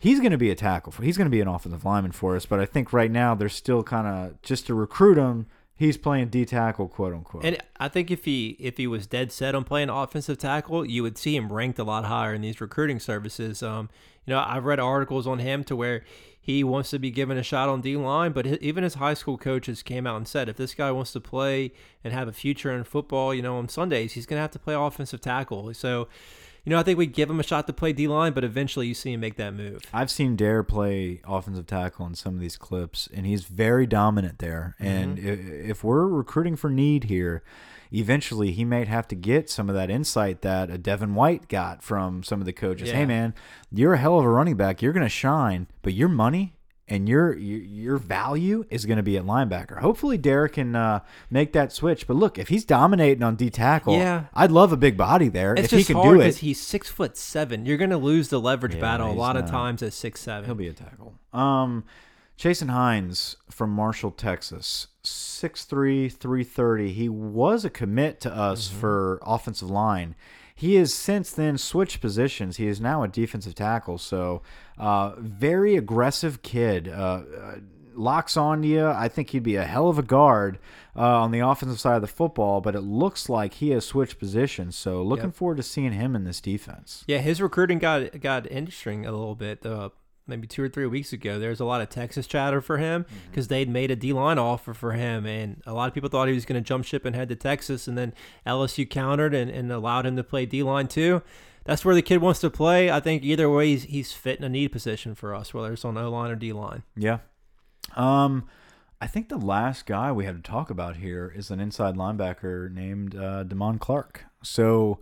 He's 0.00 0.18
going 0.18 0.32
to 0.32 0.38
be 0.38 0.50
a 0.50 0.56
tackle. 0.56 0.90
For, 0.90 1.02
he's 1.04 1.16
going 1.16 1.26
to 1.26 1.30
be 1.30 1.40
an 1.40 1.46
offensive 1.48 1.84
lineman 1.84 2.10
for 2.10 2.34
us, 2.34 2.44
but 2.44 2.58
I 2.58 2.66
think 2.66 2.92
right 2.92 3.10
now 3.10 3.36
they're 3.36 3.48
still 3.48 3.84
kind 3.84 4.06
of 4.08 4.42
just 4.42 4.66
to 4.66 4.74
recruit 4.74 5.16
him. 5.16 5.46
He's 5.78 5.96
playing 5.96 6.30
D 6.30 6.44
tackle, 6.44 6.88
quote 6.88 7.14
unquote. 7.14 7.44
And 7.44 7.56
I 7.78 7.86
think 7.86 8.10
if 8.10 8.24
he 8.24 8.56
if 8.58 8.78
he 8.78 8.88
was 8.88 9.06
dead 9.06 9.30
set 9.30 9.54
on 9.54 9.62
playing 9.62 9.90
offensive 9.90 10.36
tackle, 10.36 10.84
you 10.84 11.04
would 11.04 11.16
see 11.16 11.36
him 11.36 11.52
ranked 11.52 11.78
a 11.78 11.84
lot 11.84 12.04
higher 12.04 12.34
in 12.34 12.42
these 12.42 12.60
recruiting 12.60 12.98
services. 12.98 13.62
Um, 13.62 13.88
you 14.26 14.34
know, 14.34 14.44
I've 14.44 14.64
read 14.64 14.80
articles 14.80 15.28
on 15.28 15.38
him 15.38 15.62
to 15.64 15.76
where 15.76 16.04
he 16.40 16.64
wants 16.64 16.90
to 16.90 16.98
be 16.98 17.12
given 17.12 17.38
a 17.38 17.44
shot 17.44 17.68
on 17.68 17.80
D 17.80 17.96
line, 17.96 18.32
but 18.32 18.44
even 18.46 18.82
his 18.82 18.94
high 18.94 19.14
school 19.14 19.38
coaches 19.38 19.84
came 19.84 20.04
out 20.04 20.16
and 20.16 20.26
said 20.26 20.48
if 20.48 20.56
this 20.56 20.74
guy 20.74 20.90
wants 20.90 21.12
to 21.12 21.20
play 21.20 21.72
and 22.02 22.12
have 22.12 22.26
a 22.26 22.32
future 22.32 22.72
in 22.72 22.82
football, 22.82 23.32
you 23.32 23.42
know, 23.42 23.56
on 23.56 23.68
Sundays 23.68 24.14
he's 24.14 24.26
going 24.26 24.38
to 24.38 24.42
have 24.42 24.50
to 24.50 24.58
play 24.58 24.74
offensive 24.74 25.20
tackle. 25.20 25.72
So, 25.74 26.08
you 26.68 26.74
know, 26.74 26.80
I 26.80 26.82
think 26.82 26.98
we 26.98 27.06
give 27.06 27.30
him 27.30 27.40
a 27.40 27.42
shot 27.42 27.66
to 27.68 27.72
play 27.72 27.94
D 27.94 28.06
line, 28.08 28.34
but 28.34 28.44
eventually 28.44 28.86
you 28.86 28.92
see 28.92 29.14
him 29.14 29.20
make 29.20 29.36
that 29.36 29.54
move. 29.54 29.80
I've 29.90 30.10
seen 30.10 30.36
Dare 30.36 30.62
play 30.62 31.22
offensive 31.26 31.66
tackle 31.66 32.04
in 32.04 32.14
some 32.14 32.34
of 32.34 32.40
these 32.40 32.58
clips, 32.58 33.08
and 33.14 33.24
he's 33.24 33.44
very 33.44 33.86
dominant 33.86 34.38
there. 34.38 34.76
Mm-hmm. 34.78 34.86
And 34.86 35.18
i 35.18 35.68
if 35.70 35.82
we're 35.82 36.06
recruiting 36.06 36.56
for 36.56 36.68
need 36.68 37.04
here, 37.04 37.42
eventually 37.90 38.52
he 38.52 38.66
might 38.66 38.86
have 38.86 39.08
to 39.08 39.14
get 39.14 39.48
some 39.48 39.70
of 39.70 39.74
that 39.76 39.88
insight 39.88 40.42
that 40.42 40.68
a 40.68 40.76
Devin 40.76 41.14
White 41.14 41.48
got 41.48 41.82
from 41.82 42.22
some 42.22 42.38
of 42.38 42.44
the 42.44 42.52
coaches. 42.52 42.90
Yeah. 42.90 42.96
Hey, 42.96 43.06
man, 43.06 43.32
you're 43.72 43.94
a 43.94 43.98
hell 43.98 44.18
of 44.18 44.26
a 44.26 44.28
running 44.28 44.58
back. 44.58 44.82
You're 44.82 44.92
going 44.92 45.06
to 45.06 45.08
shine, 45.08 45.68
but 45.80 45.94
your 45.94 46.10
money 46.10 46.52
and 46.88 47.08
your 47.08 47.36
your, 47.36 47.98
value 47.98 48.64
is 48.70 48.86
going 48.86 48.96
to 48.96 49.02
be 49.02 49.16
at 49.16 49.24
linebacker. 49.24 49.78
Hopefully, 49.80 50.16
Derek 50.18 50.54
can 50.54 50.74
uh, 50.74 51.00
make 51.30 51.52
that 51.52 51.72
switch. 51.72 52.06
But 52.06 52.14
look, 52.14 52.38
if 52.38 52.48
he's 52.48 52.64
dominating 52.64 53.22
on 53.22 53.36
D 53.36 53.50
tackle, 53.50 53.94
Yeah. 53.94 54.24
I'd 54.34 54.50
love 54.50 54.72
a 54.72 54.76
big 54.76 54.96
body 54.96 55.28
there. 55.28 55.54
It's 55.54 55.72
if 55.72 55.78
he 55.78 55.84
can 55.84 56.02
do 56.02 56.18
because 56.18 56.38
it, 56.38 56.40
he's 56.40 56.60
six 56.60 56.88
foot 56.88 57.16
seven. 57.16 57.66
You're 57.66 57.76
going 57.76 57.90
to 57.90 57.98
lose 57.98 58.28
the 58.28 58.40
leverage 58.40 58.74
Yeah, 58.74 58.80
battle 58.80 59.10
a 59.10 59.12
lot 59.12 59.36
of 59.36 59.46
times 59.46 59.82
at 59.82 59.92
six 59.92 60.20
seven. 60.20 60.46
He'll 60.46 60.54
be 60.54 60.68
a 60.68 60.72
tackle. 60.72 61.14
Um, 61.32 61.84
Chasen 62.38 62.70
Hines 62.70 63.36
from 63.50 63.70
Marshall, 63.70 64.12
Texas, 64.12 64.86
6'3", 65.02 66.12
330. 66.12 66.92
He 66.92 67.08
was 67.08 67.64
a 67.64 67.70
commit 67.70 68.20
to 68.20 68.32
us 68.32 68.68
for 68.68 69.20
offensive 69.22 69.68
line. 69.68 70.14
He 70.58 70.74
has 70.74 70.92
since 70.92 71.30
then 71.30 71.56
switched 71.56 72.00
positions. 72.00 72.56
He 72.56 72.66
is 72.66 72.80
now 72.80 73.04
a 73.04 73.08
defensive 73.08 73.54
tackle. 73.54 73.96
So, 73.96 74.42
uh, 74.76 75.12
very 75.18 75.76
aggressive 75.76 76.42
kid. 76.42 76.88
Uh, 76.88 77.22
uh, 77.40 77.54
locks 77.94 78.36
on 78.36 78.62
to 78.62 78.68
you. 78.68 78.84
I 78.88 79.06
think 79.06 79.30
he'd 79.30 79.44
be 79.44 79.54
a 79.54 79.62
hell 79.64 79.88
of 79.88 80.00
a 80.00 80.02
guard 80.02 80.58
uh, 80.96 81.20
on 81.22 81.30
the 81.30 81.38
offensive 81.38 81.78
side 81.78 81.94
of 81.94 82.02
the 82.02 82.08
football. 82.08 82.60
But 82.60 82.74
it 82.74 82.80
looks 82.80 83.28
like 83.28 83.54
he 83.54 83.70
has 83.70 83.84
switched 83.86 84.18
positions. 84.18 84.74
So, 84.74 85.00
looking 85.00 85.26
Yep. 85.26 85.34
forward 85.36 85.56
to 85.58 85.62
seeing 85.62 85.92
him 85.92 86.16
in 86.16 86.24
this 86.24 86.40
defense. 86.40 87.04
Yeah, 87.06 87.18
his 87.18 87.40
recruiting 87.40 87.78
got 87.78 88.20
got 88.20 88.50
interesting 88.50 89.06
a 89.06 89.12
little 89.12 89.36
bit. 89.36 89.64
Uh, 89.64 89.90
maybe 90.28 90.46
two 90.46 90.62
or 90.62 90.68
three 90.68 90.86
weeks 90.86 91.12
ago, 91.12 91.38
there 91.38 91.50
was 91.50 91.60
a 91.60 91.64
lot 91.64 91.80
of 91.80 91.88
Texas 91.88 92.26
chatter 92.26 92.60
for 92.60 92.78
him 92.78 93.04
Mm-hmm. 93.04 93.14
because 93.30 93.48
they'd 93.48 93.68
made 93.68 93.90
a 93.90 93.96
D 93.96 94.12
line 94.12 94.38
offer 94.38 94.74
for 94.74 94.92
him, 94.92 95.26
and 95.26 95.62
a 95.66 95.72
lot 95.72 95.88
of 95.88 95.94
people 95.94 96.08
thought 96.08 96.28
he 96.28 96.34
was 96.34 96.44
going 96.44 96.62
to 96.62 96.66
jump 96.66 96.84
ship 96.84 97.04
and 97.04 97.16
head 97.16 97.28
to 97.30 97.36
Texas, 97.36 97.88
and 97.88 97.96
then 97.98 98.12
LSU 98.46 98.88
countered 98.88 99.34
and, 99.34 99.50
and 99.50 99.72
allowed 99.72 100.06
him 100.06 100.16
to 100.16 100.24
play 100.24 100.46
D 100.46 100.62
line 100.62 100.86
too. 100.88 101.22
That's 101.64 101.84
where 101.84 101.94
the 101.94 102.02
kid 102.02 102.22
wants 102.22 102.40
to 102.40 102.50
play. 102.50 102.90
I 102.90 102.98
think 103.00 103.22
either 103.24 103.48
way, 103.50 103.68
he's, 103.68 103.82
he's 103.84 104.12
fit 104.12 104.38
in 104.38 104.44
a 104.44 104.48
need 104.48 104.68
position 104.68 105.14
for 105.14 105.34
us, 105.34 105.52
whether 105.52 105.72
it's 105.72 105.84
on 105.84 105.98
O 105.98 106.10
line 106.10 106.30
or 106.30 106.36
D 106.36 106.52
line. 106.52 106.82
Yeah. 106.96 107.18
Um, 107.96 108.46
I 109.00 109.06
think 109.06 109.28
the 109.28 109.36
last 109.38 109.86
guy 109.86 110.10
we 110.10 110.24
had 110.24 110.42
to 110.42 110.50
talk 110.50 110.70
about 110.70 110.96
here 110.96 111.32
is 111.34 111.50
an 111.50 111.60
inside 111.60 111.94
linebacker 111.94 112.70
named 112.72 113.14
uh, 113.14 113.44
Damon 113.44 113.78
Clark. 113.78 114.24
So 114.42 114.98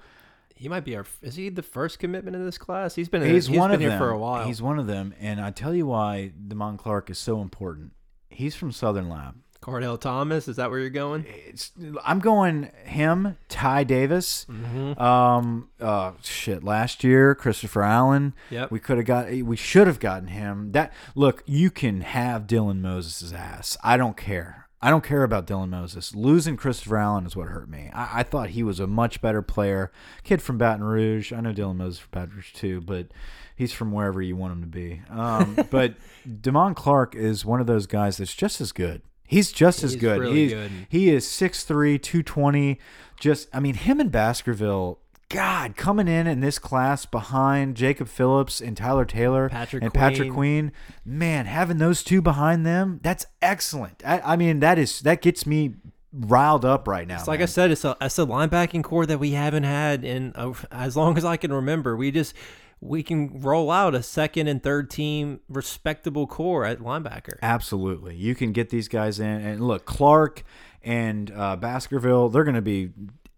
He 0.57 0.69
might 0.69 0.85
be 0.85 0.97
our. 0.97 1.05
Is 1.23 1.37
he 1.37 1.51
the 1.51 1.63
first 1.63 1.99
commitment 1.99 2.35
in 2.35 2.45
this 2.45 2.57
class? 2.57 2.95
He's 2.95 3.09
been. 3.11 3.23
he's, 3.23 3.47
he's 3.47 3.59
one 3.59 3.71
been 3.71 3.75
of 3.75 3.81
here 3.81 3.91
them. 3.91 3.99
for 3.99 4.11
a 4.11 4.19
while. 4.19 4.47
He's 4.47 4.63
one 4.63 4.79
of 4.79 4.87
them, 4.87 5.15
and 5.21 5.39
I 5.39 5.51
tell 5.51 5.75
you 5.75 5.87
why 5.87 6.33
Damon 6.49 6.79
Clark 6.79 7.11
is 7.11 7.19
so 7.19 7.43
important. 7.43 7.93
He's 8.31 8.55
from 8.57 8.73
Southern 8.73 9.09
Lab. 9.09 9.37
Kardell 9.61 9.99
Thomas. 10.01 10.49
Is 10.49 10.57
that 10.57 10.71
where 10.71 10.79
you're 10.79 10.91
going? 10.91 11.27
It's 11.29 11.73
I'm 12.05 12.21
going 12.21 12.71
him, 12.85 13.37
Ty 13.49 13.85
Davis. 13.85 14.47
Mm-hmm. 14.49 15.01
Um, 15.01 15.69
uh, 15.81 16.13
shit. 16.23 16.63
Last 16.63 17.05
year, 17.05 17.35
Christopher 17.35 17.83
Allen. 17.83 18.35
Yep. 18.51 18.71
We 18.71 18.79
could 18.81 18.97
have 18.97 19.07
got. 19.07 19.31
We 19.31 19.57
should 19.57 19.87
have 19.87 20.01
gotten 20.01 20.29
him. 20.29 20.73
That 20.73 20.93
look. 21.15 21.43
You 21.47 21.71
can 21.71 22.01
have 22.01 22.47
Dylan 22.47 22.81
Moses' 22.81 23.33
ass. 23.33 23.77
I 23.83 23.97
don't 23.97 24.17
care. 24.17 24.66
I 24.87 24.91
don't 24.91 25.03
care 25.03 25.25
about 25.25 25.49
Dylan 25.49 25.71
Moses. 25.71 26.15
Losing 26.15 26.57
Christopher 26.57 26.99
Allen 26.99 27.27
is 27.27 27.35
what 27.35 27.49
hurt 27.49 27.69
me. 27.69 27.91
I, 27.93 28.21
I 28.21 28.23
thought 28.23 28.51
he 28.51 28.63
was 28.63 28.79
a 28.79 28.87
much 28.87 29.21
better 29.21 29.43
player. 29.43 29.91
Kid 30.23 30.41
from 30.41 30.59
Baton 30.59 30.85
Rouge. 30.85 31.33
I 31.33 31.41
know 31.41 31.53
Dylan 31.53 31.75
Moses 31.75 31.99
from 31.99 32.11
Baton 32.13 32.37
Rouge 32.37 32.53
too, 32.53 32.81
but 32.83 33.09
he's 33.57 33.73
from 33.73 33.91
wherever 33.91 34.23
you 34.23 34.37
want 34.37 34.53
him 34.53 34.61
to 34.61 34.69
be. 34.69 35.03
Um, 35.11 35.59
but 35.73 35.95
Damon 36.41 36.77
Clark 36.77 37.17
is 37.17 37.45
one 37.45 37.61
of 37.61 37.67
those 37.67 37.89
guys 37.89 38.19
that's 38.19 38.33
just 38.33 38.61
as 38.61 38.71
good. 38.71 39.03
He's 39.27 39.51
just 39.51 39.83
as 39.83 39.95
He's 39.95 40.01
good. 40.01 40.21
really 40.21 40.45
He's, 40.45 40.53
good. 40.53 40.71
He 40.89 41.11
is 41.11 41.27
6'3", 41.27 42.01
220. 42.01 42.79
Just, 43.19 43.49
I 43.53 43.59
mean, 43.59 43.75
him 43.75 43.99
and 43.99 44.13
Baskerville, 44.13 45.01
God, 45.29 45.77
coming 45.77 46.07
in 46.07 46.27
in 46.27 46.41
this 46.41 46.59
class 46.59 47.05
behind 47.05 47.77
Jacob 47.77 48.09
Phillips 48.09 48.61
and 48.61 48.77
Tyler 48.77 49.05
Taylor 49.05 49.49
Patrick 49.49 49.83
and 49.83 49.93
Patrick 49.93 50.31
Queen. 50.31 50.71
Queen, 50.71 50.73
man, 51.05 51.47
having 51.47 51.79
those 51.79 52.05
two 52.05 52.23
behind 52.23 52.65
them, 52.65 53.01
that's 53.03 53.27
excellent. 53.43 54.03
I, 54.07 54.21
I 54.21 54.37
mean, 54.37 54.61
that 54.61 54.79
is 54.79 55.01
that 55.01 55.23
gets 55.23 55.45
me 55.45 55.75
riled 56.13 56.65
up 56.65 56.87
right 56.87 57.07
now. 57.07 57.19
It's 57.19 57.29
like 57.29 57.41
I 57.41 57.47
said, 57.47 57.71
it's 57.71 57.85
a 57.85 57.97
it's 58.01 58.19
a 58.19 58.27
linebacking 58.27 58.85
core 58.85 59.05
that 59.07 59.19
we 59.19 59.33
haven't 59.33 59.65
had 59.65 60.05
in 60.05 60.33
uh, 60.37 60.53
as 60.71 60.97
long 60.97 61.19
as 61.19 61.25
I 61.25 61.37
can 61.37 61.53
remember. 61.53 61.97
We 61.97 62.13
just 62.13 62.35
we 62.81 63.03
can 63.03 63.41
roll 63.41 63.71
out 63.71 63.95
a 63.95 64.03
second 64.03 64.49
and 64.49 64.63
third 64.63 64.91
team 64.91 65.41
respectable 65.49 66.27
core 66.27 66.65
at 66.65 66.79
linebacker. 66.79 67.39
Absolutely. 67.43 68.15
You 68.15 68.35
can 68.35 68.53
get 68.53 68.71
these 68.71 68.89
guys 68.89 69.19
in. 69.19 69.27
And 69.27 69.67
look, 69.67 69.87
Clark 69.87 70.45
and 70.83 71.33
uh, 71.35 71.57
Baskerville, 71.57 72.29
they're 72.29 72.45
going 72.45 72.55
to 72.55 72.63
be 72.63 72.91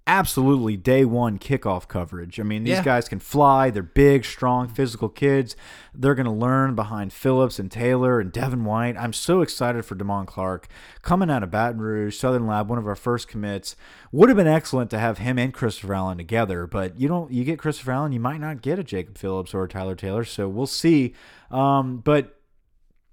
absolutely 0.08 0.74
day 0.76 1.04
one 1.04 1.38
kickoff 1.38 1.86
coverage. 1.86 2.40
I 2.40 2.42
mean, 2.42 2.64
these 2.64 2.78
Yeah. 2.78 2.82
guys 2.82 3.08
can 3.08 3.18
fly. 3.20 3.68
They're 3.70 3.82
big, 3.82 4.24
strong, 4.24 4.66
physical 4.66 5.10
kids. 5.10 5.54
They're 5.94 6.14
going 6.14 6.26
to 6.26 6.32
learn 6.32 6.74
behind 6.74 7.12
Phillips 7.12 7.58
and 7.58 7.70
Taylor 7.70 8.18
and 8.18 8.32
Devin 8.32 8.64
White. 8.64 8.96
I'm 8.96 9.12
so 9.12 9.42
excited 9.42 9.84
for 9.84 9.94
Damon 9.94 10.24
Clark 10.24 10.66
coming 11.02 11.30
out 11.30 11.42
of 11.42 11.50
Baton 11.50 11.80
Rouge, 11.80 12.16
Southern 12.16 12.46
Lab, 12.46 12.70
one 12.70 12.78
of 12.78 12.86
our 12.86 12.96
first 12.96 13.28
commits. 13.28 13.76
Would 14.10 14.30
have 14.30 14.36
been 14.38 14.46
excellent 14.46 14.90
to 14.90 14.98
have 14.98 15.18
him 15.18 15.38
and 15.38 15.52
Christopher 15.52 15.92
Allen 15.94 16.16
together, 16.16 16.66
but 16.66 16.98
you 16.98 17.06
don't. 17.06 17.30
You 17.30 17.44
get 17.44 17.58
Christopher 17.58 17.92
Allen, 17.92 18.12
you 18.12 18.20
might 18.20 18.40
not 18.40 18.62
get 18.62 18.78
a 18.78 18.84
Jacob 18.84 19.18
Phillips 19.18 19.52
or 19.52 19.62
a 19.64 19.68
Tyler 19.68 19.94
Taylor. 19.94 20.24
So 20.24 20.48
we'll 20.48 20.66
see. 20.66 21.14
Um, 21.50 21.98
but 21.98 22.38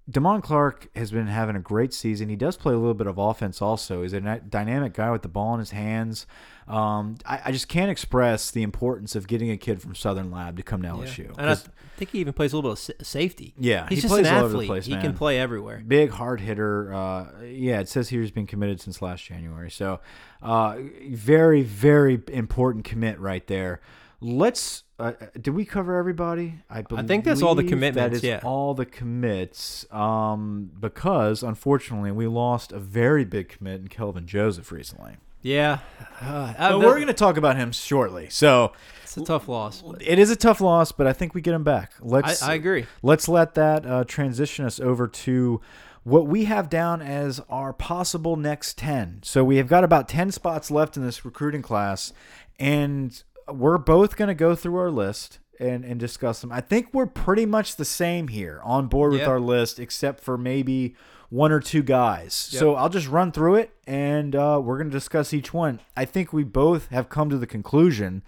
Damon 0.09 0.41
Clark 0.41 0.87
has 0.95 1.09
been 1.09 1.25
having 1.25 1.55
a 1.55 1.59
great 1.59 1.91
season. 1.91 2.29
He 2.29 2.35
does 2.35 2.57
play 2.57 2.73
a 2.73 2.77
little 2.77 2.93
bit 2.93 3.07
of 3.07 3.17
offense 3.17 3.59
also. 3.59 4.03
He's 4.03 4.13
a 4.13 4.19
dynamic 4.39 4.93
guy 4.93 5.09
with 5.09 5.23
the 5.23 5.27
ball 5.27 5.55
in 5.55 5.59
his 5.59 5.71
hands. 5.71 6.27
Um, 6.67 7.17
I, 7.25 7.41
I 7.45 7.51
just 7.51 7.67
can't 7.67 7.89
express 7.89 8.51
the 8.51 8.61
importance 8.61 9.15
of 9.15 9.27
getting 9.27 9.49
a 9.49 9.57
kid 9.57 9.81
from 9.81 9.95
Southern 9.95 10.29
Lab 10.29 10.57
to 10.57 10.63
come 10.63 10.83
to 10.83 10.87
LSU. 10.87 11.35
And 11.37 11.49
I 11.49 11.55
think 11.97 12.11
he 12.11 12.19
even 12.19 12.33
plays 12.33 12.53
a 12.53 12.57
little 12.57 12.71
bit 12.71 12.89
of 12.99 13.07
safety. 13.07 13.55
Yeah, 13.57 13.87
he's 13.89 13.97
he 13.97 14.01
just 14.01 14.13
plays 14.13 14.27
an 14.27 14.33
all 14.33 14.39
over 14.41 14.49
the 14.49 14.55
athlete. 14.55 14.67
place, 14.67 14.85
he 14.85 14.93
man. 14.93 15.01
can 15.01 15.13
play 15.15 15.39
everywhere. 15.39 15.81
big 15.85 16.11
hard 16.11 16.39
hitter. 16.39 16.93
Uh, 16.93 17.41
yeah, 17.43 17.79
it 17.79 17.89
says 17.89 18.09
here 18.09 18.21
he's 18.21 18.31
been 18.31 18.47
committed 18.47 18.81
since 18.81 19.01
last 19.01 19.23
January. 19.23 19.71
So, 19.71 20.01
uh, 20.41 20.77
very 21.09 21.63
very 21.63 22.21
important 22.31 22.85
commit 22.85 23.19
right 23.19 23.45
there. 23.47 23.81
Let's. 24.25 24.83
Uh, 24.97 25.11
did 25.39 25.51
we 25.51 25.65
cover 25.65 25.97
everybody? 25.97 26.55
I, 26.69 26.81
believe 26.81 27.03
I 27.03 27.07
think 27.07 27.25
that's 27.25 27.43
all 27.43 27.53
the 27.53 27.63
commitments, 27.63 27.95
That 27.95 28.13
is 28.13 28.23
yeah. 28.23 28.39
all 28.43 28.73
the 28.73 28.85
commits. 28.85 29.85
Um, 29.91 30.71
because 30.79 31.43
unfortunately 31.43 32.11
we 32.11 32.25
lost 32.25 32.71
a 32.71 32.79
very 32.79 33.23
big 33.23 33.49
commit 33.49 33.81
in 33.81 33.87
Kelvin 33.87 34.25
Joseph 34.25 34.71
recently. 34.71 35.17
Yeah, 35.43 35.79
uh, 36.21 36.53
But 36.57 36.79
we're 36.79 36.95
going 36.95 37.05
to 37.05 37.13
talk 37.13 37.37
about 37.37 37.55
him 37.55 37.71
shortly. 37.71 38.29
So 38.31 38.73
it's 39.03 39.15
a 39.15 39.23
tough 39.23 39.47
loss. 39.47 39.83
but 39.83 40.01
it 40.01 40.17
is 40.17 40.31
a 40.31 40.35
tough 40.35 40.59
loss, 40.59 40.91
but 40.91 41.05
I 41.05 41.13
think 41.13 41.35
we 41.35 41.41
get 41.41 41.53
him 41.53 41.63
back. 41.63 41.91
Let's. 42.01 42.41
I, 42.41 42.53
I 42.53 42.55
agree. 42.55 42.87
Let's 43.03 43.27
let 43.27 43.53
that 43.53 43.85
uh, 43.85 44.05
transition 44.05 44.65
us 44.65 44.79
over 44.79 45.07
to 45.07 45.61
what 46.03 46.25
we 46.25 46.45
have 46.45 46.67
down 46.67 47.03
as 47.03 47.41
our 47.47 47.73
possible 47.73 48.37
next 48.37 48.79
10. 48.79 49.19
So 49.23 49.43
we 49.43 49.57
have 49.57 49.67
got 49.67 49.83
about 49.83 50.07
10 50.07 50.31
spots 50.31 50.71
left 50.71 50.97
in 50.97 51.03
this 51.03 51.23
recruiting 51.23 51.61
class, 51.61 52.11
and 52.57 53.21
we're 53.51 53.77
both 53.77 54.15
going 54.15 54.27
to 54.29 54.33
go 54.35 54.55
through 54.55 54.77
our 54.77 54.91
list 54.91 55.39
and, 55.59 55.85
and 55.85 55.99
discuss 55.99 56.41
them. 56.41 56.51
I 56.51 56.61
think 56.61 56.93
we're 56.93 57.05
pretty 57.05 57.45
much 57.45 57.75
the 57.75 57.85
same 57.85 58.27
here 58.27 58.59
on 58.63 58.87
board 58.87 59.11
with 59.11 59.21
Yeah. 59.21 59.27
our 59.29 59.39
list, 59.39 59.79
except 59.79 60.21
for 60.23 60.37
maybe 60.37 60.95
one 61.29 61.51
or 61.51 61.59
two 61.59 61.81
guys. 61.83 62.49
Yep. 62.51 62.59
So 62.59 62.75
I'll 62.75 62.89
just 62.89 63.07
run 63.07 63.31
through 63.31 63.55
it, 63.55 63.71
and 63.87 64.35
uh, 64.35 64.59
we're 64.63 64.77
going 64.77 64.89
to 64.89 64.95
discuss 64.97 65.33
each 65.33 65.53
one. 65.53 65.79
I 65.95 66.05
think 66.05 66.33
we 66.33 66.43
both 66.43 66.89
have 66.89 67.09
come 67.09 67.29
to 67.29 67.37
the 67.37 67.47
conclusion 67.47 68.23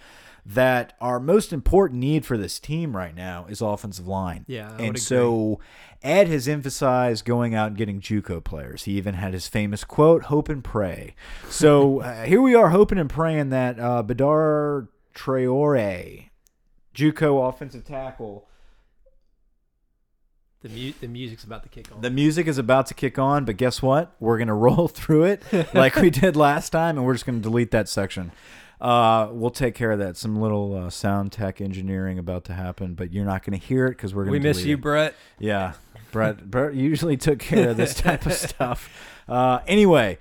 that 0.46 0.94
our 1.02 1.20
most 1.20 1.52
important 1.52 2.00
need 2.00 2.26
for 2.26 2.38
this 2.38 2.58
team 2.58 2.96
right 2.96 3.14
now 3.14 3.46
is 3.50 3.60
offensive 3.62 4.08
line. 4.08 4.46
Yeah, 4.48 4.72
I 4.80 4.84
and 4.84 4.98
so 4.98 5.60
Ed 6.02 6.30
has 6.30 6.48
emphasized 6.48 7.26
going 7.26 7.54
out 7.54 7.68
and 7.68 7.78
getting 7.78 8.00
JUCO 8.00 8.42
players. 8.46 8.84
He 8.86 8.94
even 8.94 9.16
had 9.16 9.34
his 9.34 9.50
famous 9.50 9.84
quote, 9.84 10.24
"Hope 10.24 10.48
and 10.48 10.64
pray." 10.64 11.16
So 11.50 12.00
uh, 12.02 12.24
here 12.24 12.42
we 12.42 12.56
are, 12.56 12.70
hoping 12.70 12.98
and 12.98 13.10
praying 13.10 13.50
that 13.50 13.78
uh, 13.78 14.04
Badara 14.04 14.88
Traore, 15.18 16.30
JUCO 16.96 17.50
offensive 17.50 17.84
tackle. 17.84 18.48
The 20.62 20.70
mu- 20.70 20.94
the 21.00 21.08
music's 21.08 21.44
about 21.44 21.64
to 21.64 21.70
kick 21.70 21.92
on. 21.94 22.02
The 22.02 22.10
music 22.10 22.48
is 22.48 22.58
about 22.58 22.88
to 22.88 22.94
kick 22.94 23.20
on, 23.20 23.46
but 23.46 23.58
guess 23.58 23.82
what? 23.82 24.16
We're 24.20 24.38
gonna 24.38 24.56
roll 24.68 24.88
through 24.88 25.26
it 25.26 25.42
like 25.74 25.96
we 25.96 26.10
did 26.10 26.36
last 26.36 26.70
time, 26.70 26.98
and 26.98 27.06
we're 27.06 27.14
just 27.14 27.26
gonna 27.26 27.40
delete 27.40 27.72
that 27.72 27.90
section. 27.90 28.32
Uh, 28.80 29.30
we'll 29.32 29.50
take 29.50 29.74
care 29.74 29.92
of 29.92 30.00
that. 30.00 30.18
Some 30.18 30.40
little 30.40 30.76
uh, 30.76 30.90
sound 30.92 31.32
tech 31.32 31.62
engineering 31.62 32.20
about 32.20 32.44
to 32.46 32.54
happen, 32.54 32.94
but 32.94 33.12
you're 33.12 33.26
not 33.26 33.44
gonna 33.44 33.58
hear 33.58 33.88
it 33.88 33.92
because 33.92 34.14
we're 34.14 34.24
gonna. 34.24 34.34
we 34.34 34.40
miss 34.40 34.64
you, 34.64 34.76
it. 34.76 34.82
Brett. 34.82 35.16
Yeah, 35.40 35.74
Brett. 36.12 36.50
Brett 36.50 36.76
usually 36.76 37.18
took 37.18 37.40
care 37.40 37.70
of 37.70 37.78
this 37.78 37.94
type 37.96 38.26
of 38.26 38.34
stuff. 38.34 38.90
Uh, 39.28 39.60
anyway, 39.68 40.18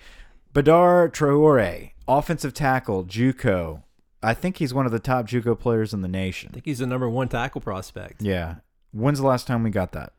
Badara 0.52 1.08
Traore, 1.08 1.92
offensive 2.08 2.52
tackle, 2.52 3.04
JUCO. 3.04 3.84
I 4.26 4.34
think 4.34 4.58
he's 4.58 4.74
one 4.74 4.86
of 4.86 4.92
the 4.92 4.98
top 4.98 5.26
JUCO 5.26 5.58
players 5.58 5.94
in 5.94 6.02
the 6.02 6.08
nation. 6.08 6.50
I 6.50 6.54
think 6.54 6.66
he's 6.66 6.78
the 6.80 6.86
number 6.86 7.08
one 7.08 7.28
tackle 7.28 7.60
prospect. 7.60 8.22
Yeah. 8.22 8.56
When's 8.92 9.18
the 9.20 9.26
last 9.26 9.46
time 9.46 9.62
we 9.62 9.70
got 9.70 9.92
that? 9.92 10.12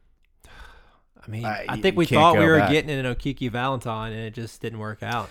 I 0.45 1.29
mean, 1.29 1.45
Uh, 1.45 1.57
I 1.67 1.81
think 1.81 1.97
we 1.97 2.05
thought 2.05 2.37
we 2.37 2.45
were 2.45 2.59
back. 2.59 2.71
getting 2.71 2.89
an 2.91 3.05
Okiki 3.05 3.51
Valentine, 3.51 4.13
and 4.13 4.21
it 4.21 4.33
just 4.33 4.61
didn't 4.61 4.79
work 4.79 5.03
out. 5.03 5.29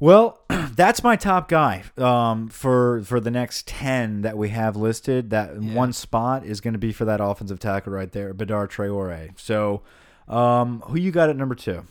Well, 0.00 0.40
that's 0.74 1.02
my 1.02 1.16
top 1.16 1.48
guy 1.48 1.84
um, 1.96 2.48
for 2.48 3.00
for 3.04 3.20
the 3.20 3.30
next 3.30 3.66
ten 3.68 4.22
that 4.22 4.36
we 4.36 4.48
have 4.50 4.76
listed. 4.76 5.30
That 5.30 5.62
Yeah. 5.62 5.72
one 5.74 5.92
spot 5.92 6.44
is 6.44 6.60
going 6.60 6.74
to 6.74 6.78
be 6.78 6.92
for 6.92 7.04
that 7.06 7.20
offensive 7.22 7.58
tackle 7.60 7.92
right 7.92 8.10
there, 8.12 8.34
Badara 8.34 8.68
Traore. 8.68 9.30
So, 9.38 9.82
um, 10.28 10.80
who 10.86 10.98
you 10.98 11.10
got 11.10 11.30
at 11.30 11.36
number 11.36 11.54
two? 11.54 11.84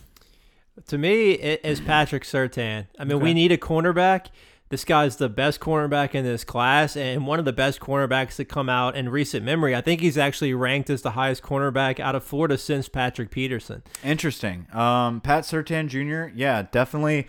To 0.88 0.98
me, 0.98 1.32
it 1.32 1.60
is 1.64 1.80
Patrick 1.80 2.24
Surtain. 2.24 2.86
I 2.98 3.04
mean, 3.04 3.14
Okay. 3.16 3.24
we 3.24 3.34
need 3.34 3.52
a 3.52 3.56
cornerback. 3.56 4.26
This 4.70 4.84
guy's 4.84 5.16
the 5.16 5.28
best 5.28 5.60
cornerback 5.60 6.14
in 6.14 6.24
this 6.24 6.42
class 6.42 6.96
and 6.96 7.26
one 7.26 7.38
of 7.38 7.44
the 7.44 7.52
best 7.52 7.80
cornerbacks 7.80 8.36
to 8.36 8.44
come 8.44 8.68
out 8.68 8.96
in 8.96 9.08
recent 9.08 9.44
memory. 9.44 9.76
I 9.76 9.80
think 9.80 10.00
he's 10.00 10.16
actually 10.18 10.54
ranked 10.54 10.88
as 10.90 11.02
the 11.02 11.10
highest 11.12 11.42
cornerback 11.42 12.00
out 12.00 12.14
of 12.14 12.24
Florida 12.24 12.56
since 12.56 12.88
Patrick 12.88 13.30
Peterson. 13.30 13.82
Interesting. 14.02 14.66
Um, 14.72 15.20
Pat 15.20 15.44
Surtain 15.44 15.86
Jr. 15.88 16.34
Yeah, 16.34 16.62
definitely 16.72 17.28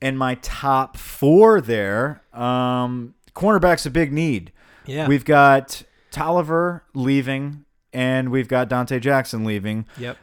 in 0.00 0.16
my 0.16 0.36
top 0.36 0.96
four 0.96 1.60
there. 1.60 2.22
Um, 2.32 3.14
cornerback's 3.34 3.86
a 3.86 3.90
big 3.90 4.12
need. 4.12 4.52
Yeah. 4.86 5.08
We've 5.08 5.24
got 5.24 5.82
Tolliver 6.10 6.84
leaving, 6.94 7.64
and 7.92 8.30
we've 8.30 8.48
got 8.48 8.68
Donte 8.68 9.00
Jackson 9.00 9.44
leaving. 9.44 9.86
yep. 9.98 10.16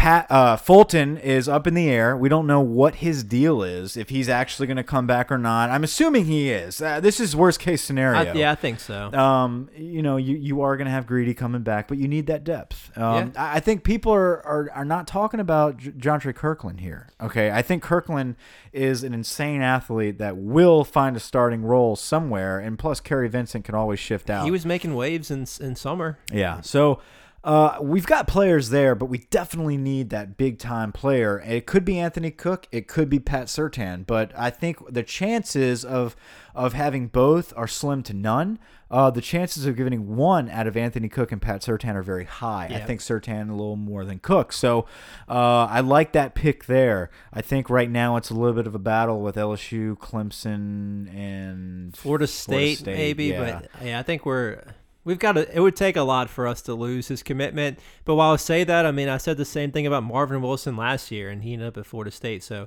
Pat 0.00 0.26
uh, 0.30 0.56
Fulton 0.56 1.18
is 1.18 1.46
up 1.46 1.66
in 1.66 1.74
the 1.74 1.90
air. 1.90 2.16
We 2.16 2.30
don't 2.30 2.46
know 2.46 2.62
what 2.62 2.94
his 2.96 3.22
deal 3.22 3.62
is, 3.62 3.98
if 3.98 4.08
he's 4.08 4.30
actually 4.30 4.66
going 4.66 4.78
to 4.78 4.82
come 4.82 5.06
back 5.06 5.30
or 5.30 5.36
not. 5.36 5.68
I'm 5.68 5.84
assuming 5.84 6.24
he 6.24 6.48
is. 6.48 6.80
Uh, 6.80 7.00
this 7.00 7.20
is 7.20 7.36
worst 7.36 7.60
case 7.60 7.82
scenario. 7.82 8.32
I, 8.32 8.32
yeah, 8.32 8.50
I 8.50 8.54
think 8.54 8.80
so. 8.80 9.12
Um, 9.12 9.68
you 9.76 10.00
know, 10.00 10.16
you, 10.16 10.38
you 10.38 10.62
are 10.62 10.78
going 10.78 10.86
to 10.86 10.90
have 10.90 11.06
Greedy 11.06 11.34
coming 11.34 11.60
back, 11.60 11.86
but 11.86 11.98
you 11.98 12.08
need 12.08 12.28
that 12.28 12.44
depth. 12.44 12.96
Um, 12.96 13.34
I 13.36 13.56
I 13.56 13.60
think 13.60 13.84
people 13.84 14.10
are, 14.10 14.40
are, 14.46 14.70
are 14.72 14.84
not 14.86 15.06
talking 15.06 15.38
about 15.38 15.76
J- 15.76 15.90
Jontre 15.90 16.32
Kirklin 16.32 16.80
here. 16.80 17.10
Okay. 17.20 17.50
I 17.50 17.60
think 17.60 17.84
Kirklin 17.84 18.36
is 18.72 19.04
an 19.04 19.12
insane 19.12 19.60
athlete 19.60 20.16
that 20.16 20.38
will 20.38 20.82
find 20.82 21.14
a 21.14 21.20
starting 21.20 21.62
role 21.62 21.94
somewhere. 21.94 22.58
And 22.58 22.78
plus, 22.78 23.00
Kary 23.00 23.28
Vincent 23.28 23.66
can 23.66 23.74
always 23.74 24.00
shift 24.00 24.30
out. 24.30 24.46
He 24.46 24.50
was 24.50 24.64
making 24.64 24.94
waves 24.94 25.30
in 25.30 25.40
in 25.60 25.76
summer. 25.76 26.18
Yeah. 26.32 26.62
So 26.62 27.02
uh, 27.42 27.78
we've 27.80 28.06
got 28.06 28.28
players 28.28 28.68
there, 28.68 28.94
but 28.94 29.06
we 29.06 29.18
definitely 29.30 29.78
need 29.78 30.10
that 30.10 30.36
big 30.36 30.58
time 30.58 30.92
player. 30.92 31.42
It 31.46 31.64
could 31.66 31.86
be 31.86 31.98
Anthony 31.98 32.30
Cook. 32.30 32.68
It 32.70 32.86
could 32.86 33.08
be 33.08 33.18
Pat 33.18 33.46
Surtain. 33.46 34.06
But 34.06 34.32
I 34.36 34.50
think 34.50 34.78
the 34.92 35.02
chances 35.02 35.84
of 35.84 36.16
of 36.54 36.74
having 36.74 37.06
both 37.06 37.54
are 37.56 37.68
slim 37.68 38.02
to 38.02 38.12
none. 38.12 38.58
Uh, 38.90 39.08
the 39.08 39.20
chances 39.20 39.64
of 39.64 39.76
getting 39.76 40.16
one 40.16 40.50
out 40.50 40.66
of 40.66 40.76
Anthony 40.76 41.08
Cook 41.08 41.32
and 41.32 41.40
Pat 41.40 41.62
Surtain 41.62 41.94
are 41.94 42.02
very 42.02 42.24
high. 42.24 42.66
I 42.66 42.80
think 42.80 43.00
Surtain 43.00 43.48
a 43.48 43.52
little 43.52 43.76
more 43.76 44.04
than 44.04 44.18
Cook. 44.18 44.52
So 44.52 44.80
uh, 45.28 45.66
I 45.70 45.80
like 45.80 46.12
that 46.12 46.34
pick 46.34 46.66
there. 46.66 47.08
I 47.32 47.40
think 47.40 47.70
right 47.70 47.88
now 47.88 48.16
it's 48.16 48.30
a 48.30 48.34
little 48.34 48.52
bit 48.52 48.66
of 48.66 48.74
a 48.74 48.80
battle 48.80 49.22
with 49.22 49.36
LSU, 49.36 49.96
Clemson, 49.96 51.08
and 51.14 51.96
Florida 51.96 52.26
State, 52.26 52.78
State, 52.78 52.96
maybe, 52.96 53.26
yeah. 53.26 53.60
but 53.60 53.86
yeah, 53.86 54.00
I 54.00 54.02
think 54.02 54.26
we're 54.26 54.60
we've 55.04 55.18
got 55.18 55.32
to. 55.32 55.54
It 55.56 55.60
would 55.60 55.76
take 55.76 55.96
a 55.96 56.02
lot 56.02 56.28
for 56.30 56.46
us 56.46 56.62
to 56.62 56.74
lose 56.74 57.08
his 57.08 57.22
commitment. 57.22 57.78
But 58.04 58.14
while 58.16 58.32
I 58.32 58.36
say 58.36 58.64
that, 58.64 58.86
I 58.86 58.90
mean 58.92 59.08
I 59.08 59.16
said 59.18 59.36
the 59.36 59.44
same 59.44 59.70
thing 59.72 59.86
about 59.86 60.02
Marvin 60.04 60.42
Wilson 60.42 60.76
last 60.76 61.10
year, 61.10 61.28
and 61.30 61.42
he 61.42 61.52
ended 61.52 61.68
up 61.68 61.76
at 61.76 61.86
Florida 61.86 62.10
State. 62.10 62.42
So, 62.42 62.60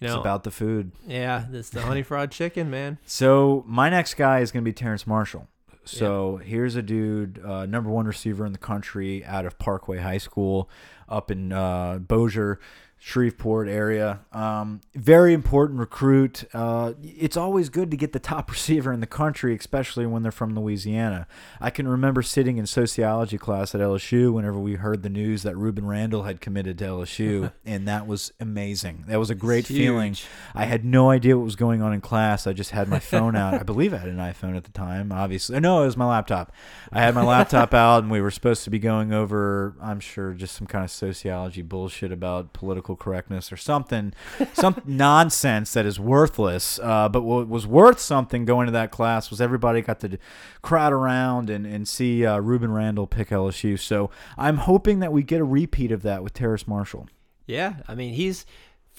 you 0.00 0.06
It's 0.06 0.14
know, 0.14 0.20
about 0.20 0.44
the 0.44 0.50
food. 0.50 0.92
yeah, 1.06 1.46
it's 1.52 1.70
the 1.70 1.82
honey 1.82 2.02
fried 2.02 2.30
chicken, 2.32 2.70
man. 2.70 2.98
So 3.06 3.64
my 3.66 3.88
next 3.88 4.14
guy 4.14 4.40
is 4.40 4.50
going 4.52 4.64
to 4.64 4.68
be 4.68 4.72
Terrace 4.72 5.06
Marshall. 5.06 5.48
So 5.84 6.36
here's 6.36 6.76
a 6.76 6.82
dude, 6.82 7.44
uh, 7.44 7.66
number 7.66 7.90
one 7.90 8.06
receiver 8.06 8.46
in 8.46 8.52
the 8.52 8.58
country 8.58 9.24
out 9.24 9.44
of 9.46 9.58
Parkway 9.58 9.98
High 9.98 10.18
School 10.18 10.70
up 11.08 11.28
in 11.28 11.52
uh, 11.52 11.98
Bossier. 11.98 12.60
Shreveport 13.04 13.66
area. 13.66 14.20
Um, 14.30 14.80
very 14.94 15.34
important 15.34 15.80
recruit. 15.80 16.44
Uh, 16.54 16.92
it's 17.02 17.36
always 17.36 17.68
good 17.68 17.90
to 17.90 17.96
get 17.96 18.12
the 18.12 18.20
top 18.20 18.48
receiver 18.52 18.92
in 18.92 19.00
the 19.00 19.08
country, 19.08 19.56
especially 19.56 20.06
when 20.06 20.22
they're 20.22 20.30
from 20.30 20.54
Louisiana. 20.54 21.26
I 21.60 21.70
can 21.70 21.88
remember 21.88 22.22
sitting 22.22 22.58
in 22.58 22.66
sociology 22.66 23.38
class 23.38 23.74
at 23.74 23.80
LSU 23.80 24.32
whenever 24.32 24.56
we 24.56 24.74
heard 24.74 25.02
the 25.02 25.08
news 25.08 25.42
that 25.42 25.56
Rueben 25.56 25.88
Randle 25.88 26.22
had 26.22 26.40
committed 26.40 26.78
to 26.78 26.84
LSU, 26.84 27.52
and 27.66 27.88
that 27.88 28.06
was 28.06 28.32
amazing. 28.38 29.02
That 29.08 29.18
was 29.18 29.30
a 29.30 29.34
great 29.34 29.66
feeling. 29.66 30.16
I 30.54 30.66
had 30.66 30.84
no 30.84 31.10
idea 31.10 31.36
what 31.36 31.42
was 31.42 31.56
going 31.56 31.82
on 31.82 31.92
in 31.92 32.00
class. 32.00 32.46
I 32.46 32.52
just 32.52 32.70
had 32.70 32.86
my 32.86 33.00
phone 33.00 33.34
out. 33.34 33.54
I 33.54 33.62
believe 33.64 33.92
I 33.92 33.96
had 33.96 34.10
an 34.10 34.18
iPhone 34.18 34.56
at 34.56 34.62
the 34.62 34.70
time, 34.70 35.10
obviously. 35.10 35.58
No, 35.58 35.82
it 35.82 35.86
was 35.86 35.96
my 35.96 36.06
laptop. 36.06 36.52
I 36.92 37.00
had 37.00 37.16
my 37.16 37.24
laptop 37.24 37.74
out, 37.74 38.04
and 38.04 38.12
we 38.12 38.20
were 38.20 38.30
supposed 38.30 38.62
to 38.62 38.70
be 38.70 38.78
going 38.78 39.12
over, 39.12 39.74
I'm 39.82 39.98
sure, 39.98 40.34
just 40.34 40.54
some 40.54 40.68
kind 40.68 40.84
of 40.84 40.90
sociology 40.92 41.62
bullshit 41.62 42.12
about 42.12 42.52
political 42.52 42.91
correctness 42.96 43.52
or 43.52 43.56
something, 43.56 44.12
some 44.52 44.80
nonsense 44.84 45.72
that 45.74 45.86
is 45.86 45.98
worthless. 45.98 46.78
Uh, 46.82 47.08
but 47.08 47.22
what 47.22 47.48
was 47.48 47.66
worth 47.66 47.98
something 47.98 48.44
going 48.44 48.66
to 48.66 48.72
that 48.72 48.90
class 48.90 49.30
was 49.30 49.40
everybody 49.40 49.80
got 49.80 50.00
to 50.00 50.18
crowd 50.62 50.92
around 50.92 51.50
and, 51.50 51.66
and 51.66 51.86
see 51.88 52.24
uh, 52.24 52.38
Rueben 52.40 52.74
Randle 52.74 53.06
pick 53.06 53.28
LSU. 53.28 53.78
So 53.78 54.10
I'm 54.36 54.58
hoping 54.58 55.00
that 55.00 55.12
we 55.12 55.22
get 55.22 55.40
a 55.40 55.44
repeat 55.44 55.92
of 55.92 56.02
that 56.02 56.22
with 56.22 56.34
Terrace 56.34 56.66
Marshall. 56.66 57.08
Yeah, 57.46 57.76
I 57.88 57.94
mean, 57.94 58.14
he's 58.14 58.46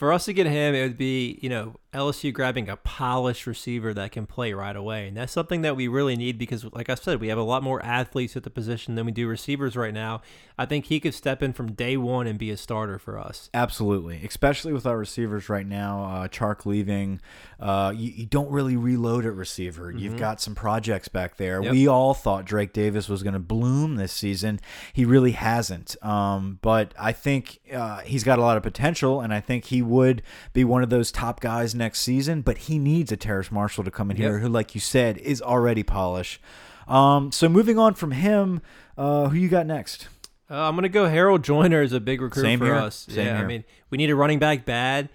for 0.03 0.11
us 0.11 0.25
to 0.25 0.33
get 0.33 0.45
him, 0.45 0.75
it 0.75 0.81
would 0.81 0.97
be 0.97 1.39
you 1.41 1.47
know 1.47 1.75
LSU 1.93 2.33
grabbing 2.33 2.67
a 2.67 2.75
polished 2.75 3.47
receiver 3.47 3.93
that 3.93 4.11
can 4.11 4.25
play 4.25 4.51
right 4.51 4.75
away, 4.75 5.07
and 5.07 5.15
that's 5.15 5.31
something 5.31 5.61
that 5.61 5.75
we 5.75 5.87
really 5.87 6.15
need 6.15 6.37
because, 6.37 6.65
like 6.73 6.89
I 6.89 6.95
said, 6.95 7.21
we 7.21 7.29
have 7.29 7.37
a 7.37 7.43
lot 7.43 7.63
more 7.63 7.81
athletes 7.85 8.35
at 8.35 8.43
the 8.43 8.49
position 8.49 8.95
than 8.95 9.05
we 9.05 9.11
do 9.11 9.27
receivers 9.27 9.77
right 9.77 9.93
now. 9.93 10.21
I 10.57 10.65
think 10.65 10.85
he 10.85 10.99
could 10.99 11.13
step 11.13 11.41
in 11.41 11.53
from 11.53 11.71
day 11.71 11.97
one 11.97 12.27
and 12.27 12.37
be 12.37 12.51
a 12.51 12.57
starter 12.57 12.99
for 12.99 13.17
us. 13.17 13.49
Absolutely, 13.53 14.25
especially 14.25 14.73
with 14.73 14.85
our 14.85 14.97
receivers 14.97 15.49
right 15.49 15.65
now. 15.65 16.03
Uh, 16.03 16.27
Chark 16.27 16.65
leaving, 16.65 17.21
uh, 17.59 17.93
you, 17.95 18.11
you 18.11 18.25
don't 18.25 18.51
really 18.51 18.75
reload 18.75 19.25
at 19.25 19.33
receiver. 19.33 19.91
You've 19.91 20.17
got 20.17 20.41
some 20.41 20.53
projects 20.55 21.07
back 21.07 21.37
there. 21.37 21.61
Yep. 21.61 21.71
We 21.71 21.87
all 21.87 22.13
thought 22.13 22.45
Drake 22.45 22.73
Davis 22.73 23.07
was 23.07 23.23
going 23.23 23.33
to 23.33 23.39
bloom 23.39 23.95
this 23.95 24.11
season. 24.11 24.59
He 24.91 25.05
really 25.05 25.31
hasn't. 25.31 25.95
Um, 26.03 26.59
but 26.61 26.93
I 26.99 27.13
think 27.13 27.59
uh, 27.71 27.99
he's 27.99 28.23
got 28.23 28.39
a 28.39 28.41
lot 28.41 28.57
of 28.57 28.63
potential, 28.63 29.21
and 29.21 29.33
I 29.33 29.39
think 29.39 29.65
he 29.65 29.81
would 29.93 30.21
be 30.53 30.63
one 30.63 30.83
of 30.83 30.89
those 30.89 31.11
top 31.11 31.39
guys 31.39 31.73
next 31.73 32.01
season. 32.01 32.41
But 32.41 32.57
he 32.59 32.77
needs 32.77 33.11
a 33.11 33.17
Terrace 33.17 33.51
Marshall 33.51 33.83
to 33.85 33.91
come 33.91 34.11
in 34.11 34.17
Yep. 34.17 34.23
here, 34.23 34.39
who, 34.39 34.49
like 34.49 34.75
you 34.75 34.81
said, 34.81 35.17
is 35.19 35.41
already 35.41 35.83
polished. 35.83 36.41
Um, 36.87 37.31
so 37.31 37.47
moving 37.47 37.79
on 37.79 37.93
from 37.93 38.11
him, 38.11 38.61
uh, 38.97 39.29
who 39.29 39.37
you 39.37 39.47
got 39.49 39.65
next? 39.65 40.07
Uh, 40.51 40.67
I'm 40.67 40.75
gonna 40.75 40.89
go 40.89 41.07
Harold 41.07 41.43
Joiner 41.43 41.81
as 41.81 41.93
a 41.93 41.99
big 42.01 42.21
recruit 42.21 42.43
Same 42.43 42.59
for 42.59 42.65
here. 42.65 42.75
us. 42.75 43.07
Same 43.09 43.25
yeah, 43.25 43.37
here. 43.37 43.45
I 43.45 43.47
mean, 43.47 43.63
we 43.89 43.97
need 43.97 44.09
a 44.09 44.15
running 44.15 44.39
back 44.39 44.65
bad. 44.65 45.09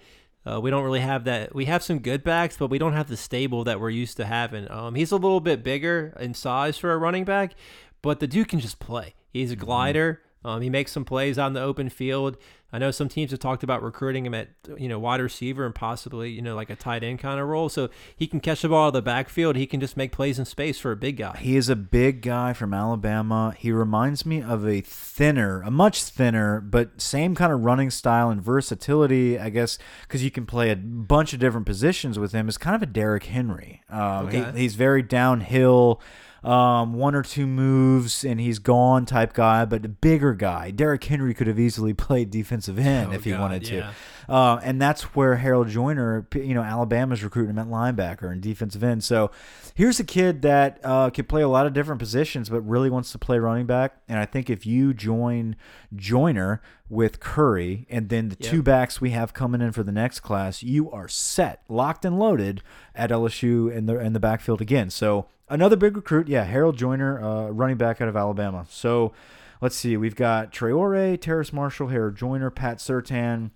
Uh, 0.49 0.59
we 0.59 0.71
don't 0.71 0.83
really 0.83 0.99
have 1.01 1.25
that. 1.25 1.53
We 1.53 1.65
have 1.65 1.83
some 1.83 1.99
good 1.99 2.23
backs, 2.23 2.57
but 2.57 2.69
we 2.71 2.79
don't 2.79 2.93
have 2.93 3.07
the 3.07 3.15
stable 3.17 3.63
that 3.65 3.79
we're 3.79 3.91
used 3.91 4.17
to 4.17 4.25
having. 4.25 4.69
Um, 4.71 4.95
he's 4.95 5.11
a 5.11 5.15
little 5.17 5.39
bit 5.41 5.63
bigger 5.63 6.13
in 6.19 6.33
size 6.33 6.77
for 6.77 6.91
a 6.91 6.97
running 6.97 7.23
back, 7.25 7.53
but 8.01 8.19
the 8.19 8.25
dude 8.27 8.47
can 8.47 8.59
just 8.59 8.79
play. 8.79 9.13
He's 9.31 9.51
a 9.51 9.55
Mm-hmm. 9.55 9.65
glider. 9.65 10.21
Um, 10.45 10.61
he 10.61 10.69
makes 10.69 10.91
some 10.91 11.03
plays 11.05 11.37
out 11.37 11.47
in 11.47 11.53
the 11.53 11.61
open 11.61 11.89
field. 11.89 12.37
I 12.71 12.77
know 12.77 12.91
some 12.91 13.09
teams 13.09 13.31
have 13.31 13.39
talked 13.39 13.63
about 13.63 13.81
recruiting 13.81 14.27
him 14.27 14.35
at 14.35 14.49
you 14.77 14.87
know 14.87 14.99
wide 14.99 15.19
receiver 15.21 15.65
and 15.65 15.73
possibly 15.73 16.29
you 16.29 16.41
know 16.43 16.55
like 16.55 16.69
a 16.69 16.75
tight 16.75 17.03
end 17.03 17.17
kind 17.19 17.39
of 17.39 17.47
role. 17.47 17.67
So 17.67 17.89
he 18.15 18.27
can 18.27 18.39
catch 18.39 18.61
the 18.61 18.69
ball 18.69 18.85
out 18.85 18.87
of 18.89 18.93
the 18.93 19.01
backfield. 19.01 19.55
He 19.55 19.65
can 19.65 19.79
just 19.79 19.97
make 19.97 20.11
plays 20.11 20.37
in 20.37 20.45
space 20.45 20.77
for 20.79 20.91
a 20.91 20.95
big 20.95 21.17
guy. 21.17 21.35
He 21.39 21.57
is 21.57 21.67
a 21.67 21.75
big 21.75 22.21
guy 22.21 22.53
from 22.53 22.73
Alabama. 22.75 23.55
He 23.57 23.71
reminds 23.71 24.23
me 24.25 24.41
of 24.43 24.67
a 24.67 24.81
thinner, 24.81 25.61
a 25.63 25.71
much 25.71 26.03
thinner, 26.03 26.61
but 26.61 27.01
same 27.01 27.33
kind 27.33 27.51
of 27.51 27.65
running 27.65 27.89
style 27.89 28.29
and 28.29 28.39
versatility, 28.39 29.39
I 29.39 29.49
guess, 29.49 29.79
because 30.03 30.23
you 30.23 30.29
can 30.31 30.45
play 30.45 30.69
a 30.71 30.75
bunch 30.75 31.33
of 31.33 31.39
different 31.39 31.65
positions 31.65 32.19
with 32.19 32.31
him. 32.33 32.47
Is 32.47 32.57
kind 32.59 32.75
of 32.75 32.83
a 32.83 32.85
Derrick 32.85 33.23
Henry. 33.25 33.81
Um, 33.89 34.29
he- 34.29 34.37
he's 34.55 34.75
very 34.75 35.01
downhill. 35.01 35.99
Um, 36.43 36.93
one 36.93 37.15
or 37.15 37.21
two 37.23 37.45
moves 37.45 38.23
and 38.23 38.39
he's 38.39 38.59
gone 38.59 39.05
type 39.05 39.33
guy, 39.33 39.65
but 39.65 39.83
a 39.85 39.89
bigger 39.89 40.33
guy. 40.33 40.71
Derrick 40.71 41.03
Henry 41.03 41.33
could 41.33 41.47
have 41.47 41.59
easily 41.59 41.93
played 42.05 42.29
defensive 42.31 42.79
end 42.79 43.11
Oh, 43.11 43.15
if 43.15 43.25
he 43.25 43.31
God, 43.31 43.39
wanted 43.41 43.65
to. 43.65 43.75
yeah. 43.75 43.91
Uh, 44.29 44.59
and 44.63 44.79
that's 44.81 45.15
where 45.15 45.35
Harold 45.37 45.67
Joiner, 45.69 46.27
you 46.35 46.53
know, 46.53 46.61
Alabama's 46.61 47.23
recruiting 47.23 47.49
him 47.49 47.59
at 47.59 47.67
linebacker 47.67 48.31
and 48.31 48.41
defensive 48.41 48.83
end. 48.83 49.03
So 49.03 49.31
here's 49.73 49.99
a 49.99 50.03
kid 50.03 50.43
that 50.43 50.79
uh, 50.83 51.09
can 51.09 51.25
play 51.25 51.41
a 51.41 51.47
lot 51.47 51.65
of 51.65 51.73
different 51.73 51.99
positions, 51.99 52.47
but 52.47 52.61
really 52.61 52.89
wants 52.91 53.11
to 53.13 53.17
play 53.17 53.39
running 53.39 53.65
back. 53.65 53.95
And 54.07 54.19
I 54.19 54.25
think 54.25 54.49
if 54.49 54.65
you 54.67 54.93
join 54.93 55.55
Joiner 55.95 56.61
with 56.89 57.19
Curry 57.19 57.85
and 57.89 58.09
then 58.09 58.29
the 58.29 58.37
Yep. 58.39 58.51
two 58.51 58.63
backs 58.63 58.99
we 58.99 59.11
have 59.11 59.33
coming 59.33 59.61
in 59.61 59.71
for 59.71 59.83
the 59.83 59.91
next 59.91 60.21
class, 60.21 60.63
you 60.63 60.89
are 60.91 61.07
set, 61.07 61.61
locked 61.69 62.03
and 62.03 62.17
loaded 62.17 62.61
at 62.95 63.11
LSU 63.11 63.71
in 63.71 63.85
the 63.85 63.99
in 63.99 64.13
the 64.13 64.19
backfield 64.19 64.59
again. 64.61 64.89
So 64.89 65.27
another 65.47 65.75
big 65.75 65.95
recruit, 65.95 66.27
yeah, 66.27 66.43
Harold 66.45 66.77
Joiner, 66.77 67.23
uh, 67.23 67.49
running 67.49 67.77
back 67.77 68.01
out 68.01 68.07
of 68.07 68.15
Alabama. 68.17 68.65
So 68.69 69.13
let's 69.61 69.75
see, 69.75 69.97
we've 69.97 70.15
got 70.15 70.51
Traore, 70.51 71.19
Terrace 71.21 71.53
Marshall, 71.53 71.89
Harold 71.89 72.15
Joiner, 72.15 72.49
Pat 72.49 72.77
Surtain. 72.79 73.51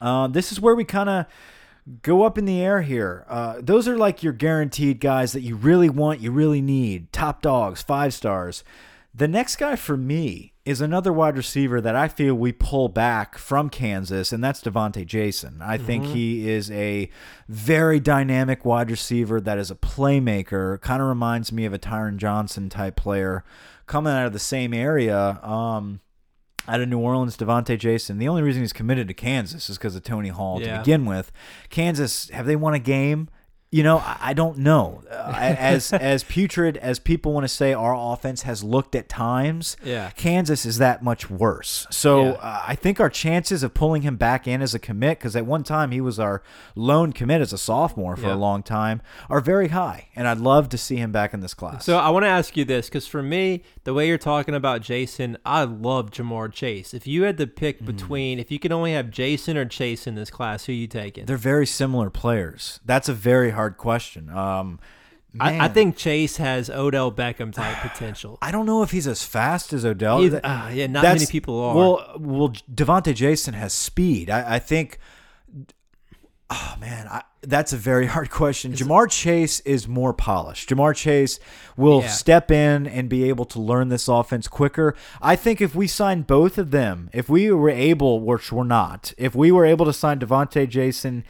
Uh, 0.00 0.26
this 0.28 0.52
is 0.52 0.60
where 0.60 0.74
we 0.74 0.84
kind 0.84 1.08
of 1.08 1.26
go 2.02 2.22
up 2.22 2.36
in 2.36 2.44
the 2.44 2.60
air 2.60 2.82
here. 2.82 3.24
Uh, 3.28 3.56
those 3.60 3.88
are 3.88 3.96
like 3.96 4.22
your 4.22 4.34
guaranteed 4.34 5.00
guys 5.00 5.32
that 5.32 5.40
you 5.40 5.56
really 5.56 5.88
want, 5.88 6.20
you 6.20 6.30
really 6.30 6.60
need. 6.60 7.10
Top 7.12 7.40
dogs, 7.40 7.80
five 7.82 8.12
stars. 8.12 8.62
The 9.14 9.26
next 9.26 9.56
guy 9.56 9.74
for 9.74 9.96
me 9.96 10.52
is 10.68 10.82
another 10.82 11.14
wide 11.14 11.34
receiver 11.34 11.80
that 11.80 11.96
I 11.96 12.08
feel 12.08 12.34
we 12.34 12.52
pull 12.52 12.90
back 12.90 13.38
from 13.38 13.70
Kansas, 13.70 14.32
and 14.34 14.44
that's 14.44 14.60
Devonta 14.60 15.06
Jason. 15.06 15.62
I 15.62 15.78
think 15.78 16.04
he 16.04 16.50
is 16.50 16.70
a 16.70 17.08
very 17.48 17.98
dynamic 17.98 18.66
wide 18.66 18.90
receiver 18.90 19.40
that 19.40 19.56
is 19.56 19.70
a 19.70 19.74
playmaker. 19.74 20.78
Kind 20.82 21.00
of 21.00 21.08
reminds 21.08 21.52
me 21.52 21.64
of 21.64 21.72
a 21.72 21.78
Tyron 21.78 22.18
Johnson 22.18 22.68
type 22.68 22.96
player 22.96 23.44
coming 23.86 24.12
out 24.12 24.26
of 24.26 24.34
the 24.34 24.38
same 24.38 24.74
area. 24.74 25.40
Um, 25.42 26.00
out 26.68 26.82
of 26.82 26.88
New 26.90 26.98
Orleans, 26.98 27.38
Devonta 27.38 27.78
Jason. 27.78 28.18
The 28.18 28.28
only 28.28 28.42
reason 28.42 28.60
he's 28.60 28.74
committed 28.74 29.08
to 29.08 29.14
Kansas 29.14 29.70
is 29.70 29.78
because 29.78 29.96
of 29.96 30.02
Tony 30.02 30.28
Hull 30.28 30.60
to 30.60 30.66
begin 30.80 31.06
with. 31.06 31.32
Kansas, 31.70 32.28
have 32.28 32.44
they 32.44 32.56
won 32.56 32.74
a 32.74 32.78
game? 32.78 33.30
You 33.70 33.82
know, 33.82 34.02
I, 34.02 34.32
don't 34.32 34.56
know. 34.56 35.02
Uh, 35.10 35.30
as 35.36 35.92
as 35.92 36.24
putrid 36.24 36.78
as 36.78 36.98
people 36.98 37.34
want 37.34 37.44
to 37.44 37.48
say 37.48 37.74
our 37.74 37.94
offense 37.94 38.42
has 38.42 38.64
looked 38.64 38.94
at 38.94 39.10
times, 39.10 39.76
Yeah. 39.84 40.08
Kansas 40.16 40.64
is 40.64 40.78
that 40.78 41.02
much 41.02 41.28
worse. 41.28 41.86
So 41.90 42.22
Yeah. 42.24 42.30
uh, 42.32 42.62
I 42.66 42.74
think 42.74 42.98
our 42.98 43.10
chances 43.10 43.62
of 43.62 43.74
pulling 43.74 44.00
him 44.02 44.16
back 44.16 44.48
in 44.48 44.62
as 44.62 44.74
a 44.74 44.78
commit, 44.78 45.18
because 45.18 45.36
at 45.36 45.44
one 45.44 45.64
time 45.64 45.90
he 45.90 46.00
was 46.00 46.18
our 46.18 46.42
lone 46.74 47.12
commit 47.12 47.42
as 47.42 47.52
a 47.52 47.58
sophomore 47.58 48.16
for 48.16 48.28
Yeah. 48.28 48.34
a 48.34 48.36
long 48.36 48.62
time, 48.62 49.02
are 49.28 49.40
very 49.42 49.68
high. 49.68 50.08
And 50.16 50.26
I'd 50.26 50.38
love 50.38 50.70
to 50.70 50.78
see 50.78 50.96
him 50.96 51.12
back 51.12 51.34
in 51.34 51.40
this 51.40 51.52
class. 51.52 51.84
So 51.84 51.98
I 51.98 52.08
want 52.08 52.24
to 52.24 52.28
ask 52.30 52.56
you 52.56 52.64
this 52.64 52.86
because 52.88 53.06
for 53.06 53.22
me, 53.22 53.64
the 53.84 53.92
way 53.92 54.08
you're 54.08 54.16
talking 54.16 54.54
about 54.54 54.80
Jason, 54.80 55.36
I 55.44 55.64
love 55.64 56.10
Ja'Marr 56.10 56.50
Chase. 56.54 56.94
If 56.94 57.06
you 57.06 57.24
had 57.24 57.36
to 57.36 57.46
pick 57.46 57.84
between, 57.84 58.38
if 58.38 58.50
you 58.50 58.58
could 58.58 58.72
only 58.72 58.92
have 58.94 59.10
Jason 59.10 59.58
or 59.58 59.66
Chase 59.66 60.06
in 60.06 60.14
this 60.14 60.30
class, 60.30 60.64
who 60.64 60.72
you 60.72 60.86
taking? 60.86 61.26
they're 61.26 61.36
very 61.36 61.66
similar 61.66 62.08
players. 62.08 62.80
That's 62.86 63.10
a 63.10 63.14
very 63.14 63.50
hard 63.58 63.76
question. 63.76 64.30
Um, 64.30 64.78
I, 65.40 65.66
I 65.66 65.68
think 65.68 65.96
Chase 65.96 66.38
has 66.38 66.70
Odell 66.70 67.12
Beckham 67.12 67.52
type 67.52 67.76
potential. 67.82 68.38
I 68.40 68.50
don't 68.50 68.66
know 68.66 68.82
if 68.82 68.90
he's 68.92 69.06
as 69.06 69.22
fast 69.24 69.72
as 69.72 69.84
Odell. 69.84 70.20
He- 70.22 70.30
ah, 70.42 70.68
yeah, 70.70 70.86
not 70.86 71.02
that's- 71.02 71.20
many 71.20 71.30
people 71.30 71.60
are. 71.60 71.74
Well, 71.76 72.14
well, 72.18 72.52
Devonta 72.72 73.14
Jason 73.14 73.54
has 73.54 73.72
speed. 73.72 74.30
I, 74.30 74.54
I 74.56 74.58
think. 74.58 74.98
Oh 76.50 76.76
man, 76.80 77.06
I, 77.08 77.22
that's 77.42 77.74
a 77.74 77.76
very 77.76 78.06
hard 78.14 78.30
question. 78.30 78.72
Ja'Marr 78.72 79.10
Chase 79.10 79.60
is 79.60 79.86
more 79.86 80.14
polished. 80.14 80.70
Ja'Marr 80.70 80.96
Chase 80.96 81.38
will 81.76 82.00
Yeah. 82.00 82.08
step 82.08 82.50
in 82.50 82.86
and 82.86 83.08
be 83.10 83.28
able 83.28 83.44
to 83.46 83.60
learn 83.60 83.90
this 83.90 84.08
offense 84.08 84.48
quicker. 84.48 84.94
I 85.20 85.36
think 85.36 85.60
if 85.60 85.74
we 85.74 85.86
sign 85.86 86.22
both 86.22 86.56
of 86.56 86.70
them, 86.70 87.10
if 87.12 87.28
we 87.28 87.52
were 87.52 87.68
able, 87.68 88.20
which 88.20 88.50
we're 88.50 88.64
not, 88.64 89.12
if 89.18 89.34
we 89.34 89.52
were 89.52 89.66
able 89.66 89.84
to 89.84 89.92
sign 89.92 90.20
Devonta 90.20 90.66
Jason 90.66 91.22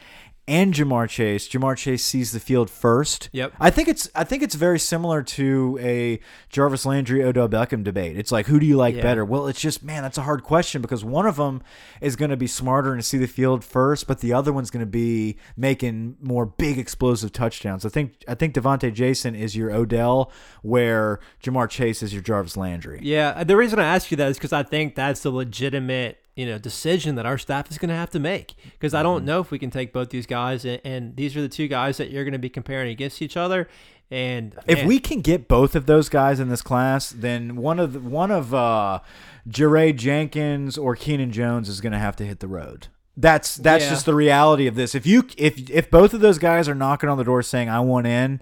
and 0.48 0.74
Ja'Marr 0.74 1.08
Chase, 1.08 1.48
Ja'Marr 1.48 1.76
Chase 1.76 2.04
sees 2.04 2.32
the 2.32 2.40
field 2.40 2.70
first. 2.70 3.28
Yep. 3.32 3.52
I 3.60 3.70
think 3.70 3.86
it's 3.86 4.10
I 4.14 4.24
think 4.24 4.42
it's 4.42 4.54
very 4.56 4.78
similar 4.78 5.22
to 5.22 5.78
a 5.80 6.18
Jarvis 6.48 6.84
Landry 6.86 7.22
Odell 7.22 7.48
Beckham 7.48 7.84
debate. 7.84 8.18
It's 8.18 8.32
like 8.32 8.46
who 8.46 8.58
do 8.58 8.66
you 8.66 8.76
like 8.76 8.96
Yeah. 8.96 9.02
better? 9.02 9.24
Well, 9.24 9.46
it's 9.46 9.60
just 9.60 9.84
man, 9.84 10.02
that's 10.02 10.18
a 10.18 10.22
hard 10.22 10.42
question 10.42 10.80
because 10.82 11.04
one 11.04 11.26
of 11.26 11.36
them 11.36 11.62
is 12.00 12.16
going 12.16 12.30
to 12.30 12.36
be 12.36 12.46
smarter 12.46 12.92
and 12.92 13.04
see 13.04 13.18
the 13.18 13.26
field 13.28 13.62
first, 13.62 14.06
but 14.06 14.20
the 14.20 14.32
other 14.32 14.52
one's 14.52 14.70
going 14.70 14.84
to 14.84 14.90
be 14.90 15.36
making 15.56 16.16
more 16.20 16.46
big 16.46 16.78
explosive 16.78 17.32
touchdowns. 17.32 17.84
I 17.84 17.90
think 17.90 18.24
I 18.26 18.34
think 18.34 18.54
Devonta 18.54 18.92
Jason 18.92 19.34
is 19.34 19.54
your 19.54 19.70
Odell, 19.70 20.32
where 20.62 21.20
Ja'Marr 21.44 21.68
Chase 21.68 22.02
is 22.02 22.12
your 22.14 22.22
Jarvis 22.22 22.56
Landry. 22.56 23.00
Yeah, 23.02 23.44
the 23.44 23.56
reason 23.56 23.78
I 23.78 23.84
ask 23.84 24.10
you 24.10 24.16
that 24.16 24.28
is 24.30 24.38
because 24.38 24.52
I 24.54 24.62
think 24.62 24.94
that's 24.94 25.24
a 25.24 25.30
legitimate, 25.30 26.18
you 26.38 26.46
know, 26.46 26.56
decision 26.56 27.16
that 27.16 27.26
our 27.26 27.36
staff 27.36 27.68
is 27.70 27.78
going 27.78 27.88
to 27.88 27.94
have 27.96 28.10
to 28.10 28.20
make. 28.20 28.54
Because 28.72 28.94
I 28.94 28.98
Mm-hmm. 28.98 29.04
don't 29.04 29.24
know 29.24 29.40
if 29.40 29.50
we 29.50 29.58
can 29.58 29.70
take 29.70 29.92
both 29.92 30.10
these 30.10 30.26
guys, 30.26 30.64
and, 30.64 30.80
and 30.84 31.16
these 31.16 31.36
are 31.36 31.42
the 31.42 31.48
two 31.48 31.66
guys 31.66 31.96
that 31.96 32.10
you're 32.10 32.22
going 32.24 32.32
to 32.32 32.38
be 32.38 32.48
comparing 32.48 32.90
against 32.90 33.20
each 33.20 33.36
other. 33.36 33.66
And 34.10 34.54
If 34.66 34.78
man, 34.78 34.86
we 34.86 35.00
can 35.00 35.20
get 35.20 35.48
both 35.48 35.74
of 35.74 35.86
those 35.86 36.08
guys 36.08 36.38
in 36.40 36.48
this 36.48 36.62
class, 36.62 37.10
then 37.10 37.56
one 37.56 37.78
of 37.80 37.92
the, 37.92 38.00
one 38.00 38.30
of 38.30 38.54
uh, 38.54 39.00
Jaray 39.48 39.94
Jenkins 39.94 40.78
or 40.78 40.94
Keenan 40.94 41.32
Jones 41.32 41.68
is 41.68 41.80
going 41.80 41.92
to 41.92 41.98
have 41.98 42.14
to 42.16 42.24
hit 42.24 42.38
the 42.40 42.48
road. 42.48 42.86
That's 43.16 43.56
that's 43.56 43.84
Yeah. 43.84 43.90
just 43.90 44.06
the 44.06 44.14
reality 44.14 44.68
of 44.68 44.76
this. 44.76 44.94
If 44.94 45.04
you 45.04 45.24
if 45.36 45.68
if 45.70 45.90
both 45.90 46.14
of 46.14 46.20
those 46.20 46.38
guys 46.38 46.68
are 46.68 46.74
knocking 46.74 47.08
on 47.08 47.18
the 47.18 47.24
door 47.24 47.42
saying 47.42 47.68
I 47.68 47.80
want 47.80 48.06
in, 48.06 48.40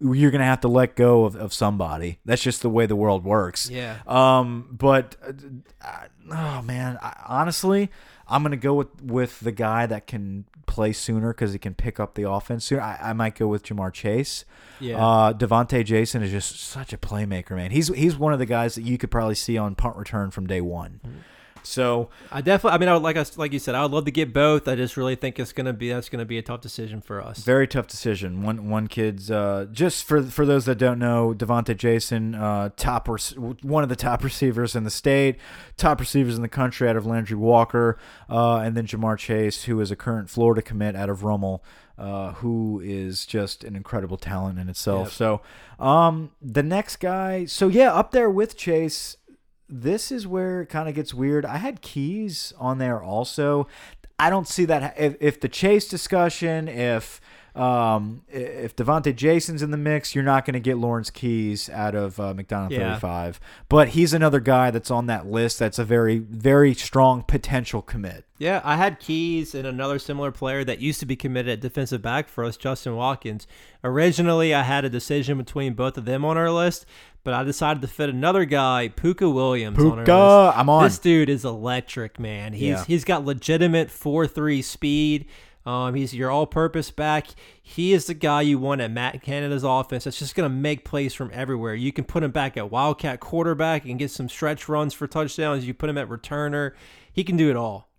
you're 0.00 0.30
gonna 0.30 0.44
have 0.44 0.60
to 0.60 0.68
let 0.68 0.96
go 0.96 1.24
of, 1.24 1.36
of 1.36 1.52
somebody. 1.52 2.18
That's 2.24 2.42
just 2.42 2.62
the 2.62 2.70
way 2.70 2.86
the 2.86 2.96
world 2.96 3.24
works. 3.24 3.68
Yeah. 3.68 3.98
Um. 4.06 4.68
But 4.70 5.16
uh, 5.82 6.06
oh 6.30 6.62
man, 6.62 6.98
I, 7.02 7.16
honestly, 7.26 7.90
I'm 8.28 8.42
gonna 8.42 8.56
go 8.56 8.74
with 8.74 9.02
with 9.02 9.40
the 9.40 9.52
guy 9.52 9.86
that 9.86 10.06
can 10.06 10.44
play 10.66 10.92
sooner 10.92 11.32
because 11.32 11.52
he 11.52 11.58
can 11.58 11.74
pick 11.74 11.98
up 11.98 12.14
the 12.14 12.30
offense 12.30 12.66
sooner. 12.66 12.82
I, 12.82 12.98
I 13.00 13.12
might 13.12 13.34
go 13.34 13.48
with 13.48 13.64
Ja'Marr 13.64 13.92
Chase. 13.92 14.44
Yeah. 14.80 15.04
Uh, 15.04 15.32
Devonta 15.32 15.84
Jason 15.84 16.22
is 16.22 16.30
just 16.30 16.60
such 16.60 16.92
a 16.92 16.98
playmaker, 16.98 17.56
man. 17.56 17.70
He's 17.70 17.88
he's 17.88 18.16
one 18.16 18.32
of 18.32 18.38
the 18.38 18.46
guys 18.46 18.74
that 18.76 18.82
you 18.82 18.98
could 18.98 19.10
probably 19.10 19.34
see 19.34 19.58
on 19.58 19.74
punt 19.74 19.96
return 19.96 20.30
from 20.30 20.46
day 20.46 20.60
one. 20.60 21.00
Mm-hmm. 21.04 21.18
So 21.62 22.08
I 22.30 22.40
definitely. 22.40 22.74
I 22.74 22.78
mean, 22.78 22.88
I 22.88 22.94
would, 22.94 23.02
like 23.02 23.16
I, 23.16 23.24
like 23.36 23.52
you 23.52 23.58
said, 23.58 23.74
I 23.74 23.82
would 23.82 23.92
love 23.92 24.04
to 24.06 24.10
get 24.10 24.32
both. 24.32 24.68
I 24.68 24.74
just 24.74 24.96
really 24.96 25.14
think 25.14 25.38
it's 25.38 25.52
gonna 25.52 25.72
be 25.72 25.90
that's 25.90 26.08
gonna 26.08 26.24
be 26.24 26.38
a 26.38 26.42
tough 26.42 26.60
decision 26.60 27.00
for 27.00 27.20
us. 27.20 27.42
Very 27.42 27.66
tough 27.66 27.86
decision. 27.86 28.42
One 28.42 28.68
one 28.68 28.86
kid's 28.86 29.30
uh, 29.30 29.66
just 29.70 30.04
for 30.04 30.22
for 30.22 30.46
those 30.46 30.64
that 30.64 30.76
don't 30.76 30.98
know, 30.98 31.34
Devonta 31.36 31.76
Jason, 31.76 32.34
uh, 32.34 32.70
top 32.76 33.08
one 33.62 33.82
of 33.82 33.88
the 33.88 33.96
top 33.96 34.24
receivers 34.28 34.74
in 34.74 34.84
the 34.84 34.90
state, 34.90 35.36
top 35.76 36.00
receivers 36.00 36.36
in 36.36 36.42
the 36.42 36.48
country 36.48 36.88
out 36.88 36.96
of 36.96 37.06
Landry 37.06 37.36
Walker, 37.36 37.98
uh, 38.28 38.58
and 38.58 38.76
then 38.76 38.86
Ja'Marr 38.86 39.18
Chase, 39.18 39.64
who 39.64 39.80
is 39.80 39.90
a 39.90 39.96
current 39.96 40.30
Florida 40.30 40.62
commit 40.62 40.96
out 40.96 41.10
of 41.10 41.22
Rummel, 41.22 41.62
uh, 41.98 42.32
who 42.34 42.80
is 42.82 43.26
just 43.26 43.64
an 43.64 43.76
incredible 43.76 44.16
talent 44.16 44.58
in 44.58 44.68
itself. 44.68 45.08
Yep. 45.08 45.12
So, 45.12 45.40
um, 45.78 46.30
the 46.40 46.62
next 46.62 46.96
guy, 46.96 47.44
so 47.44 47.68
yeah, 47.68 47.92
up 47.92 48.12
there 48.12 48.30
with 48.30 48.56
Chase. 48.56 49.16
This 49.68 50.10
is 50.10 50.26
where 50.26 50.62
it 50.62 50.66
kind 50.66 50.88
of 50.88 50.94
gets 50.94 51.12
weird. 51.12 51.44
I 51.44 51.58
had 51.58 51.82
Keys 51.82 52.52
on 52.58 52.78
there 52.78 53.02
also. 53.02 53.68
I 54.18 54.30
don't 54.30 54.48
see 54.48 54.64
that 54.64 54.94
if, 54.98 55.16
if 55.20 55.40
the 55.40 55.48
Chase 55.48 55.86
discussion, 55.88 56.66
if 56.68 57.20
um, 57.54 58.22
if 58.28 58.76
Devonta 58.76 59.14
Jason's 59.14 59.62
in 59.62 59.72
the 59.72 59.76
mix, 59.76 60.14
you're 60.14 60.22
not 60.22 60.44
going 60.44 60.54
to 60.54 60.60
get 60.60 60.78
Lawrence 60.78 61.10
Keys 61.10 61.68
out 61.70 61.96
of 61.96 62.20
uh, 62.20 62.32
McDonald 62.32 62.70
Yeah. 62.70 62.92
35. 63.00 63.40
But 63.68 63.88
he's 63.90 64.12
another 64.12 64.38
guy 64.38 64.70
that's 64.70 64.92
on 64.92 65.06
that 65.06 65.26
list. 65.26 65.58
That's 65.58 65.78
a 65.78 65.84
very 65.84 66.18
very 66.18 66.72
strong 66.74 67.22
potential 67.22 67.82
commit. 67.82 68.24
Yeah, 68.38 68.60
I 68.64 68.76
had 68.76 69.00
Keys 69.00 69.56
and 69.56 69.66
another 69.66 69.98
similar 69.98 70.30
player 70.30 70.62
that 70.64 70.78
used 70.78 71.00
to 71.00 71.06
be 71.06 71.16
committed 71.16 71.50
at 71.50 71.60
defensive 71.60 72.00
back 72.00 72.28
for 72.28 72.44
us, 72.44 72.56
Justin 72.56 72.94
Watkins. 72.94 73.48
Originally, 73.82 74.54
I 74.54 74.62
had 74.62 74.84
a 74.84 74.90
decision 74.90 75.38
between 75.38 75.74
both 75.74 75.98
of 75.98 76.04
them 76.04 76.24
on 76.24 76.36
our 76.36 76.52
list, 76.52 76.86
but 77.28 77.34
I 77.34 77.44
decided 77.44 77.82
to 77.82 77.88
fit 77.88 78.08
another 78.08 78.46
guy, 78.46 78.88
Pooka 78.88 79.30
Williams, 79.30 79.78
on 79.78 79.98
our 79.98 80.04
Pooka, 80.06 80.46
list. 80.46 80.58
I'm 80.58 80.70
on. 80.70 80.84
This 80.84 80.98
dude 80.98 81.28
is 81.28 81.44
electric, 81.44 82.18
man. 82.18 82.54
He's 82.54 82.62
Yeah. 82.62 82.84
he's 82.86 83.04
got 83.04 83.26
legitimate 83.26 83.90
four 83.90 84.26
three 84.26 84.62
speed. 84.62 85.26
Um, 85.66 85.94
he's 85.94 86.14
your 86.14 86.30
all-purpose 86.30 86.90
back. 86.90 87.26
He 87.62 87.92
is 87.92 88.06
the 88.06 88.14
guy 88.14 88.40
you 88.40 88.58
want 88.58 88.80
at 88.80 88.90
Matt 88.90 89.20
Canada's 89.20 89.62
offense. 89.62 90.04
That's 90.04 90.18
just 90.18 90.34
going 90.36 90.48
to 90.50 90.56
make 90.56 90.86
plays 90.86 91.12
from 91.12 91.30
everywhere. 91.34 91.74
You 91.74 91.92
can 91.92 92.04
put 92.04 92.22
him 92.22 92.30
back 92.30 92.56
at 92.56 92.70
Wildcat 92.70 93.20
quarterback 93.20 93.84
and 93.84 93.98
get 93.98 94.10
some 94.10 94.30
stretch 94.30 94.66
runs 94.66 94.94
for 94.94 95.06
touchdowns. 95.06 95.66
You 95.66 95.74
put 95.74 95.90
him 95.90 95.98
at 95.98 96.08
returner. 96.08 96.72
He 97.12 97.24
can 97.24 97.36
do 97.36 97.50
it 97.50 97.56
all. 97.56 97.90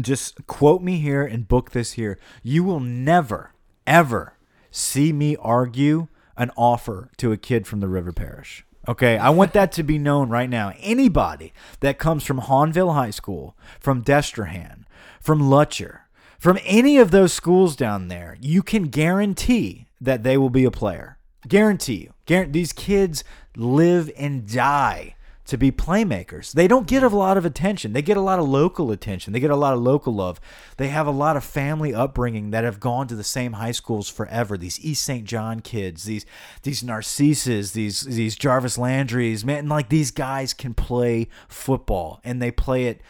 just 0.00 0.44
quote 0.48 0.82
me 0.82 0.98
here 0.98 1.22
and 1.24 1.46
book 1.46 1.70
this 1.70 1.92
here. 1.92 2.18
You 2.42 2.64
will 2.64 2.80
never, 2.80 3.52
ever 3.86 4.36
see 4.72 5.12
me 5.12 5.36
argue 5.36 6.08
an 6.42 6.50
offer 6.56 7.08
to 7.16 7.30
a 7.30 7.36
kid 7.36 7.68
from 7.68 7.78
the 7.78 7.86
River 7.86 8.12
Parish. 8.12 8.66
Okay, 8.88 9.16
I 9.16 9.30
want 9.30 9.52
that 9.52 9.70
to 9.72 9.84
be 9.84 9.96
known 9.96 10.28
right 10.28 10.50
now. 10.50 10.72
Anybody 10.80 11.52
that 11.78 12.00
comes 12.00 12.24
from 12.24 12.40
Hahnville 12.40 12.94
High 12.94 13.10
School, 13.10 13.56
from 13.78 14.02
Destrehan, 14.02 14.82
from 15.20 15.40
Lutcher, 15.40 16.00
from 16.40 16.58
any 16.64 16.98
of 16.98 17.12
those 17.12 17.32
schools 17.32 17.76
down 17.76 18.08
there, 18.08 18.36
you 18.40 18.60
can 18.64 18.88
guarantee 18.88 19.86
that 20.00 20.24
they 20.24 20.36
will 20.36 20.50
be 20.50 20.64
a 20.64 20.72
player. 20.72 21.16
Guarantee 21.46 22.02
you. 22.02 22.14
Guarantee 22.26 22.50
these 22.50 22.72
kids 22.72 23.22
live 23.56 24.10
and 24.18 24.52
die 24.52 25.14
to 25.52 25.58
be 25.58 25.70
playmakers. 25.70 26.52
They 26.52 26.66
don't 26.66 26.86
get 26.86 27.02
a 27.02 27.08
lot 27.08 27.36
of 27.36 27.44
attention. 27.44 27.92
They 27.92 28.00
get 28.00 28.16
a 28.16 28.22
lot 28.22 28.38
of 28.38 28.48
local 28.48 28.90
attention. 28.90 29.34
They 29.34 29.38
get 29.38 29.50
a 29.50 29.56
lot 29.56 29.74
of 29.74 29.80
local 29.80 30.14
love. 30.14 30.40
They 30.78 30.88
have 30.88 31.06
a 31.06 31.10
lot 31.10 31.36
of 31.36 31.44
family 31.44 31.94
upbringing 31.94 32.52
that 32.52 32.64
have 32.64 32.80
gone 32.80 33.06
to 33.08 33.14
the 33.14 33.22
same 33.22 33.52
high 33.52 33.72
schools 33.72 34.08
forever. 34.08 34.56
These 34.56 34.82
East 34.82 35.02
St. 35.02 35.26
John 35.26 35.60
kids, 35.60 36.04
these 36.04 36.24
these 36.62 36.82
Narcissus, 36.82 37.72
these 37.72 38.00
these 38.00 38.34
Jarvis 38.34 38.78
Landrys, 38.78 39.44
man, 39.44 39.68
like 39.68 39.90
these 39.90 40.10
guys 40.10 40.54
can 40.54 40.72
play 40.72 41.28
football 41.48 42.22
and 42.24 42.40
they 42.40 42.50
play 42.50 42.86
it 42.86 43.02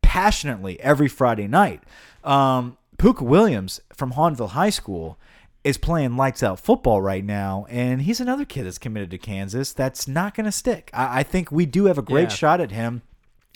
passionately 0.00 0.80
every 0.80 1.08
Friday 1.08 1.48
night. 1.48 1.82
Um, 2.24 2.78
Pooka 2.96 3.20
Williams 3.20 3.82
from 3.92 4.12
Hahnville 4.12 4.52
High 4.52 4.70
School 4.70 5.18
is 5.62 5.76
playing 5.78 6.16
lights 6.16 6.42
out 6.42 6.58
football 6.58 7.02
right 7.02 7.24
now, 7.24 7.66
and 7.68 8.02
he's 8.02 8.20
another 8.20 8.44
kid 8.44 8.64
that's 8.64 8.78
committed 8.78 9.10
to 9.10 9.18
Kansas 9.18 9.72
that's 9.72 10.08
not 10.08 10.34
going 10.34 10.46
to 10.46 10.52
stick. 10.52 10.90
I, 10.94 11.20
I 11.20 11.22
think 11.22 11.52
we 11.52 11.66
do 11.66 11.84
have 11.86 11.98
a 11.98 12.02
great 12.02 12.30
Yeah. 12.30 12.34
shot 12.36 12.60
at 12.60 12.70
him. 12.70 13.02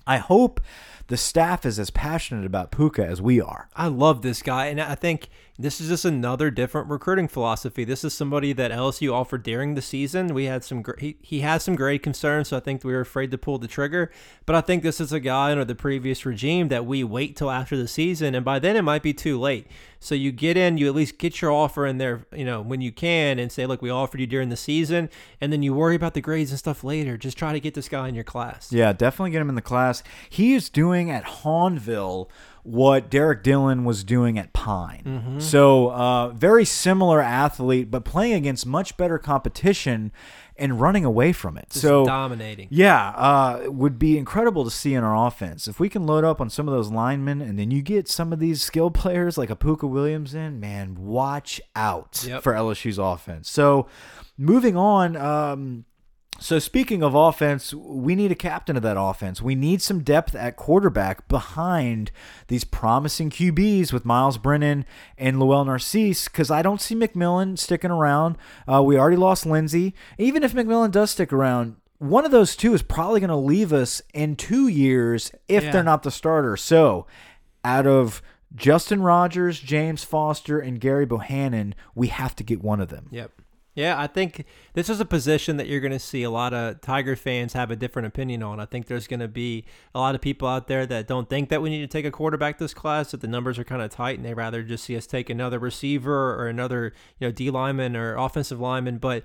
I 0.07 0.19
hope 0.19 0.61
the 1.07 1.17
staff 1.17 1.65
is 1.65 1.79
as 1.79 1.91
passionate 1.91 2.45
about 2.45 2.71
Pooka 2.71 3.07
as 3.07 3.23
we 3.23 3.41
are. 3.41 3.69
I 3.75 3.87
love 3.89 4.21
this 4.21 4.43
guy, 4.43 4.67
and 4.67 4.81
I 4.81 4.95
think 4.95 5.29
this 5.57 5.81
is 5.81 5.89
just 5.89 6.05
another 6.05 6.51
different 6.51 6.89
recruiting 6.89 7.29
philosophy. 7.29 7.85
This 7.85 8.03
is 8.03 8.13
somebody 8.13 8.53
that 8.55 8.73
LSU 8.73 9.13
offered 9.13 9.45
during 9.45 9.75
the 9.75 9.83
season. 9.83 10.35
We 10.35 10.47
had 10.47 10.65
some, 10.65 10.83
he, 10.99 11.17
he 11.23 11.41
has 11.41 11.63
some 11.63 11.77
grade 11.77 12.03
concerns, 12.03 12.49
so 12.49 12.57
I 12.57 12.61
think 12.61 12.83
we 12.83 12.93
were 12.93 13.01
afraid 13.01 13.31
to 13.31 13.39
pull 13.39 13.59
the 13.59 13.69
trigger. 13.69 14.11
But 14.47 14.57
I 14.57 14.61
think 14.63 14.83
this 14.83 15.01
is 15.01 15.13
a 15.13 15.21
guy 15.21 15.53
under 15.53 15.65
the 15.65 15.77
previous 15.77 16.27
regime 16.27 16.69
that 16.69 16.87
we 16.87 17.05
wait 17.05 17.37
till 17.37 17.53
after 17.53 17.77
the 17.77 17.87
season, 17.87 18.35
and 18.35 18.45
by 18.45 18.59
then 18.59 18.75
it 18.75 18.83
might 18.83 19.03
be 19.05 19.15
too 19.15 19.39
late. 19.39 19.69
So 20.01 20.17
you 20.17 20.33
get 20.33 20.57
in, 20.57 20.77
you 20.77 20.89
at 20.89 20.95
least 20.95 21.19
get 21.19 21.41
your 21.41 21.53
offer 21.53 21.87
in 21.87 21.99
there, 21.99 22.27
you 22.35 22.45
know, 22.45 22.61
when 22.61 22.81
you 22.81 22.91
can, 22.91 23.39
and 23.39 23.51
say, 23.51 23.65
look, 23.65 23.81
we 23.81 23.91
offered 23.91 24.21
you 24.21 24.27
during 24.27 24.49
the 24.49 24.57
season, 24.57 25.09
and 25.41 25.53
then 25.53 25.63
you 25.63 25.73
worry 25.73 25.95
about 25.95 26.15
the 26.15 26.21
grades 26.21 26.51
and 26.51 26.59
stuff 26.59 26.83
later. 26.83 27.17
Just 27.17 27.39
try 27.39 27.53
to 27.53 27.61
get 27.61 27.75
this 27.75 27.89
guy 27.89 28.09
in 28.09 28.17
your 28.17 28.25
class. 28.25 28.73
Yeah, 28.73 28.93
definitely 28.93 29.31
get 29.31 29.41
him 29.41 29.49
in 29.49 29.55
the 29.55 29.63
class. 29.63 30.03
He 30.29 30.55
is 30.55 30.69
doing 30.69 31.11
at 31.13 31.25
Hahnville 31.25 32.29
what 32.65 33.11
Derrick 33.11 33.43
Dillon 33.43 33.85
was 33.85 34.03
doing 34.05 34.39
at 34.39 34.53
Pine. 34.53 35.37
So, 35.39 35.91
uh, 35.93 36.29
very 36.31 36.65
similar 36.65 37.21
athlete, 37.21 37.91
but 37.91 38.05
playing 38.05 38.33
against 38.35 38.67
much 38.67 38.97
better 38.97 39.19
competition 39.19 40.11
and 40.57 40.81
running 40.81 41.05
away 41.05 41.33
from 41.33 41.59
it. 41.59 41.67
Just 41.71 41.83
so, 41.83 42.05
dominating. 42.07 42.69
yeah, 42.71 43.09
uh, 43.11 43.65
would 43.67 43.99
be 43.99 44.17
incredible 44.17 44.65
to 44.65 44.71
see 44.71 44.95
in 44.95 45.05
our 45.05 45.27
offense. 45.27 45.69
If 45.69 45.79
we 45.79 45.89
can 45.89 46.07
load 46.07 46.25
up 46.25 46.41
on 46.41 46.49
some 46.49 46.67
of 46.69 46.75
those 46.75 46.91
linemen 46.91 47.41
and 47.43 47.59
then 47.59 47.71
you 47.71 47.83
get 47.83 48.09
some 48.09 48.33
of 48.33 48.39
these 48.39 48.63
skill 48.63 48.91
players 49.03 49.37
like 49.37 49.51
a 49.51 49.57
Pooka 49.57 49.89
Williams 49.89 50.35
in, 50.35 50.59
man, 50.61 50.95
watch 50.99 51.61
out 51.77 52.25
Yep. 52.27 52.43
for 52.43 52.53
LSU's 52.55 52.99
offense. 52.99 53.51
So, 53.51 53.89
moving 54.39 54.77
on, 54.77 55.17
um, 55.17 55.85
so 56.45 56.59
speaking 56.59 57.03
of 57.03 57.15
offense, 57.15 57.73
we 57.73 58.15
need 58.15 58.31
a 58.31 58.35
captain 58.35 58.77
of 58.77 58.83
that 58.83 58.99
offense. 59.01 59.41
We 59.41 59.55
need 59.55 59.81
some 59.81 60.03
depth 60.03 60.35
at 60.35 60.57
quarterback 60.57 61.27
behind 61.27 62.11
these 62.49 62.65
promising 62.65 63.31
QBs 63.31 63.95
with 63.95 64.05
Myles 64.05 64.37
Brennan 64.37 64.85
and 65.17 65.41
Llewellyn 65.41 65.69
Narcisse 65.69 66.29
because 66.29 66.51
I 66.51 66.61
don't 66.61 66.83
see 66.83 66.95
McMillan 66.95 67.59
sticking 67.59 67.91
around. 67.91 68.37
Uh, 68.71 68.83
we 68.83 68.99
already 68.99 69.17
lost 69.17 69.47
Lindsey. 69.47 69.95
Even 70.19 70.43
if 70.43 70.53
McMillan 70.53 70.91
does 70.91 71.13
stick 71.13 71.33
around, 71.33 71.77
one 71.97 72.27
of 72.27 72.31
those 72.31 72.57
two 72.57 72.75
is 72.75 72.83
probably 72.83 73.21
going 73.21 73.31
to 73.31 73.37
leave 73.37 73.73
us 73.73 74.03
in 74.13 74.37
two 74.37 74.69
years 74.69 75.33
if 75.49 75.65
Yeah. 75.65 75.71
they're 75.73 75.83
not 75.83 76.03
the 76.03 76.11
starter. 76.11 76.59
So 76.59 77.07
out 77.65 77.87
of 77.87 78.21
Justin 78.55 79.01
Rogers, 79.01 79.59
James 79.61 80.05
Foster, 80.05 80.61
and 80.61 80.79
Gary 80.79 81.07
Bohannon, 81.07 81.73
we 81.95 82.09
have 82.09 82.37
to 82.37 82.45
get 82.45 82.63
one 82.63 82.81
of 82.83 82.91
them. 82.91 83.09
Yep. 83.11 83.31
Yeah, 83.75 84.01
I 84.01 84.07
think 84.07 84.45
this 84.75 84.89
is 84.89 85.01
a 85.01 85.05
position 85.05 85.57
that 85.57 85.67
you're 85.67 85.81
going 85.81 85.93
to 85.93 85.99
see 85.99 86.23
a 86.23 86.31
lot 86.31 86.55
of 86.55 86.81
Tiger 86.81 87.17
fans 87.17 87.55
have 87.55 87.73
a 87.73 87.77
different 87.77 88.07
opinion 88.07 88.41
on. 88.41 88.61
I 88.61 88.67
think 88.67 88.87
there's 88.87 89.09
going 89.09 89.19
to 89.19 89.27
be 89.27 89.65
a 89.97 89.99
lot 89.99 90.15
of 90.15 90.21
people 90.21 90.47
out 90.47 90.69
there 90.69 90.87
that 90.87 91.09
don't 91.09 91.29
think 91.29 91.49
that 91.49 91.61
we 91.61 91.71
need 91.71 91.81
to 91.81 91.89
take 91.89 92.05
a 92.05 92.13
quarterback 92.13 92.59
this 92.59 92.73
class, 92.73 93.11
that 93.11 93.21
the 93.21 93.27
numbers 93.27 93.59
are 93.59 93.65
kind 93.65 93.83
of 93.83 93.91
tight, 93.91 94.17
and 94.17 94.25
they 94.25 94.33
rather 94.33 94.63
just 94.63 94.85
see 94.85 94.97
us 94.97 95.09
take 95.09 95.29
another 95.29 95.59
receiver 95.59 96.41
or 96.41 96.47
another, 96.47 96.93
you 97.19 97.27
know, 97.27 97.33
D 97.33 97.51
lineman 97.51 97.97
or 97.97 98.17
offensive 98.17 98.61
lineman. 98.61 98.99
But 98.99 99.25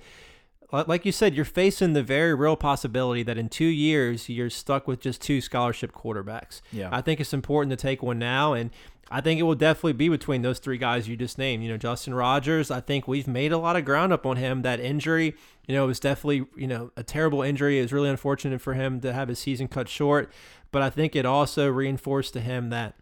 like 0.72 1.06
you 1.06 1.12
said, 1.12 1.36
you're 1.36 1.46
facing 1.46 1.94
the 1.94 2.04
very 2.04 2.34
real 2.34 2.56
possibility 2.56 3.24
that 3.24 3.38
in 3.38 3.50
two 3.50 3.66
years 3.66 4.30
you're 4.30 4.50
stuck 4.50 4.88
with 4.88 5.00
just 5.00 5.22
two 5.22 5.42
scholarship 5.42 5.94
quarterbacks. 5.94 6.62
Yeah. 6.72 6.90
I 6.92 7.02
think 7.02 7.20
it's 7.20 7.34
important 7.34 7.72
to 7.72 7.76
take 7.76 8.04
one 8.04 8.20
now, 8.20 8.54
and 8.54 8.70
I 9.12 9.22
think 9.22 9.40
it 9.40 9.44
will 9.44 9.56
definitely 9.56 9.94
be 9.94 10.10
between 10.10 10.44
those 10.44 10.60
three 10.60 10.78
guys 10.78 11.08
you 11.08 11.18
just 11.18 11.38
named. 11.38 11.64
You 11.64 11.70
know, 11.70 11.78
Justin 11.78 12.14
Rogers. 12.14 12.70
I 12.70 12.82
think 12.82 13.08
we've 13.08 13.28
made 13.28 13.52
a 13.52 13.58
lot 13.58 13.76
of 13.76 13.86
ground 13.86 14.14
up 14.14 14.26
on 14.26 14.38
him. 14.38 14.62
That 14.62 14.80
injury, 14.80 15.36
you 15.68 15.74
know, 15.76 15.88
was 15.88 16.00
definitely 16.00 16.46
you 16.56 16.68
know 16.68 16.92
a 16.96 17.04
terrible 17.04 17.42
injury. 17.42 17.80
It 17.80 17.84
was 17.84 17.94
really 17.94 18.10
unfortunate 18.10 18.62
for 18.62 18.76
him 18.76 19.02
to 19.02 19.12
have 19.12 19.28
his 19.28 19.40
season 19.40 19.68
cut 19.68 19.90
short, 19.90 20.32
but 20.72 20.82
I 20.82 20.90
think 20.90 21.16
it 21.16 21.26
also 21.26 21.68
reinforced 21.68 22.34
to 22.34 22.42
him 22.42 22.70
that 22.70 22.96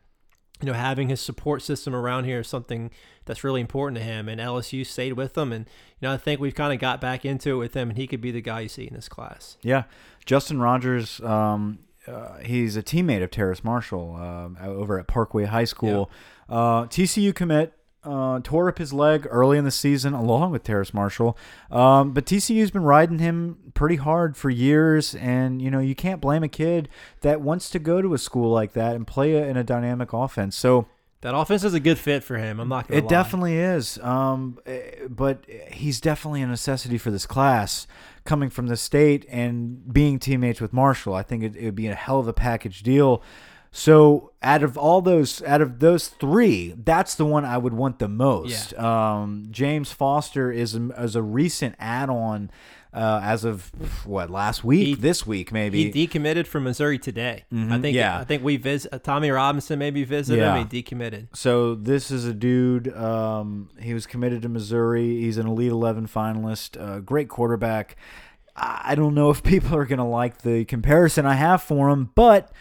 you 0.61 0.67
know, 0.67 0.73
having 0.73 1.09
his 1.09 1.21
support 1.21 1.61
system 1.61 1.95
around 1.95 2.25
here 2.25 2.39
is 2.39 2.47
something 2.47 2.91
that's 3.25 3.43
really 3.43 3.61
important 3.61 3.97
to 3.97 4.03
him. 4.03 4.27
And 4.27 4.41
LSU 4.41 4.85
stayed 4.85 5.13
with 5.13 5.37
him, 5.37 5.51
and 5.51 5.65
you 5.99 6.07
know, 6.07 6.13
I 6.13 6.17
think 6.17 6.39
we've 6.39 6.55
kind 6.55 6.73
of 6.73 6.79
got 6.79 6.99
back 6.99 7.25
into 7.25 7.51
it 7.51 7.57
with 7.57 7.73
him, 7.75 7.89
and 7.89 7.97
he 7.97 8.07
could 8.07 8.21
be 8.21 8.31
the 8.31 8.41
guy 8.41 8.61
you 8.61 8.69
see 8.69 8.87
in 8.87 8.93
this 8.93 9.09
class. 9.09 9.57
Yeah, 9.61 9.83
Justin 10.25 10.59
Rogers. 10.59 11.19
Um, 11.21 11.79
uh, 12.07 12.37
he's 12.37 12.77
a 12.77 12.83
teammate 12.83 13.21
of 13.21 13.31
Terrace 13.31 13.65
Marshall 13.65 14.15
um, 14.15 14.57
over 14.61 14.97
at 14.97 15.07
Parkway 15.07 15.43
High 15.43 15.65
School. 15.65 16.09
Uh, 16.47 16.83
TCU 16.85 17.35
commit 17.35 17.73
uh, 18.07 18.39
tore 18.43 18.69
up 18.69 18.77
his 18.77 18.93
leg 18.93 19.27
early 19.29 19.57
in 19.57 19.65
the 19.65 19.71
season 19.71 20.13
along 20.13 20.51
with 20.51 20.63
Terrace 20.63 20.93
Marshall. 20.93 21.37
Um, 21.69 22.13
but 22.13 22.25
TCU's 22.25 22.71
been 22.71 22.83
riding 22.83 23.19
him 23.19 23.57
pretty 23.73 23.97
hard 23.97 24.37
for 24.37 24.49
years, 24.49 25.13
and 25.15 25.61
you 25.61 25.69
know 25.69 25.79
you 25.79 25.95
can't 25.95 26.21
blame 26.21 26.43
a 26.43 26.47
kid 26.47 26.89
that 27.21 27.41
wants 27.41 27.69
to 27.71 27.79
go 27.79 28.01
to 28.01 28.13
a 28.13 28.17
school 28.17 28.51
like 28.51 28.73
that 28.73 28.95
and 28.95 29.05
play 29.05 29.33
a, 29.33 29.45
in 29.47 29.57
a 29.57 29.63
dynamic 29.63 30.13
offense. 30.13 30.55
So. 30.55 30.87
That 31.21 31.33
offense 31.35 31.63
is 31.63 31.73
a 31.73 31.79
good 31.79 31.97
fit 31.97 32.23
for 32.23 32.37
him. 32.37 32.59
I'm 32.59 32.69
not 32.69 32.87
going 32.87 33.01
to 33.01 33.03
It 33.03 33.09
lie. 33.09 33.23
definitely 33.23 33.57
is. 33.57 33.97
Um, 34.03 34.59
eh, 34.67 35.07
but 35.09 35.45
he's 35.71 35.99
definitely 35.99 36.43
a 36.43 36.47
necessity 36.47 36.99
for 36.99 37.09
this 37.09 37.25
class 37.25 37.87
coming 38.23 38.51
from 38.51 38.67
the 38.67 38.77
state 38.77 39.25
and 39.27 39.91
being 39.91 40.19
teammates 40.19 40.61
with 40.61 40.73
Marshall. 40.73 41.15
I 41.15 41.23
think 41.23 41.43
it, 41.43 41.55
it 41.55 41.65
would 41.65 41.75
be 41.75 41.87
a 41.87 41.95
hell 41.95 42.19
of 42.19 42.27
a 42.27 42.33
package 42.33 42.83
deal. 42.83 43.23
So 43.77 44.31
out 44.41 44.63
of 44.63 44.75
all 44.75 45.03
those, 45.03 45.43
out 45.43 45.61
of 45.61 45.77
those 45.77 46.07
three, 46.07 46.73
that's 46.83 47.13
the 47.13 47.25
one 47.25 47.45
I 47.45 47.59
would 47.59 47.73
want 47.73 47.99
the 47.99 48.07
most. 48.07 48.71
Yeah. 48.71 49.19
Um, 49.19 49.49
James 49.51 49.91
Foster 49.91 50.51
is 50.51 50.73
a, 50.73 50.89
is 50.99 51.15
a 51.15 51.21
recent 51.21 51.75
add-on 51.77 52.49
uh, 52.91 53.19
as 53.21 53.45
of 53.45 53.71
what 54.03 54.31
last 54.31 54.63
week, 54.63 54.87
he, 54.87 54.95
this 54.95 55.27
week 55.27 55.51
maybe. 55.51 55.91
He 55.91 56.07
decommitted 56.07 56.47
from 56.47 56.63
Missouri 56.63 56.97
today. 56.97 57.45
Mm-hmm, 57.53 57.71
I 57.71 57.79
think. 57.79 57.95
Yeah. 57.95 58.17
I 58.17 58.23
think 58.23 58.43
we 58.43 58.57
visit 58.57 58.91
uh, 58.91 58.97
Tommy 58.97 59.29
Robinson 59.29 59.77
maybe 59.77 60.03
visited 60.03 60.41
yeah. 60.41 60.55
him. 60.55 60.67
He 60.67 60.81
decommitted. 60.81 61.27
So 61.35 61.75
this 61.75 62.09
is 62.09 62.25
a 62.25 62.33
dude. 62.33 62.91
Um, 62.97 63.69
he 63.79 63.93
was 63.93 64.07
committed 64.07 64.41
to 64.41 64.49
Missouri. 64.49 65.21
He's 65.21 65.37
an 65.37 65.45
Elite 65.45 65.71
Eleven 65.71 66.07
finalist. 66.07 66.81
Uh, 66.81 66.97
great 66.99 67.29
quarterback. 67.29 67.95
I 68.55 68.95
don't 68.95 69.13
know 69.13 69.29
if 69.29 69.43
people 69.43 69.77
are 69.77 69.85
going 69.85 69.99
to 69.99 70.03
like 70.03 70.41
the 70.41 70.65
comparison 70.65 71.27
I 71.27 71.35
have 71.35 71.61
for 71.61 71.91
him, 71.91 72.09
but 72.15 72.51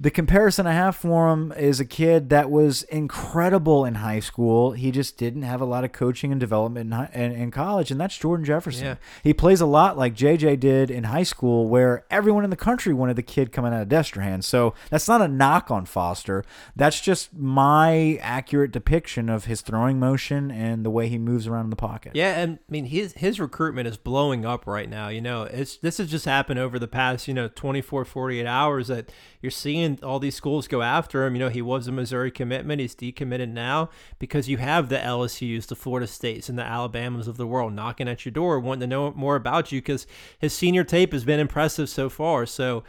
the 0.00 0.10
comparison 0.10 0.66
I 0.66 0.72
have 0.72 0.96
for 0.96 1.32
him 1.32 1.52
is 1.52 1.78
a 1.78 1.84
kid 1.84 2.28
that 2.30 2.50
was 2.50 2.82
incredible 2.84 3.84
in 3.84 3.96
high 3.96 4.18
school. 4.18 4.72
He 4.72 4.90
just 4.90 5.16
didn't 5.16 5.42
have 5.42 5.60
a 5.60 5.64
lot 5.64 5.84
of 5.84 5.92
coaching 5.92 6.32
and 6.32 6.40
development 6.40 6.92
in, 6.92 7.22
in, 7.22 7.32
in 7.32 7.50
college, 7.52 7.92
and 7.92 8.00
that's 8.00 8.16
Jordan 8.16 8.44
Jefferson. 8.44 8.84
Yeah. 8.84 8.94
He 9.22 9.32
plays 9.32 9.60
a 9.60 9.66
lot 9.66 9.96
like 9.96 10.16
JJ 10.16 10.58
did 10.58 10.90
in 10.90 11.04
high 11.04 11.22
school, 11.22 11.68
where 11.68 12.04
everyone 12.10 12.42
in 12.42 12.50
the 12.50 12.56
country 12.56 12.92
wanted 12.92 13.14
the 13.14 13.22
kid 13.22 13.52
coming 13.52 13.72
out 13.72 13.82
of 13.82 13.88
Destrehan. 13.88 14.42
So 14.42 14.74
that's 14.90 15.06
not 15.06 15.22
a 15.22 15.28
knock 15.28 15.70
on 15.70 15.86
Foster. 15.86 16.44
That's 16.74 17.00
just 17.00 17.32
my 17.32 18.18
accurate 18.20 18.72
depiction 18.72 19.28
of 19.28 19.44
his 19.44 19.60
throwing 19.60 20.00
motion 20.00 20.50
and 20.50 20.84
the 20.84 20.90
way 20.90 21.08
he 21.08 21.18
moves 21.18 21.46
around 21.46 21.64
in 21.64 21.70
the 21.70 21.76
pocket. 21.76 22.12
Yeah, 22.16 22.40
and 22.40 22.58
I 22.68 22.72
mean 22.72 22.86
his 22.86 23.12
his 23.12 23.38
recruitment 23.38 23.86
is 23.86 23.96
blowing 23.96 24.44
up 24.44 24.66
right 24.66 24.90
now. 24.90 25.06
You 25.06 25.20
know, 25.20 25.44
it's 25.44 25.76
this 25.76 25.98
has 25.98 26.10
just 26.10 26.24
happened 26.24 26.58
over 26.58 26.80
the 26.80 26.88
past 26.88 27.28
you 27.28 27.34
know 27.34 27.46
24, 27.46 28.04
48 28.04 28.44
hours 28.44 28.88
that 28.88 29.12
you're 29.40 29.50
seeing 29.50 29.83
all 30.02 30.18
these 30.18 30.34
schools 30.34 30.68
go 30.68 30.82
after 30.82 31.24
him. 31.24 31.34
You 31.34 31.40
know, 31.40 31.48
he 31.48 31.62
was 31.62 31.86
a 31.86 31.92
Missouri 31.92 32.30
commitment. 32.30 32.80
He's 32.80 32.94
decommitted 32.94 33.50
now 33.50 33.90
because 34.18 34.48
you 34.48 34.58
have 34.58 34.88
the 34.88 34.98
LSUs, 34.98 35.66
the 35.66 35.76
Florida 35.76 36.06
States, 36.06 36.48
and 36.48 36.58
the 36.58 36.64
Alabamas 36.64 37.28
of 37.28 37.36
the 37.36 37.46
world 37.46 37.72
knocking 37.72 38.08
at 38.08 38.24
your 38.24 38.32
door, 38.32 38.58
wanting 38.60 38.80
to 38.80 38.86
know 38.86 39.12
more 39.12 39.36
about 39.36 39.72
you 39.72 39.80
because 39.80 40.06
his 40.38 40.52
senior 40.52 40.84
tape 40.84 41.12
has 41.12 41.24
been 41.24 41.40
impressive 41.40 41.88
so 41.88 42.08
far. 42.08 42.46
So, 42.46 42.84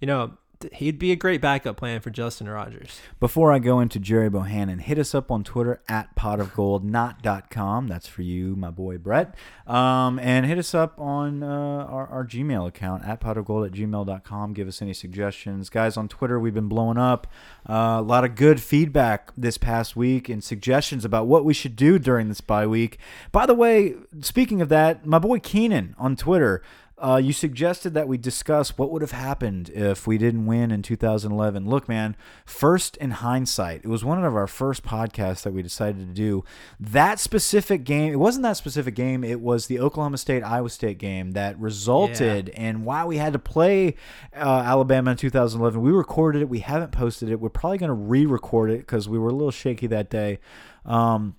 you 0.00 0.06
know, 0.06 0.38
he'd 0.74 0.98
be 0.98 1.12
a 1.12 1.16
great 1.16 1.40
backup 1.40 1.76
plan 1.76 2.00
for 2.00 2.10
Justin 2.10 2.48
Rogers. 2.48 3.00
Before 3.20 3.52
I 3.52 3.58
go 3.58 3.80
into 3.80 3.98
Jerry 3.98 4.30
Bohannon, 4.30 4.80
hit 4.80 4.98
us 4.98 5.14
up 5.14 5.30
on 5.30 5.44
Twitter 5.44 5.82
at 5.88 6.14
potofgold.not.com. 6.16 7.88
That's 7.88 8.06
for 8.06 8.22
you, 8.22 8.56
my 8.56 8.70
boy 8.70 8.98
Brett. 8.98 9.34
Um, 9.66 10.18
and 10.18 10.46
hit 10.46 10.58
us 10.58 10.74
up 10.74 10.98
on 11.00 11.42
uh, 11.42 11.46
our, 11.46 12.06
our, 12.08 12.24
Gmail 12.24 12.66
account 12.68 13.04
at 13.04 13.20
potofgold 13.20 13.66
at 13.66 13.72
gmail.com. 13.72 14.52
Give 14.54 14.68
us 14.68 14.82
any 14.82 14.94
suggestions. 14.94 15.68
Guys, 15.68 15.96
on 15.96 16.08
Twitter, 16.08 16.38
we've 16.38 16.54
been 16.54 16.68
blowing 16.68 16.98
up. 16.98 17.26
Uh, 17.68 17.96
a 17.98 18.02
lot 18.02 18.24
of 18.24 18.34
good 18.34 18.60
feedback 18.60 19.32
this 19.36 19.58
past 19.58 19.96
week 19.96 20.28
and 20.28 20.42
suggestions 20.42 21.04
about 21.04 21.26
what 21.26 21.44
we 21.44 21.54
should 21.54 21.76
do 21.76 21.98
during 21.98 22.28
this 22.28 22.40
bye 22.40 22.66
week. 22.66 22.98
By 23.32 23.46
the 23.46 23.54
way, 23.54 23.94
speaking 24.20 24.60
of 24.60 24.68
that, 24.70 25.06
my 25.06 25.18
boy 25.18 25.38
Keenan 25.38 25.94
on 25.98 26.16
Twitter– 26.16 26.62
uh, 26.96 27.20
you 27.22 27.32
suggested 27.32 27.92
that 27.94 28.06
we 28.06 28.16
discuss 28.16 28.78
what 28.78 28.90
would 28.90 29.02
have 29.02 29.10
happened 29.10 29.68
if 29.70 30.06
we 30.06 30.16
didn't 30.16 30.46
win 30.46 30.70
in 30.70 30.80
2011. 30.80 31.68
Look, 31.68 31.88
man, 31.88 32.16
first 32.46 32.96
in 32.98 33.10
hindsight, 33.10 33.80
it 33.84 33.88
was 33.88 34.04
one 34.04 34.24
of 34.24 34.36
our 34.36 34.46
first 34.46 34.84
podcasts 34.84 35.42
that 35.42 35.52
we 35.52 35.60
decided 35.60 36.06
to 36.06 36.14
do. 36.14 36.44
That 36.78 37.18
specific 37.18 37.82
game, 37.82 38.12
it 38.12 38.20
wasn't 38.20 38.44
that 38.44 38.56
specific 38.56 38.94
game, 38.94 39.24
it 39.24 39.40
was 39.40 39.66
the 39.66 39.80
Oklahoma 39.80 40.18
State 40.18 40.44
Iowa 40.44 40.70
State 40.70 40.98
game 40.98 41.32
that 41.32 41.58
resulted 41.58 42.48
yeah. 42.54 42.68
in 42.68 42.84
why 42.84 43.04
we 43.04 43.16
had 43.16 43.32
to 43.32 43.40
play 43.40 43.96
uh, 44.36 44.62
Alabama 44.64 45.12
in 45.12 45.16
2011. 45.16 45.80
We 45.80 45.90
recorded 45.90 46.42
it, 46.42 46.48
we 46.48 46.60
haven't 46.60 46.92
posted 46.92 47.28
it. 47.28 47.40
We're 47.40 47.48
probably 47.48 47.78
going 47.78 47.88
to 47.88 47.94
re 47.94 48.24
record 48.24 48.70
it 48.70 48.78
because 48.78 49.08
we 49.08 49.18
were 49.18 49.30
a 49.30 49.34
little 49.34 49.50
shaky 49.50 49.88
that 49.88 50.10
day. 50.10 50.38
Um, 50.84 51.34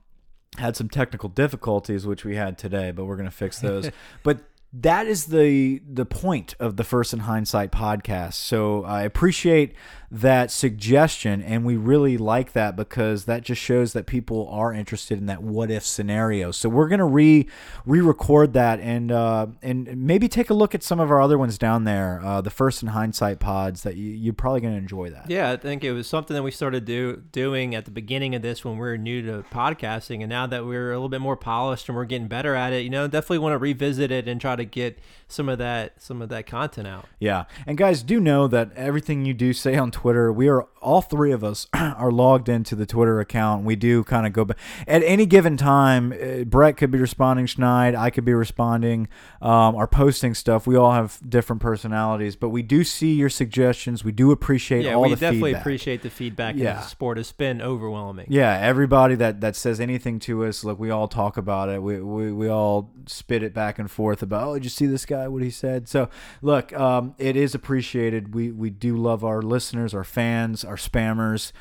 had 0.58 0.76
some 0.76 0.90
technical 0.90 1.30
difficulties, 1.30 2.06
which 2.06 2.26
we 2.26 2.36
had 2.36 2.58
today, 2.58 2.92
but 2.92 3.06
we're 3.06 3.18
going 3.18 3.30
to 3.30 3.36
fix 3.36 3.60
those. 3.60 3.90
but 4.24 4.40
that 4.82 5.08
is 5.08 5.26
the 5.26 5.82
the 5.88 6.06
point 6.06 6.56
of 6.60 6.76
the 6.76 6.84
first 6.84 7.14
in 7.14 7.20
hindsight 7.20 7.72
podcast. 7.72 8.34
So 8.34 8.84
i 8.84 9.04
appreciate 9.04 9.74
that 10.12 10.52
suggestion 10.52 11.42
and 11.42 11.66
we 11.66 11.76
really 11.76 12.18
like 12.18 12.54
that 12.54 12.76
because 12.76 13.26
that 13.26 13.42
just 13.44 13.62
shows 13.62 13.94
that 13.94 14.06
people 14.06 14.48
are 14.50 14.72
interested 14.72 15.18
in 15.18 15.26
that 15.26 15.42
what 15.42 15.72
if 15.72 15.86
scenario. 15.86 16.52
So 16.52 16.70
we're 16.70 16.88
going 16.88 17.00
to 17.00 17.06
re 17.06 17.48
re-record 17.86 18.54
that 18.54 18.80
and 18.80 19.12
uh, 19.12 19.48
and 19.62 19.96
maybe 19.98 20.28
take 20.28 20.50
a 20.50 20.54
look 20.54 20.76
at 20.76 20.84
some 20.84 21.00
of 21.00 21.10
our 21.12 21.22
other 21.22 21.38
ones 21.38 21.58
down 21.58 21.84
there 21.84 22.22
uh, 22.24 22.42
the 22.42 22.50
first 22.50 22.82
in 22.82 22.90
hindsight 22.90 23.40
pods 23.40 23.84
that 23.84 23.96
you, 23.96 24.12
you're 24.12 24.34
probably 24.34 24.62
going 24.62 24.74
to 24.74 24.80
enjoy 24.80 25.10
that. 25.10 25.30
Yeah 25.30 25.52
i 25.52 25.58
think 25.58 25.84
it 25.84 25.92
was 25.92 26.08
something 26.08 26.36
that 26.36 26.44
we 26.44 26.52
started 26.52 26.86
do 26.86 27.24
doing 27.32 27.76
at 27.76 27.86
the 27.86 27.92
beginning 27.92 28.36
of 28.36 28.42
this 28.42 28.64
when 28.66 28.76
we 28.76 28.82
were 28.82 28.98
new 28.98 29.22
to 29.22 29.46
podcasting 29.52 30.22
and 30.22 30.30
now 30.30 30.48
that 30.48 30.66
we're 30.66 30.92
a 30.92 30.96
little 30.96 31.10
bit 31.10 31.22
more 31.22 31.38
polished 31.38 31.88
and 31.90 31.96
we're 31.96 32.06
getting 32.06 32.28
better 32.28 32.56
at 32.56 32.74
it 32.74 32.84
you 32.84 32.90
know 32.90 33.08
definitely 33.08 33.40
want 33.40 33.54
to 33.54 33.58
revisit 33.58 34.12
it 34.12 34.28
and 34.28 34.42
try 34.42 34.56
to 34.56 34.65
get 34.72 35.00
some 35.28 35.50
of 35.50 35.58
that 35.58 36.02
some 36.02 36.22
of 36.22 36.30
that 36.30 36.46
content 36.46 36.88
out 36.88 37.06
yeah 37.20 37.46
and 37.66 37.78
guys 37.78 38.04
do 38.04 38.20
know 38.20 38.48
that 38.48 38.72
everything 38.76 39.26
you 39.26 39.34
do 39.34 39.54
say 39.54 39.76
on 39.76 39.92
Twitter. 39.92 40.32
We 40.32 40.48
are 40.48 40.68
all 40.82 41.02
three 41.02 41.32
of 41.32 41.44
us 41.44 41.68
are 41.74 42.12
logged 42.12 42.50
into 42.50 42.76
the 42.76 42.86
Twitter 42.86 43.20
account. 43.20 43.66
We 43.66 43.76
do 43.76 44.04
kind 44.04 44.28
of 44.28 44.34
go 44.34 44.46
back 44.46 44.58
at 44.88 45.04
any 45.04 45.26
given 45.26 45.58
time. 45.58 46.14
Uh, 46.14 46.44
Brett 46.44 46.78
could 46.78 46.92
be 46.92 47.00
responding, 47.00 47.48
Schneid, 47.48 47.96
I 47.96 48.10
could 48.10 48.26
be 48.26 48.34
responding, 48.34 49.08
um, 49.42 49.76
are 49.76 49.88
posting 49.88 50.34
stuff. 50.34 50.68
We 50.68 50.76
all 50.76 50.92
have 50.92 51.20
different 51.28 51.62
personalities, 51.62 52.36
but 52.36 52.50
we 52.50 52.62
do 52.62 52.84
see 52.84 53.14
your 53.14 53.30
suggestions. 53.30 54.04
We 54.04 54.12
do 54.12 54.32
appreciate 54.32 54.86
yeah, 54.86 54.94
all 54.94 55.04
we 55.04 55.10
the 55.10 55.16
definitely 55.16 55.54
appreciate 55.54 56.02
the 56.02 56.10
feedback. 56.10 56.56
Yeah, 56.56 56.76
the 56.76 56.82
sport 56.82 57.18
has 57.18 57.32
been 57.32 57.62
overwhelming. 57.62 58.28
Yeah, 58.30 58.58
everybody 58.60 59.16
that 59.16 59.42
that 59.42 59.56
says 59.56 59.80
anything 59.80 60.20
to 60.20 60.46
us, 60.46 60.64
look, 60.64 60.80
we 60.80 60.90
all 60.90 61.08
talk 61.08 61.38
about 61.38 61.70
it. 61.70 61.82
We 61.82 62.00
we, 62.02 62.32
we 62.32 62.50
all 62.50 62.92
spit 63.08 63.44
it 63.44 63.54
back 63.54 63.80
and 63.80 63.90
forth 63.90 64.22
about. 64.22 64.45
Oh, 64.46 64.54
did 64.54 64.64
you 64.64 64.70
see 64.70 64.86
this 64.86 65.06
guy? 65.06 65.28
What 65.28 65.42
he 65.42 65.50
said? 65.50 65.88
So 65.90 66.10
look, 66.42 66.72
um, 66.74 67.16
it 67.18 67.36
is 67.36 67.56
appreciated. 67.56 68.36
We 68.36 68.52
we 68.52 68.70
do 68.70 68.96
love 68.96 69.24
our 69.24 69.42
listeners 69.42 69.94
our 69.94 70.04
fans, 70.04 70.64
our 70.64 70.76
spammers, 70.76 71.52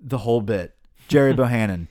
the 0.00 0.18
whole 0.18 0.40
bit. 0.40 0.74
Jerry 1.08 1.34
Bohannon, 1.34 1.88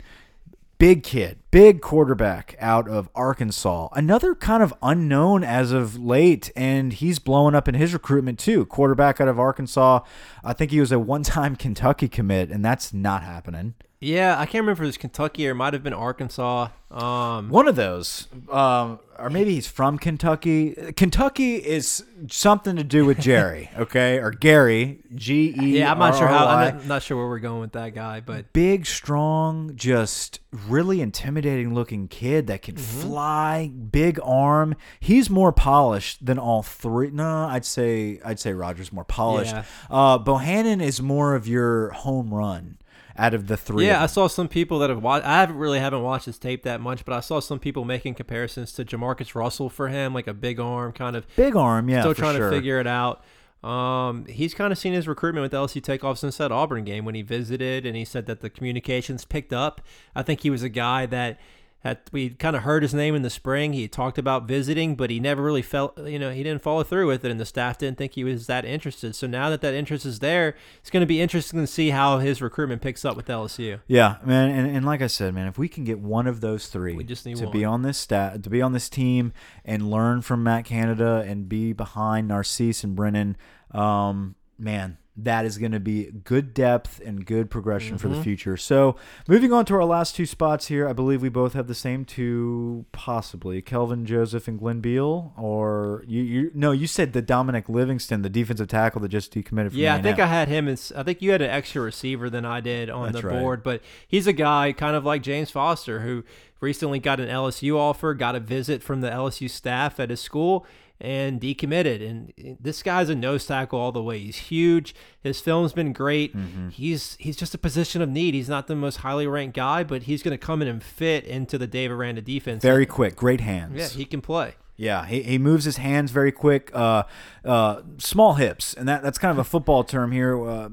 big 0.79 1.03
kid, 1.03 1.39
big 1.51 1.81
quarterback 1.81 2.55
out 2.59 2.89
of 2.89 3.09
Arkansas. 3.13 3.89
Another 3.93 4.33
kind 4.33 4.63
of 4.63 4.73
unknown 4.81 5.43
as 5.43 5.71
of 5.71 5.97
late, 5.99 6.51
and 6.55 6.93
he's 6.93 7.19
blowing 7.19 7.53
up 7.53 7.67
in 7.67 7.75
his 7.75 7.93
recruitment 7.93 8.39
too. 8.39 8.65
Quarterback 8.65 9.21
out 9.21 9.27
of 9.27 9.39
Arkansas. 9.39 9.99
I 10.43 10.53
think 10.53 10.71
he 10.71 10.79
was 10.79 10.91
a 10.91 10.97
one 10.97 11.23
time 11.23 11.55
Kentucky 11.57 12.07
commit, 12.07 12.49
and 12.49 12.65
that's 12.65 12.93
not 12.93 13.21
happening. 13.23 13.75
Yeah, 14.01 14.39
I 14.39 14.45
can't 14.45 14.61
remember 14.63 14.71
if 14.71 14.79
it 14.81 14.85
was 14.85 14.97
Kentucky 14.97 15.47
or 15.47 15.51
it 15.51 15.55
might 15.55 15.73
have 15.73 15.83
been 15.83 15.93
Arkansas. 15.93 16.69
Um, 16.89 17.49
One 17.49 17.67
of 17.67 17.75
those, 17.75 18.27
um, 18.49 18.99
or 19.19 19.29
maybe 19.29 19.53
he's 19.53 19.67
from 19.67 19.99
Kentucky. 19.99 20.73
Kentucky 20.95 21.57
is 21.57 22.03
something 22.31 22.77
to 22.77 22.83
do 22.83 23.05
with 23.05 23.19
Jerry, 23.19 23.69
okay, 23.77 24.17
or 24.17 24.31
Gary 24.31 25.03
G 25.13 25.53
E. 25.55 25.77
Yeah, 25.77 25.91
I'm 25.91 25.99
not 25.99 26.17
sure 26.17 26.27
how. 26.27 26.47
I'm 26.47 26.87
not, 26.87 27.03
sure 27.03 27.15
where 27.15 27.27
we're 27.27 27.39
going 27.39 27.59
with 27.59 27.73
that 27.73 27.93
guy, 27.93 28.21
but 28.21 28.53
big, 28.53 28.87
strong, 28.87 29.75
just 29.75 30.39
really 30.67 30.99
intimidating 30.99 31.75
looking 31.75 32.07
kid 32.07 32.47
that 32.47 32.63
can 32.63 32.73
mm-hmm. 32.73 33.01
fly, 33.01 33.67
big 33.67 34.19
arm. 34.23 34.75
He's 34.99 35.29
more 35.29 35.51
polished 35.51 36.25
than 36.25 36.39
all 36.39 36.63
three. 36.63 37.11
No, 37.11 37.45
I'd 37.45 37.65
say 37.65 38.19
I'd 38.25 38.39
say 38.39 38.53
Rogers 38.53 38.91
more 38.91 39.05
polished. 39.05 39.53
Yeah. 39.53 39.65
Uh, 39.91 40.17
Bohannon 40.17 40.81
is 40.81 41.03
more 41.03 41.35
of 41.35 41.47
your 41.47 41.91
home 41.91 42.33
run 42.33 42.78
out 43.19 43.33
of 43.33 43.47
the 43.47 43.57
three. 43.57 43.85
Yeah, 43.85 44.01
I 44.01 44.05
saw 44.05 44.27
some 44.27 44.47
people 44.47 44.79
that 44.79 44.89
have 44.89 45.03
watched. 45.03 45.25
I 45.25 45.41
haven't 45.41 45.57
really 45.57 45.79
haven't 45.79 46.01
watched 46.01 46.25
his 46.25 46.39
tape 46.39 46.63
that 46.63 46.81
much, 46.81 47.05
but 47.05 47.13
I 47.13 47.19
saw 47.19 47.39
some 47.39 47.59
people 47.59 47.85
making 47.85 48.15
comparisons 48.15 48.71
to 48.73 48.85
JaMarcus 48.85 49.35
Russell 49.35 49.69
for 49.69 49.89
him, 49.89 50.13
like 50.13 50.27
a 50.27 50.33
big 50.33 50.59
arm 50.59 50.93
kind 50.93 51.15
of 51.15 51.27
big 51.35 51.55
arm. 51.55 51.89
Yeah, 51.89 52.01
still 52.01 52.15
trying 52.15 52.35
sure. 52.35 52.49
to 52.49 52.55
figure 52.55 52.79
it 52.79 52.87
out. 52.87 53.23
Um, 53.63 54.25
he's 54.25 54.53
kind 54.53 54.71
of 54.71 54.79
seen 54.79 54.93
his 54.93 55.07
recruitment 55.07 55.43
with 55.43 55.51
LSU 55.51 55.83
takeoff 55.83 56.17
since 56.17 56.37
that 56.37 56.51
Auburn 56.51 56.85
game 56.85 57.03
when 57.03 57.15
he 57.15 57.21
visited, 57.21 57.85
and 57.85 57.95
he 57.95 58.05
said 58.05 58.25
that 58.27 58.39
the 58.39 58.49
communications 58.49 59.25
picked 59.25 59.51
up. 59.51 59.81
I 60.15 60.23
think 60.23 60.41
he 60.41 60.49
was 60.49 60.63
a 60.63 60.69
guy 60.69 61.05
that 61.07 61.39
Had, 61.81 61.99
we 62.11 62.31
kind 62.31 62.57
of 62.57 62.63
heard 62.63 62.83
his 62.83 62.93
name 62.93 63.15
in 63.15 63.21
the 63.21 63.29
spring. 63.29 63.71
He 63.71 63.87
talked 63.87 64.17
about 64.17 64.45
visiting, 64.45 64.95
but 64.95 65.09
he 65.09 65.19
never 65.19 65.41
really 65.41 65.61
felt, 65.61 65.97
you 66.05 66.19
know, 66.19 66.29
he 66.29 66.43
didn't 66.43 66.61
follow 66.61 66.83
through 66.83 67.07
with 67.07 67.23
it, 67.23 67.31
and 67.31 67.39
the 67.39 67.45
staff 67.45 67.77
didn't 67.77 67.97
think 67.97 68.13
he 68.13 68.25
was 68.25 68.47
that 68.47 68.65
interested. 68.65 69.15
So 69.15 69.27
now 69.27 69.49
that 69.49 69.61
that 69.61 69.73
interest 69.73 70.05
is 70.05 70.19
there, 70.19 70.55
it's 70.81 70.89
going 70.89 71.01
to 71.01 71.07
be 71.07 71.21
interesting 71.21 71.61
to 71.61 71.67
see 71.67 71.91
how 71.91 72.17
his 72.17 72.41
recruitment 72.41 72.81
picks 72.81 73.05
up 73.05 73.15
with 73.15 73.27
LSU. 73.27 73.79
Yeah, 73.87 74.17
man, 74.25 74.49
and, 74.49 74.75
and 74.75 74.85
like 74.85 75.01
I 75.01 75.07
said, 75.07 75.33
man, 75.33 75.47
if 75.47 75.57
we 75.57 75.69
can 75.69 75.85
get 75.85 75.99
one 75.99 76.27
of 76.27 76.41
those 76.41 76.67
three 76.67 76.95
We 76.95 77.05
just 77.05 77.25
need 77.25 77.37
to 77.37 77.45
one. 77.45 77.53
be 77.53 77.63
on 77.63 77.81
this 77.83 77.97
stat, 77.97 78.43
to 78.43 78.49
be 78.49 78.61
on 78.61 78.73
this 78.73 78.89
team, 78.89 79.31
and 79.63 79.89
learn 79.89 80.21
from 80.21 80.43
Matt 80.43 80.65
Canada 80.65 81.23
and 81.25 81.47
be 81.47 81.71
behind 81.71 82.27
Narcisse 82.27 82.83
and 82.83 82.93
Brennan, 82.93 83.37
um, 83.71 84.35
man, 84.57 84.97
that 85.23 85.45
is 85.45 85.57
going 85.57 85.71
to 85.71 85.79
be 85.79 86.05
good 86.23 86.53
depth 86.53 87.01
and 87.05 87.25
good 87.25 87.49
progression 87.49 87.97
for 87.97 88.07
Mm-hmm. 88.07 88.17
the 88.17 88.23
future. 88.23 88.57
So, 88.57 88.95
moving 89.27 89.51
on 89.53 89.65
to 89.65 89.75
our 89.75 89.85
last 89.85 90.15
two 90.15 90.25
spots 90.25 90.67
here, 90.67 90.87
I 90.87 90.93
believe 90.93 91.21
we 91.21 91.29
both 91.29 91.53
have 91.53 91.67
the 91.67 91.75
same 91.75 92.05
two, 92.05 92.85
possibly 92.91 93.61
Kelvin 93.61 94.05
Joseph 94.05 94.47
and 94.47 94.57
Glenn 94.59 94.79
Beal, 94.79 95.33
or 95.37 96.03
you, 96.07 96.21
you 96.21 96.51
no, 96.53 96.71
you 96.71 96.87
said 96.87 97.13
the 97.13 97.21
Dominic 97.21 97.69
Livingston, 97.69 98.21
the 98.21 98.29
defensive 98.29 98.67
tackle 98.67 99.01
that 99.01 99.09
just 99.09 99.33
decommitted 99.33 99.69
from 99.71 99.79
Yeah, 99.79 99.95
I 99.95 100.01
think 100.01 100.19
I 100.19 100.27
had 100.27 100.47
him. 100.47 100.67
As, 100.67 100.91
I 100.95 101.03
think 101.03 101.21
you 101.21 101.31
had 101.31 101.41
an 101.41 101.49
extra 101.49 101.81
receiver 101.81 102.29
than 102.29 102.45
I 102.45 102.59
did 102.61 102.89
on 102.89 103.11
That's 103.11 103.21
the 103.21 103.27
right. 103.29 103.39
board, 103.39 103.63
but 103.63 103.81
he's 104.07 104.27
a 104.27 104.33
guy 104.33 104.71
kind 104.73 104.95
of 104.95 105.05
like 105.05 105.21
James 105.23 105.51
Foster 105.51 106.01
who 106.01 106.23
recently 106.61 106.99
got 106.99 107.19
an 107.19 107.27
LSU 107.29 107.77
offer, 107.77 108.13
got 108.13 108.35
a 108.35 108.39
visit 108.39 108.83
from 108.83 109.01
the 109.01 109.09
LSU 109.09 109.49
staff 109.49 109.99
at 109.99 110.09
his 110.09 110.19
school, 110.19 110.65
and 111.01 111.39
decommitted. 111.39 112.07
And 112.07 112.57
this 112.59 112.83
guy's 112.83 113.09
a 113.09 113.15
nose 113.15 113.45
tackle 113.45 113.79
all 113.79 113.91
the 113.91 114.03
way. 114.03 114.19
He's 114.19 114.37
huge. 114.37 114.93
His 115.21 115.39
film's 115.39 115.73
been 115.73 115.93
great. 115.93 116.35
Mm-hmm. 116.35 116.69
He's 116.69 117.15
he's 117.19 117.35
just 117.37 117.53
a 117.53 117.57
position 117.57 118.01
of 118.01 118.09
need. 118.09 118.33
He's 118.33 118.49
not 118.49 118.67
the 118.67 118.75
most 118.75 118.97
highly 118.97 119.27
ranked 119.27 119.55
guy, 119.55 119.83
but 119.83 120.03
he's 120.03 120.21
going 120.23 120.37
to 120.37 120.43
come 120.45 120.61
in 120.61 120.67
and 120.67 120.83
fit 120.83 121.23
into 121.25 121.57
the 121.57 121.67
Dave 121.67 121.91
Aranda 121.91 122.21
defense. 122.21 122.61
very 122.61 122.85
quick, 122.85 123.15
great 123.15 123.41
hands. 123.41 123.75
yeah, 123.75 123.87
he 123.87 124.05
can 124.05 124.21
play. 124.21 124.55
Yeah, 124.75 125.05
he, 125.05 125.23
he 125.23 125.37
moves 125.37 125.65
his 125.65 125.75
hands 125.75 126.09
very 126.11 126.31
quick. 126.31 126.71
Uh, 126.73 127.03
uh, 127.43 127.81
small 127.97 128.35
hips, 128.35 128.73
and 128.73 128.87
that 128.87 129.03
that's 129.03 129.17
kind 129.17 129.31
of 129.31 129.37
a 129.37 129.43
football 129.43 129.83
term 129.83 130.13
here. 130.13 130.41
Uh, 130.41 130.69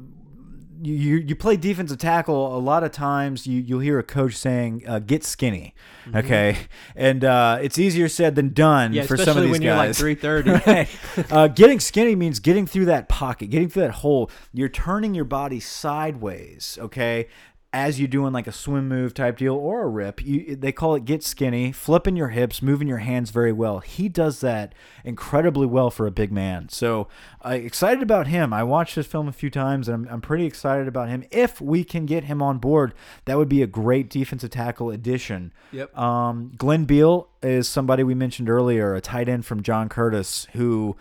you, 0.83 1.17
you 1.19 1.37
play 1.37 1.57
defensive 1.57 1.99
tackle. 1.99 2.57
A 2.57 2.59
lot 2.59 2.85
of 2.85 2.93
times, 2.93 3.47
you 3.47 3.61
you'll 3.61 3.81
hear 3.81 3.99
a 3.99 4.03
coach 4.03 4.35
saying, 4.35 4.83
uh, 4.87 4.99
"Get 4.99 5.25
skinny," 5.25 5.75
okay, 6.15 6.57
and 6.95 7.25
uh, 7.25 7.59
it's 7.61 7.79
easier 7.79 8.09
said 8.09 8.35
than 8.35 8.53
done. 8.53 8.93
Yeah, 8.93 9.07
for 9.07 9.17
some 9.17 9.37
of 9.37 9.43
these 9.43 9.53
when 9.53 9.63
you're 9.63 9.77
like 9.77 9.89
guys. 9.89 9.99
330. 9.99 11.27
uh, 11.31 11.49
getting 11.49 11.81
skinny 11.81 12.15
means 12.15 12.39
getting 12.41 12.67
through 12.67 12.87
that 12.87 13.09
pocket, 13.09 13.51
getting 13.51 13.69
through 13.69 13.83
that 13.83 13.93
hole. 13.93 14.31
You're 14.53 14.69
turning 14.69 15.15
your 15.15 15.25
body 15.25 15.61
sideways, 15.61 16.79
okay, 16.81 17.29
as 17.77 18.01
you're 18.01 18.09
doing 18.09 18.33
like 18.33 18.47
a 18.47 18.53
swim 18.53 18.89
move 18.89 19.13
type 19.13 19.37
deal 19.37 19.55
or 19.55 19.83
a 19.83 19.87
rip. 19.87 20.25
You, 20.25 20.57
they 20.57 20.73
call 20.73 20.95
it 20.95 21.05
get 21.05 21.23
skinny, 21.23 21.73
flipping 21.73 22.17
your 22.17 22.31
hips, 22.31 22.63
moving 22.63 22.89
your 22.89 22.99
hands 22.99 23.29
very 23.29 23.53
well. 23.53 23.81
He 23.81 24.09
does 24.09 24.41
that 24.41 24.75
incredibly 25.05 25.67
well 25.67 25.91
for 25.91 26.07
a 26.07 26.11
big 26.11 26.33
man. 26.33 26.71
So 26.71 27.09
uh, 27.45 27.51
excited 27.51 28.03
about 28.03 28.29
him. 28.29 28.55
I 28.55 28.63
watched 28.63 28.97
this 28.97 29.07
film 29.07 29.29
a 29.29 29.33
few 29.33 29.51
times, 29.51 29.89
and 29.89 30.07
I'm, 30.07 30.15
I'm 30.15 30.21
pretty 30.23 30.47
excited 30.47 30.89
about 30.89 31.11
him. 31.11 31.25
If 31.31 31.61
we 31.61 31.85
can 31.85 32.07
get 32.07 32.25
him 32.25 32.41
on 32.41 32.57
board, 32.57 32.95
that 33.27 33.37
would 33.37 33.51
be 33.51 33.61
a 33.61 33.67
great 33.67 34.09
defensive 34.09 34.51
tackle 34.51 34.91
addition. 34.91 35.53
Yep. 35.73 35.99
Um, 35.99 36.53
Glenn 36.57 36.87
Beal 36.87 37.29
is 37.43 37.69
somebody 37.69 38.03
we 38.03 38.15
mentioned 38.15 38.49
earlier, 38.49 38.95
a 38.95 39.03
tight 39.03 39.29
end 39.29 39.45
from 39.45 39.63
John 39.63 39.91
Curtis, 39.91 40.49
who 40.55 40.97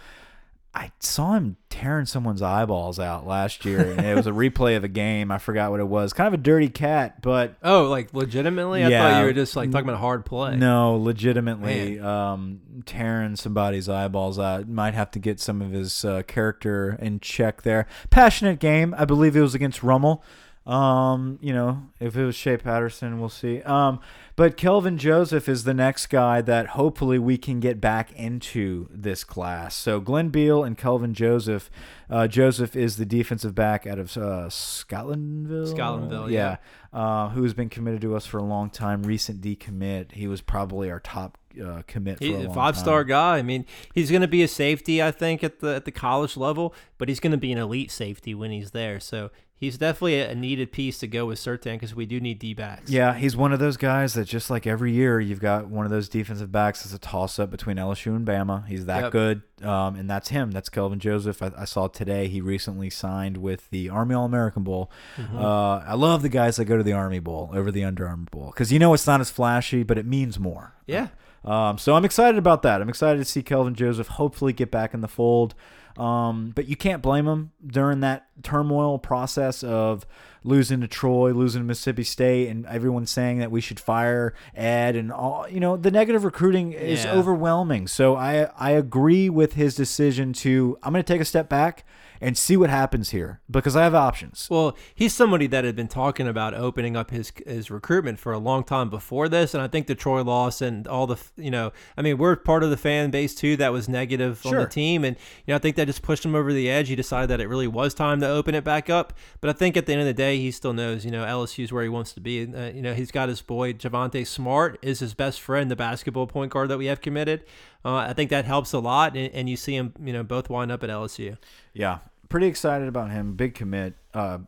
I 0.78 0.92
saw 1.00 1.36
him 1.36 1.56
tearing 1.70 2.06
someone's 2.06 2.42
eyeballs 2.42 3.00
out 3.00 3.26
last 3.26 3.64
year. 3.64 3.80
and 3.94 4.06
it 4.06 4.14
was 4.14 4.28
a 4.28 4.32
replay 4.32 4.76
of 4.76 4.84
a 4.84 4.90
game. 4.90 5.32
I 5.32 5.38
forgot 5.38 5.72
what 5.72 5.80
it 5.80 5.88
was. 5.88 6.12
Kind 6.12 6.28
of 6.28 6.34
a 6.34 6.38
dirty 6.38 6.68
cat, 6.68 7.22
but 7.22 7.56
oh, 7.64 7.84
like 7.86 8.14
legitimately? 8.14 8.84
I 8.84 8.90
Yeah. 8.90 9.10
thought 9.14 9.20
you 9.22 9.26
were 9.26 9.34
just 9.34 9.56
like 9.56 9.72
talking 9.72 9.88
about 9.88 10.02
hard 10.02 10.26
play. 10.26 10.58
no, 10.58 10.96
legitimately 10.98 12.00
um, 12.02 12.60
tearing 12.86 13.38
somebody's 13.38 13.88
eyeballs 13.88 14.38
out. 14.38 14.68
Might 14.68 14.94
have 14.96 15.12
to 15.12 15.20
get 15.20 15.40
some 15.40 15.62
of 15.62 15.72
his 15.72 16.04
uh, 16.04 16.24
character 16.28 16.98
in 17.02 17.22
check 17.22 17.62
there. 17.62 17.88
Passionate 18.10 18.60
game. 18.60 18.94
I 18.98 19.06
believe 19.06 19.36
it 19.38 19.42
was 19.42 19.56
against 19.56 19.82
Rummel. 19.82 20.24
Um, 20.66 21.38
you 21.42 21.54
know, 21.54 21.84
if 22.00 22.16
it 22.16 22.26
was 22.26 22.36
Shea 22.36 22.58
Patterson, 22.58 23.20
we'll 23.20 23.30
see. 23.30 23.62
Um, 23.62 24.00
but 24.36 24.58
Kelvin 24.58 24.98
Joseph 24.98 25.48
is 25.48 25.64
the 25.64 25.76
next 25.76 26.08
guy 26.08 26.42
that 26.42 26.70
hopefully 26.70 27.20
we 27.20 27.38
can 27.38 27.60
get 27.60 27.80
back 27.80 28.12
into 28.14 28.88
this 28.90 29.24
class. 29.24 29.76
So 29.76 30.00
Glenn 30.00 30.30
Beal 30.30 30.64
and 30.64 30.76
Kelvin 30.76 31.14
Joseph. 31.14 31.70
Uh, 32.10 32.28
Joseph 32.28 32.76
is 32.76 32.98
the 32.98 33.06
defensive 33.06 33.54
back 33.54 33.86
out 33.86 34.00
of 34.00 34.18
uh, 34.18 34.50
Scotlandville. 34.50 35.72
Scotlandville, 35.74 36.32
yeah. 36.32 36.58
Uh, 36.92 37.30
who 37.30 37.44
has 37.44 37.54
been 37.54 37.70
committed 37.70 38.02
to 38.02 38.16
us 38.16 38.26
for 38.26 38.40
a 38.40 38.44
long 38.44 38.70
time. 38.72 39.04
Recent 39.04 39.42
decommit. 39.42 40.14
He 40.14 40.28
was 40.28 40.42
probably 40.42 40.90
our 40.90 41.00
top 41.00 41.38
uh, 41.64 41.84
commit 41.88 42.20
He's 42.20 42.36
a 42.46 42.50
a 42.50 42.54
five 42.54 42.78
star 42.78 43.02
time. 43.04 43.10
guy. 43.10 43.38
I 43.38 43.42
mean, 43.42 43.66
he's 43.94 44.10
going 44.10 44.22
to 44.22 44.28
be 44.28 44.44
a 44.44 44.48
safety, 44.48 45.02
I 45.02 45.12
think, 45.12 45.44
at 45.44 45.60
the 45.60 45.76
at 45.76 45.86
the 45.86 45.92
college 45.92 46.36
level, 46.36 46.74
but 46.98 47.08
he's 47.08 47.20
going 47.20 47.32
to 47.32 47.38
be 47.38 47.52
an 47.52 47.58
elite 47.58 47.92
safety 47.92 48.34
when 48.34 48.52
he's 48.52 48.72
there. 48.72 49.00
So 49.00 49.32
he's 49.58 49.78
definitely 49.78 50.20
a, 50.22 50.36
needed 50.36 50.72
piece 50.72 50.98
to 51.00 51.08
go 51.08 51.26
with 51.26 51.40
Surtain 51.40 51.74
because 51.74 51.96
we 51.96 52.06
do 52.06 52.20
need 52.20 52.40
D 52.40 52.54
backs. 52.54 52.90
Yeah, 52.90 53.14
he's 53.14 53.36
one 53.38 53.54
of 53.54 53.60
those 53.60 53.78
guys 53.78 54.14
that 54.14 54.26
just 54.26 54.50
like 54.50 54.68
every 54.68 54.92
year 54.92 55.20
you've 55.20 55.40
got 55.40 55.68
one 55.68 55.86
of 55.86 55.92
those 55.92 56.10
defensive 56.10 56.52
backs 56.52 56.84
that's 56.84 56.94
a 56.94 57.00
toss 57.00 57.40
up 57.40 57.50
between 57.50 57.78
LSU 57.78 58.16
and 58.16 58.26
Bama. 58.26 58.66
He's 58.68 58.86
that 58.86 59.04
Yep. 59.04 59.12
good, 59.12 59.42
um, 59.64 59.96
and 59.96 60.10
that's 60.10 60.30
him. 60.30 60.52
That's 60.52 60.70
Kelvin 60.70 61.00
Joseph. 61.00 61.42
I, 61.42 61.52
I 61.58 61.66
saw 61.66 61.88
today 61.88 62.28
he 62.28 62.42
recently 62.42 62.90
signed 62.90 63.38
with 63.38 63.70
the 63.70 63.90
Army 63.90 64.14
All 64.16 64.26
American 64.26 64.64
Bowl. 64.64 64.92
Mm-hmm. 65.18 65.38
Uh, 65.38 65.78
I 65.80 65.94
love 65.96 66.22
the 66.22 66.30
guys 66.30 66.58
that 66.58 66.66
go 66.66 66.78
to 66.78 66.84
the 66.84 66.94
Army 66.94 67.20
Bowl 67.20 67.50
over 67.54 67.72
the 67.72 67.84
Under 67.84 68.08
Armour 68.08 68.28
Bowl 68.32 68.48
because 68.48 68.72
you 68.72 68.80
know 68.80 68.94
it's 68.94 69.08
not 69.08 69.22
as 69.22 69.30
flashy, 69.30 69.84
but 69.84 69.98
it 69.98 70.06
means 70.06 70.40
more. 70.40 70.74
Yeah. 70.86 71.08
Um, 71.44 71.78
so 71.78 71.96
I'm 71.96 72.04
excited 72.06 72.40
about 72.40 72.64
that. 72.64 72.82
I'm 72.82 72.90
excited 72.90 73.20
to 73.20 73.26
see 73.26 73.44
Kelvin 73.44 73.76
Joseph 73.76 74.08
hopefully 74.08 74.52
get 74.52 74.72
back 74.72 74.94
in 74.96 75.02
the 75.02 75.08
fold. 75.08 75.54
Um, 75.98 76.52
but 76.54 76.68
you 76.68 76.76
can't 76.76 77.02
blame 77.02 77.26
him 77.28 77.52
during 77.66 78.02
that 78.02 78.28
turmoil 78.44 79.00
process 79.00 79.64
of 79.64 80.06
losing 80.44 80.82
to 80.82 80.88
Troy, 80.88 81.32
losing 81.32 81.62
to 81.62 81.66
Mississippi 81.66 82.04
State, 82.04 82.50
and 82.50 82.66
everyone 82.68 83.06
saying 83.06 83.40
that 83.40 83.50
we 83.50 83.62
should 83.62 83.80
fire 83.80 84.34
Ed 84.54 84.96
and 84.96 85.12
all. 85.12 85.48
You 85.50 85.60
know, 85.60 85.78
the 85.78 85.92
negative 85.92 86.24
recruiting 86.24 86.74
is 86.74 87.06
Yeah. 87.06 87.14
overwhelming. 87.14 87.88
So 87.88 88.16
I 88.16 88.50
I 88.60 88.72
agree 88.72 89.30
with 89.30 89.54
his 89.54 89.74
decision 89.76 90.34
to 90.34 90.78
I'm 90.84 90.92
going 90.94 91.04
to 91.04 91.14
take 91.14 91.22
a 91.22 91.26
step 91.26 91.50
back 91.50 91.86
and 92.22 92.38
see 92.38 92.58
what 92.58 92.70
happens 92.70 93.12
here 93.12 93.42
because 93.50 93.76
I 93.76 93.84
have 93.84 93.96
options. 93.96 94.48
Well, 94.50 94.78
he's 94.94 95.14
somebody 95.14 95.48
that 95.48 95.64
had 95.64 95.76
been 95.76 95.88
talking 95.88 96.28
about 96.28 96.54
opening 96.54 96.96
up 96.96 97.12
his 97.12 97.32
his 97.46 97.70
recruitment 97.70 98.20
for 98.20 98.34
a 98.34 98.38
long 98.40 98.64
time 98.64 98.90
before 98.90 99.30
this, 99.30 99.54
and 99.54 99.62
I 99.62 99.68
think 99.68 99.88
the 99.88 99.96
Troy 99.96 100.24
loss 100.24 100.62
and 100.62 100.88
all 100.88 101.08
the 101.08 101.18
you 101.38 101.52
know, 101.52 101.72
I 101.98 102.02
mean, 102.02 102.18
we're 102.18 102.36
part 102.36 102.64
of 102.64 102.70
the 102.70 102.78
fan 102.78 103.12
base 103.12 103.36
too 103.36 103.58
that 103.58 103.72
was 103.72 103.90
negative 103.90 104.46
on 104.46 104.56
the 104.56 104.68
team, 104.68 105.04
and 105.04 105.16
you 105.46 105.52
know, 105.52 105.56
I 105.56 105.60
think 105.60 105.76
that 105.76 105.88
just 105.88 106.02
pushed 106.02 106.26
him 106.26 106.36
over 106.36 106.54
the 106.54 106.70
edge. 106.70 106.88
He 106.88 106.96
decided 106.96 107.30
that 107.30 107.40
it 107.40 107.48
really 107.48 107.68
was 107.68 107.94
time 107.94 108.20
to 108.22 108.28
open 108.28 108.56
it 108.56 108.64
back 108.64 108.90
up, 108.90 109.14
but 109.42 109.50
I 109.50 109.54
think 109.54 109.78
at 109.78 109.86
the 109.86 109.94
end 109.94 110.02
of 110.02 110.08
the 110.08 110.14
day, 110.14 110.38
he 110.38 110.52
still 110.52 110.74
knows 110.74 111.06
you 111.06 111.12
know 111.12 111.26
LSU 111.26 111.64
is 111.64 111.72
where 111.72 111.84
he 111.84 111.90
wants 111.90 112.14
to 112.14 112.20
be. 112.22 112.44
Uh, 112.54 112.68
you 112.68 112.82
know, 112.82 112.94
he's 112.94 113.12
got 113.12 113.30
his 113.30 113.42
boy 113.42 113.74
Javonte 113.74 114.26
Smart 114.26 114.80
is 114.82 115.00
his 115.00 115.14
best 115.14 115.42
friend, 115.42 115.70
the 115.70 115.76
basketball 115.76 116.28
point 116.28 116.52
guard 116.52 116.70
that 116.70 116.78
we 116.78 116.86
have 116.88 117.02
committed. 117.02 117.44
Uh, 117.86 117.98
I 117.98 118.14
think 118.14 118.32
that 118.32 118.46
helps 118.46 118.74
a 118.74 118.80
lot, 118.80 119.16
and, 119.16 119.32
and 119.34 119.48
you 119.48 119.56
see 119.56 119.76
him, 119.76 119.94
you 120.04 120.12
know, 120.12 120.24
both 120.24 120.50
wind 120.50 120.72
up 120.72 120.84
at 120.84 120.90
LSU. 120.90 121.38
Yeah, 121.72 122.00
pretty 122.30 122.48
excited 122.48 122.88
about 122.88 123.12
him. 123.12 123.36
Big 123.36 123.54
commit, 123.54 123.94
uh, 124.14 124.40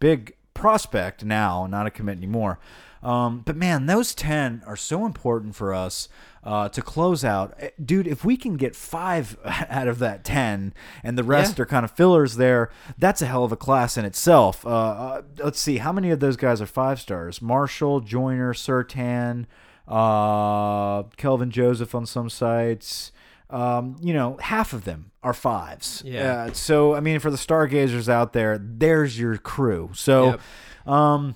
big 0.00 0.34
prospect 0.54 1.24
now, 1.24 1.66
not 1.66 1.86
a 1.86 1.90
commit 1.90 2.16
anymore. 2.16 2.58
Um, 3.00 3.42
but 3.46 3.54
man, 3.54 3.86
those 3.86 4.12
ten 4.12 4.62
are 4.66 4.76
so 4.76 5.06
important 5.06 5.54
for 5.54 5.72
us 5.72 6.08
uh, 6.42 6.68
to 6.70 6.82
close 6.82 7.24
out, 7.24 7.54
Eh, 7.60 7.70
dude. 7.84 8.08
If 8.08 8.24
we 8.24 8.36
can 8.36 8.56
get 8.56 8.74
five 8.74 9.38
out 9.44 9.86
of 9.86 10.00
that 10.00 10.24
ten, 10.24 10.74
and 11.04 11.16
the 11.16 11.22
rest 11.22 11.58
Yeah. 11.58 11.62
are 11.62 11.66
kind 11.66 11.84
of 11.84 11.92
fillers 11.92 12.34
there, 12.34 12.70
that's 12.98 13.22
a 13.22 13.26
hell 13.26 13.44
of 13.44 13.52
a 13.52 13.56
class 13.56 13.96
in 13.96 14.04
itself. 14.04 14.66
Uh, 14.66 14.70
uh, 14.70 15.22
let's 15.36 15.60
see, 15.60 15.76
how 15.78 15.92
many 15.92 16.10
of 16.10 16.18
those 16.18 16.36
guys 16.36 16.60
are 16.60 16.66
five 16.66 16.98
stars? 16.98 17.40
Marshall, 17.40 18.00
Joiner, 18.00 18.52
Surtain, 18.52 19.46
uh, 19.88 21.02
Kelvin 21.16 21.50
Joseph 21.50 21.94
on 21.94 22.06
some 22.06 22.28
sites 22.30 23.12
um, 23.50 23.96
you 24.02 24.12
know, 24.12 24.36
half 24.40 24.72
of 24.72 24.84
them 24.84 25.10
are 25.22 25.32
fives. 25.32 26.02
Yeah. 26.04 26.44
Uh, 26.48 26.52
so, 26.52 26.94
I 26.94 27.00
mean, 27.00 27.18
for 27.18 27.30
the 27.30 27.38
stargazers 27.38 28.08
out 28.08 28.32
there, 28.34 28.58
there's 28.60 29.18
your 29.18 29.38
crew. 29.38 29.90
So, 29.94 30.38
Yep. 30.84 30.92
um, 30.92 31.34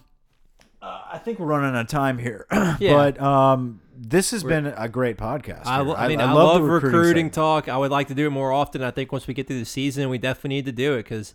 uh, 0.83 1.01
I 1.13 1.19
think 1.19 1.39
we're 1.39 1.47
running 1.47 1.75
out 1.75 1.81
of 1.81 1.87
time 1.89 2.19
here. 2.19 2.47
Yeah. 2.81 2.93
but 2.95 3.21
um, 3.21 3.81
this 3.97 4.31
has 4.33 4.43
been 4.45 4.67
a 4.67 4.89
great 4.89 5.17
podcast. 5.17 5.63
I, 5.67 5.81
I 5.81 6.09
mean, 6.09 6.21
I, 6.21 6.27
the 6.27 6.35
love 6.35 6.63
recruiting, 6.63 7.27
segment. 7.27 7.35
talk. 7.35 7.69
I 7.69 7.79
would 7.79 7.91
like 7.91 8.09
to 8.09 8.15
do 8.15 8.27
it 8.27 8.31
more 8.31 8.53
often. 8.53 8.83
I 8.83 8.91
think 8.91 9.11
once 9.13 9.27
we 9.27 9.33
get 9.35 9.47
through 9.47 9.61
the 9.61 9.65
season, 9.65 10.11
we 10.11 10.19
definitely 10.19 10.51
need 10.57 10.67
to 10.67 10.73
do 10.73 10.95
it 10.95 11.05
because, 11.05 11.35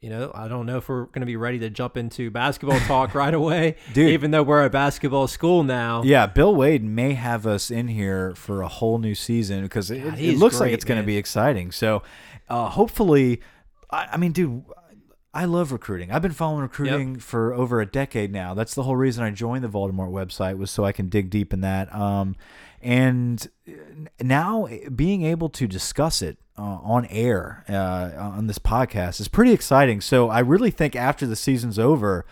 you 0.00 0.10
know, 0.10 0.30
I 0.34 0.48
don't 0.48 0.66
know 0.66 0.76
if 0.76 0.88
we're 0.88 1.06
going 1.06 1.20
to 1.20 1.26
be 1.26 1.36
ready 1.36 1.58
to 1.60 1.70
jump 1.70 1.96
into 1.96 2.30
basketball 2.30 2.78
talk 2.80 3.14
right 3.14 3.34
away. 3.34 3.76
Dude. 3.92 4.10
Even 4.10 4.30
though 4.30 4.42
we're 4.42 4.64
a 4.64 4.70
basketball 4.70 5.26
school 5.26 5.64
now. 5.64 6.02
Yeah, 6.02 6.26
Bill 6.26 6.54
Wade 6.54 6.84
may 6.84 7.14
have 7.14 7.46
us 7.46 7.70
in 7.70 7.88
here 7.88 8.34
for 8.34 8.62
a 8.62 8.68
whole 8.68 8.98
new 8.98 9.14
season 9.14 9.62
because 9.62 9.90
it, 9.90 10.04
God, 10.04 10.18
it 10.18 10.36
looks 10.36 10.60
like 10.60 10.72
it's 10.72 10.84
going 10.84 11.00
to 11.00 11.06
be 11.06 11.16
exciting. 11.16 11.72
So, 11.72 12.02
uh, 12.48 12.68
hopefully, 12.68 13.40
I, 13.90 14.08
I 14.12 14.16
mean, 14.18 14.32
dude, 14.32 14.64
I 15.34 15.44
love 15.44 15.72
recruiting. 15.72 16.10
I've 16.10 16.22
been 16.22 16.32
following 16.32 16.62
recruiting 16.62 17.18
for 17.18 17.52
over 17.54 17.80
a 17.80 17.86
decade 17.86 18.32
now. 18.32 18.54
That's 18.54 18.74
the 18.74 18.82
whole 18.82 18.96
reason 18.96 19.24
I 19.24 19.30
joined 19.30 19.62
the 19.62 19.68
Voldemort 19.68 20.10
website 20.10 20.58
was 20.58 20.70
so 20.70 20.84
I 20.84 20.92
can 20.92 21.08
dig 21.08 21.30
deep 21.30 21.52
in 21.52 21.60
that. 21.60 21.94
Um, 21.94 22.36
and 22.82 23.48
now 24.20 24.68
being 24.94 25.22
able 25.24 25.48
to 25.50 25.66
discuss 25.66 26.22
it 26.22 26.38
uh, 26.56 26.62
on 26.62 27.06
air 27.06 27.64
uh, 27.68 28.10
on 28.20 28.46
this 28.46 28.58
podcast 28.58 29.20
is 29.20 29.28
pretty 29.28 29.52
exciting. 29.52 30.00
So 30.00 30.28
I 30.28 30.40
really 30.40 30.70
think 30.70 30.96
after 30.96 31.26
the 31.26 31.36
season's 31.36 31.78
over, 31.78 32.24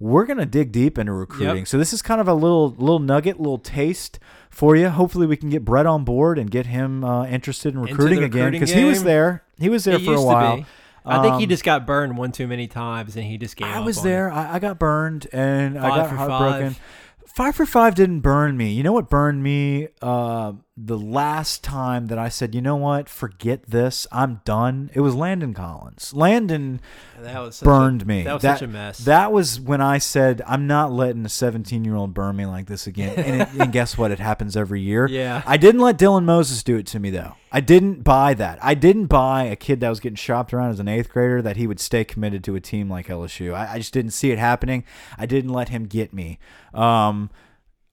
we're 0.00 0.24
gonna 0.26 0.46
dig 0.46 0.72
deep 0.72 0.98
into 0.98 1.12
recruiting. 1.12 1.58
Yep. 1.58 1.66
So 1.68 1.78
this 1.78 1.92
is 1.92 2.02
kind 2.02 2.20
of 2.20 2.28
a 2.28 2.34
little 2.34 2.70
little 2.70 2.98
nugget, 2.98 3.38
little 3.38 3.58
taste 3.58 4.18
for 4.50 4.76
you. 4.76 4.88
Hopefully 4.88 5.26
we 5.26 5.36
can 5.36 5.50
get 5.50 5.64
Brett 5.64 5.86
on 5.86 6.04
board 6.04 6.38
and 6.38 6.50
get 6.50 6.66
him 6.66 7.04
uh, 7.04 7.26
interested 7.26 7.74
in 7.74 7.80
the 7.82 7.86
recruiting 7.88 8.22
again 8.22 8.52
because 8.52 8.72
he 8.72 8.84
was 8.84 9.04
there. 9.04 9.42
He 9.58 9.68
was 9.68 9.84
there 9.84 9.98
He 9.98 10.04
for 10.04 10.14
a 10.14 10.22
while. 10.22 10.64
I 11.06 11.20
think 11.22 11.36
he 11.36 11.44
Um, 11.44 11.48
just 11.50 11.64
got 11.64 11.86
burned 11.86 12.16
one 12.16 12.32
too 12.32 12.46
many 12.46 12.66
times, 12.66 13.14
and 13.14 13.26
he 13.26 13.36
just 13.36 13.56
gave 13.56 13.68
up. 13.68 13.76
I 13.76 13.80
was 13.80 14.02
there. 14.02 14.32
I, 14.32 14.54
I 14.54 14.58
got 14.58 14.78
burned 14.78 15.26
and 15.34 15.78
I 15.78 15.88
got 15.90 16.10
heartbroken. 16.10 16.70
five. 16.70 16.80
Five 17.26 17.56
for 17.56 17.66
five 17.66 17.94
didn't 17.94 18.20
burn 18.20 18.56
me. 18.56 18.72
You 18.72 18.82
know 18.82 18.92
what 18.92 19.08
burned 19.10 19.42
me? 19.42 19.88
Uh, 20.00 20.54
the 20.76 20.98
last 20.98 21.62
time 21.62 22.08
that 22.08 22.18
I 22.18 22.28
said, 22.28 22.52
you 22.52 22.60
know 22.60 22.74
what, 22.74 23.08
forget 23.08 23.62
this, 23.66 24.08
I'm 24.10 24.40
done. 24.44 24.90
It 24.92 25.00
was 25.02 25.14
Landon 25.14 25.54
Collins. 25.54 26.12
Landon 26.12 26.80
That 27.20 27.38
was 27.40 27.60
burned 27.60 28.02
a, 28.02 28.04
me. 28.04 28.24
That 28.24 28.32
was 28.32 28.42
That- 28.42 28.58
such 28.58 28.68
a 28.68 28.72
mess. 28.72 28.98
That 28.98 29.30
was 29.30 29.60
when 29.60 29.80
I 29.80 29.98
said, 29.98 30.42
I'm 30.48 30.66
not 30.66 30.90
letting 30.90 31.24
a 31.24 31.28
17 31.28 31.84
year 31.84 31.94
old 31.94 32.12
burn 32.12 32.34
me 32.34 32.46
like 32.46 32.66
this 32.66 32.88
again. 32.88 33.14
And, 33.16 33.42
it, 33.42 33.48
and 33.56 33.72
guess 33.72 33.96
what? 33.96 34.10
It 34.10 34.18
happens 34.18 34.56
every 34.56 34.80
year. 34.80 35.06
Yeah. 35.06 35.42
I 35.46 35.58
didn't 35.58 35.80
let 35.80 35.96
Dylan 35.96 36.24
Moses 36.24 36.64
do 36.64 36.76
it 36.76 36.86
to 36.88 36.98
me, 36.98 37.10
though. 37.10 37.34
I 37.52 37.60
didn't 37.60 38.02
buy 38.02 38.34
that. 38.34 38.58
I 38.60 38.74
didn't 38.74 39.06
buy 39.06 39.44
a 39.44 39.54
kid 39.54 39.78
that 39.78 39.88
was 39.88 40.00
getting 40.00 40.16
shopped 40.16 40.52
around 40.52 40.70
as 40.70 40.80
an 40.80 40.88
eighth 40.88 41.08
grader 41.08 41.40
that 41.40 41.56
he 41.56 41.68
would 41.68 41.78
stay 41.78 42.04
committed 42.04 42.42
to 42.44 42.56
a 42.56 42.60
team 42.60 42.90
like 42.90 43.06
LSU. 43.06 43.54
I, 43.54 43.74
I 43.74 43.78
just 43.78 43.92
didn't 43.92 44.10
see 44.10 44.32
it 44.32 44.38
happening. 44.40 44.82
I 45.16 45.26
didn't 45.26 45.52
let 45.52 45.68
him 45.68 45.84
get 45.86 46.12
me. 46.12 46.40
Um, 46.72 47.30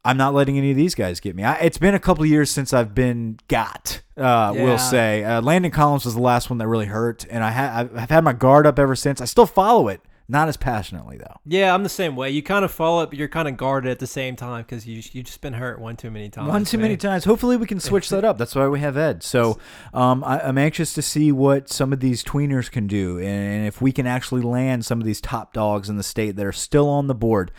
I'm 0.04 0.18
not 0.18 0.34
letting 0.34 0.58
any 0.58 0.72
of 0.72 0.78
these 0.78 0.95
guys 0.95 1.20
get 1.20 1.36
me. 1.36 1.43
I, 1.43 1.56
it's 1.58 1.78
been 1.78 1.93
a 1.93 1.99
couple 1.99 2.24
of 2.24 2.30
years 2.30 2.49
since 2.49 2.74
I've 2.74 2.95
been 2.95 3.38
got. 3.47 4.02
Uh, 4.18 4.52
Yeah. 4.56 4.64
We'll 4.64 4.78
say 4.80 5.24
uh, 5.24 5.41
Landon 5.41 5.72
Collins 5.72 6.06
was 6.06 6.16
the 6.16 6.22
last 6.22 6.49
one 6.49 6.58
that 6.60 6.68
really 6.68 6.88
hurt, 6.88 7.26
and 7.30 7.43
I 7.43 7.52
ha- 7.52 7.88
I've 7.95 8.10
had 8.10 8.24
my 8.24 8.34
guard 8.34 8.66
up 8.66 8.80
ever 8.80 8.95
since. 8.95 9.22
I 9.22 9.26
still 9.26 9.45
follow 9.45 9.89
it, 9.89 10.02
not 10.28 10.47
as 10.47 10.58
passionately 10.58 11.18
though. 11.18 11.36
yeah, 11.45 11.72
I'm 11.74 11.84
the 11.84 11.89
same 11.89 12.16
way. 12.16 12.32
You 12.32 12.41
kind 12.41 12.66
of 12.66 12.72
follow 12.72 13.04
it, 13.04 13.12
but 13.12 13.20
you're 13.20 13.28
kind 13.28 13.47
of 13.47 13.58
guarded 13.58 13.91
at 13.91 13.99
the 13.99 14.08
same 14.08 14.36
time 14.36 14.64
because 14.64 14.88
you 14.88 15.04
you 15.12 15.22
just 15.22 15.39
been 15.41 15.54
hurt 15.54 15.80
one 15.80 15.97
too 15.97 16.10
many 16.10 16.30
times. 16.30 16.49
One 16.49 16.66
too 16.66 16.80
many 16.80 16.97
times. 16.97 17.24
Hopefully, 17.26 17.56
we 17.58 17.68
can 17.68 17.80
switch 17.80 18.10
that 18.10 18.24
up. 18.26 18.39
That's 18.39 18.56
why 18.56 18.68
we 18.70 18.80
have 18.80 18.97
Ed. 18.97 19.22
So, 19.22 19.60
um, 19.93 20.24
I, 20.24 20.39
I'm 20.41 20.58
anxious 20.58 20.93
to 20.93 21.04
see 21.04 21.32
what 21.32 21.70
some 21.70 21.93
of 21.93 21.99
these 21.99 22.24
tweeners 22.24 22.72
can 22.72 22.88
do, 22.88 23.20
and 23.20 23.68
if 23.68 23.82
we 23.84 23.91
can 23.91 24.08
actually 24.08 24.41
land 24.41 24.84
some 24.84 24.99
of 24.99 25.06
these 25.06 25.22
top 25.22 25.54
dogs 25.54 25.89
in 25.89 25.97
the 25.97 26.04
state 26.04 26.36
that 26.38 26.45
are 26.45 26.52
still 26.52 26.89
on 26.89 27.06
the 27.06 27.16
board. 27.16 27.52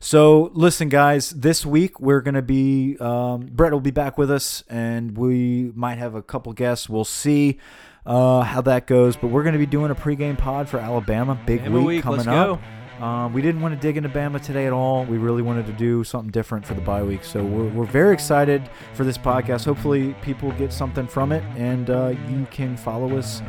So, 0.00 0.52
listen, 0.54 0.88
guys. 0.88 1.30
This 1.30 1.66
week 1.66 1.98
we're 2.00 2.20
gonna 2.20 2.42
be 2.42 2.96
um, 2.98 3.48
Brett 3.52 3.72
will 3.72 3.80
be 3.80 3.90
back 3.90 4.16
with 4.16 4.30
us, 4.30 4.62
and 4.68 5.16
we 5.16 5.72
might 5.74 5.98
have 5.98 6.14
a 6.14 6.22
couple 6.22 6.52
guests. 6.52 6.88
We'll 6.88 7.04
see 7.04 7.58
uh, 8.06 8.42
how 8.42 8.60
that 8.62 8.86
goes, 8.86 9.16
but 9.16 9.28
we're 9.28 9.42
gonna 9.42 9.58
be 9.58 9.66
doing 9.66 9.90
a 9.90 9.96
pregame 9.96 10.38
pod 10.38 10.68
for 10.68 10.78
Alabama. 10.78 11.38
Big 11.46 11.66
week, 11.66 11.86
week, 11.86 12.02
coming 12.02 12.18
let's 12.18 12.28
up. 12.28 12.60
Um, 13.00 13.32
we 13.32 13.42
didn't 13.42 13.60
want 13.60 13.74
to 13.74 13.80
dig 13.80 13.96
into 13.96 14.08
Bama 14.08 14.42
today 14.42 14.66
at 14.66 14.72
all. 14.72 15.04
We 15.04 15.18
really 15.18 15.42
wanted 15.42 15.66
to 15.66 15.72
do 15.72 16.02
something 16.02 16.32
different 16.32 16.66
for 16.66 16.74
the 16.74 16.80
bye 16.80 17.02
week. 17.02 17.22
So 17.22 17.44
we're, 17.44 17.68
we're 17.68 17.84
very 17.84 18.12
excited 18.12 18.68
for 18.94 19.04
this 19.04 19.16
podcast. 19.16 19.64
Hopefully, 19.64 20.14
people 20.22 20.50
get 20.52 20.72
something 20.72 21.06
from 21.06 21.30
it, 21.30 21.44
and 21.56 21.90
uh, 21.90 22.14
you 22.28 22.46
can 22.50 22.76
follow 22.76 23.16
us 23.16 23.40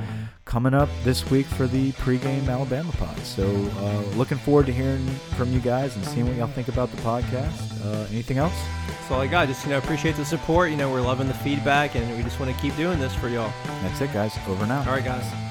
coming 0.49 0.73
up 0.73 0.89
this 1.03 1.29
week 1.29 1.45
for 1.45 1.67
the 1.67 1.91
pregame 1.93 2.49
Alabama 2.49 2.91
pod. 2.93 3.17
So 3.19 3.45
uh, 3.77 4.01
looking 4.17 4.39
forward 4.39 4.65
to 4.65 4.73
hearing 4.73 5.05
from 5.37 5.53
you 5.53 5.59
guys 5.59 5.95
and 5.95 6.03
seeing 6.03 6.27
what 6.27 6.35
y'all 6.35 6.47
think 6.47 6.69
about 6.69 6.89
the 6.89 6.97
podcast. 7.03 7.85
Uh, 7.85 8.07
anything 8.09 8.39
else? 8.39 8.55
That's 8.87 9.11
all 9.11 9.21
I 9.21 9.27
got. 9.27 9.47
Just 9.47 9.63
you 9.63 9.69
know, 9.69 9.77
appreciate 9.77 10.15
the 10.15 10.25
support. 10.25 10.71
You 10.71 10.77
know, 10.77 10.91
we're 10.91 11.01
loving 11.01 11.27
the 11.27 11.35
feedback, 11.35 11.95
and 11.95 12.17
we 12.17 12.23
just 12.23 12.39
want 12.39 12.53
to 12.53 12.59
keep 12.61 12.75
doing 12.75 12.99
this 12.99 13.13
for 13.13 13.29
y'all. 13.29 13.53
That's 13.83 14.01
it, 14.01 14.11
guys. 14.11 14.35
Over 14.47 14.65
now. 14.65 14.79
All 14.79 14.95
right, 14.95 15.05
guys. 15.05 15.48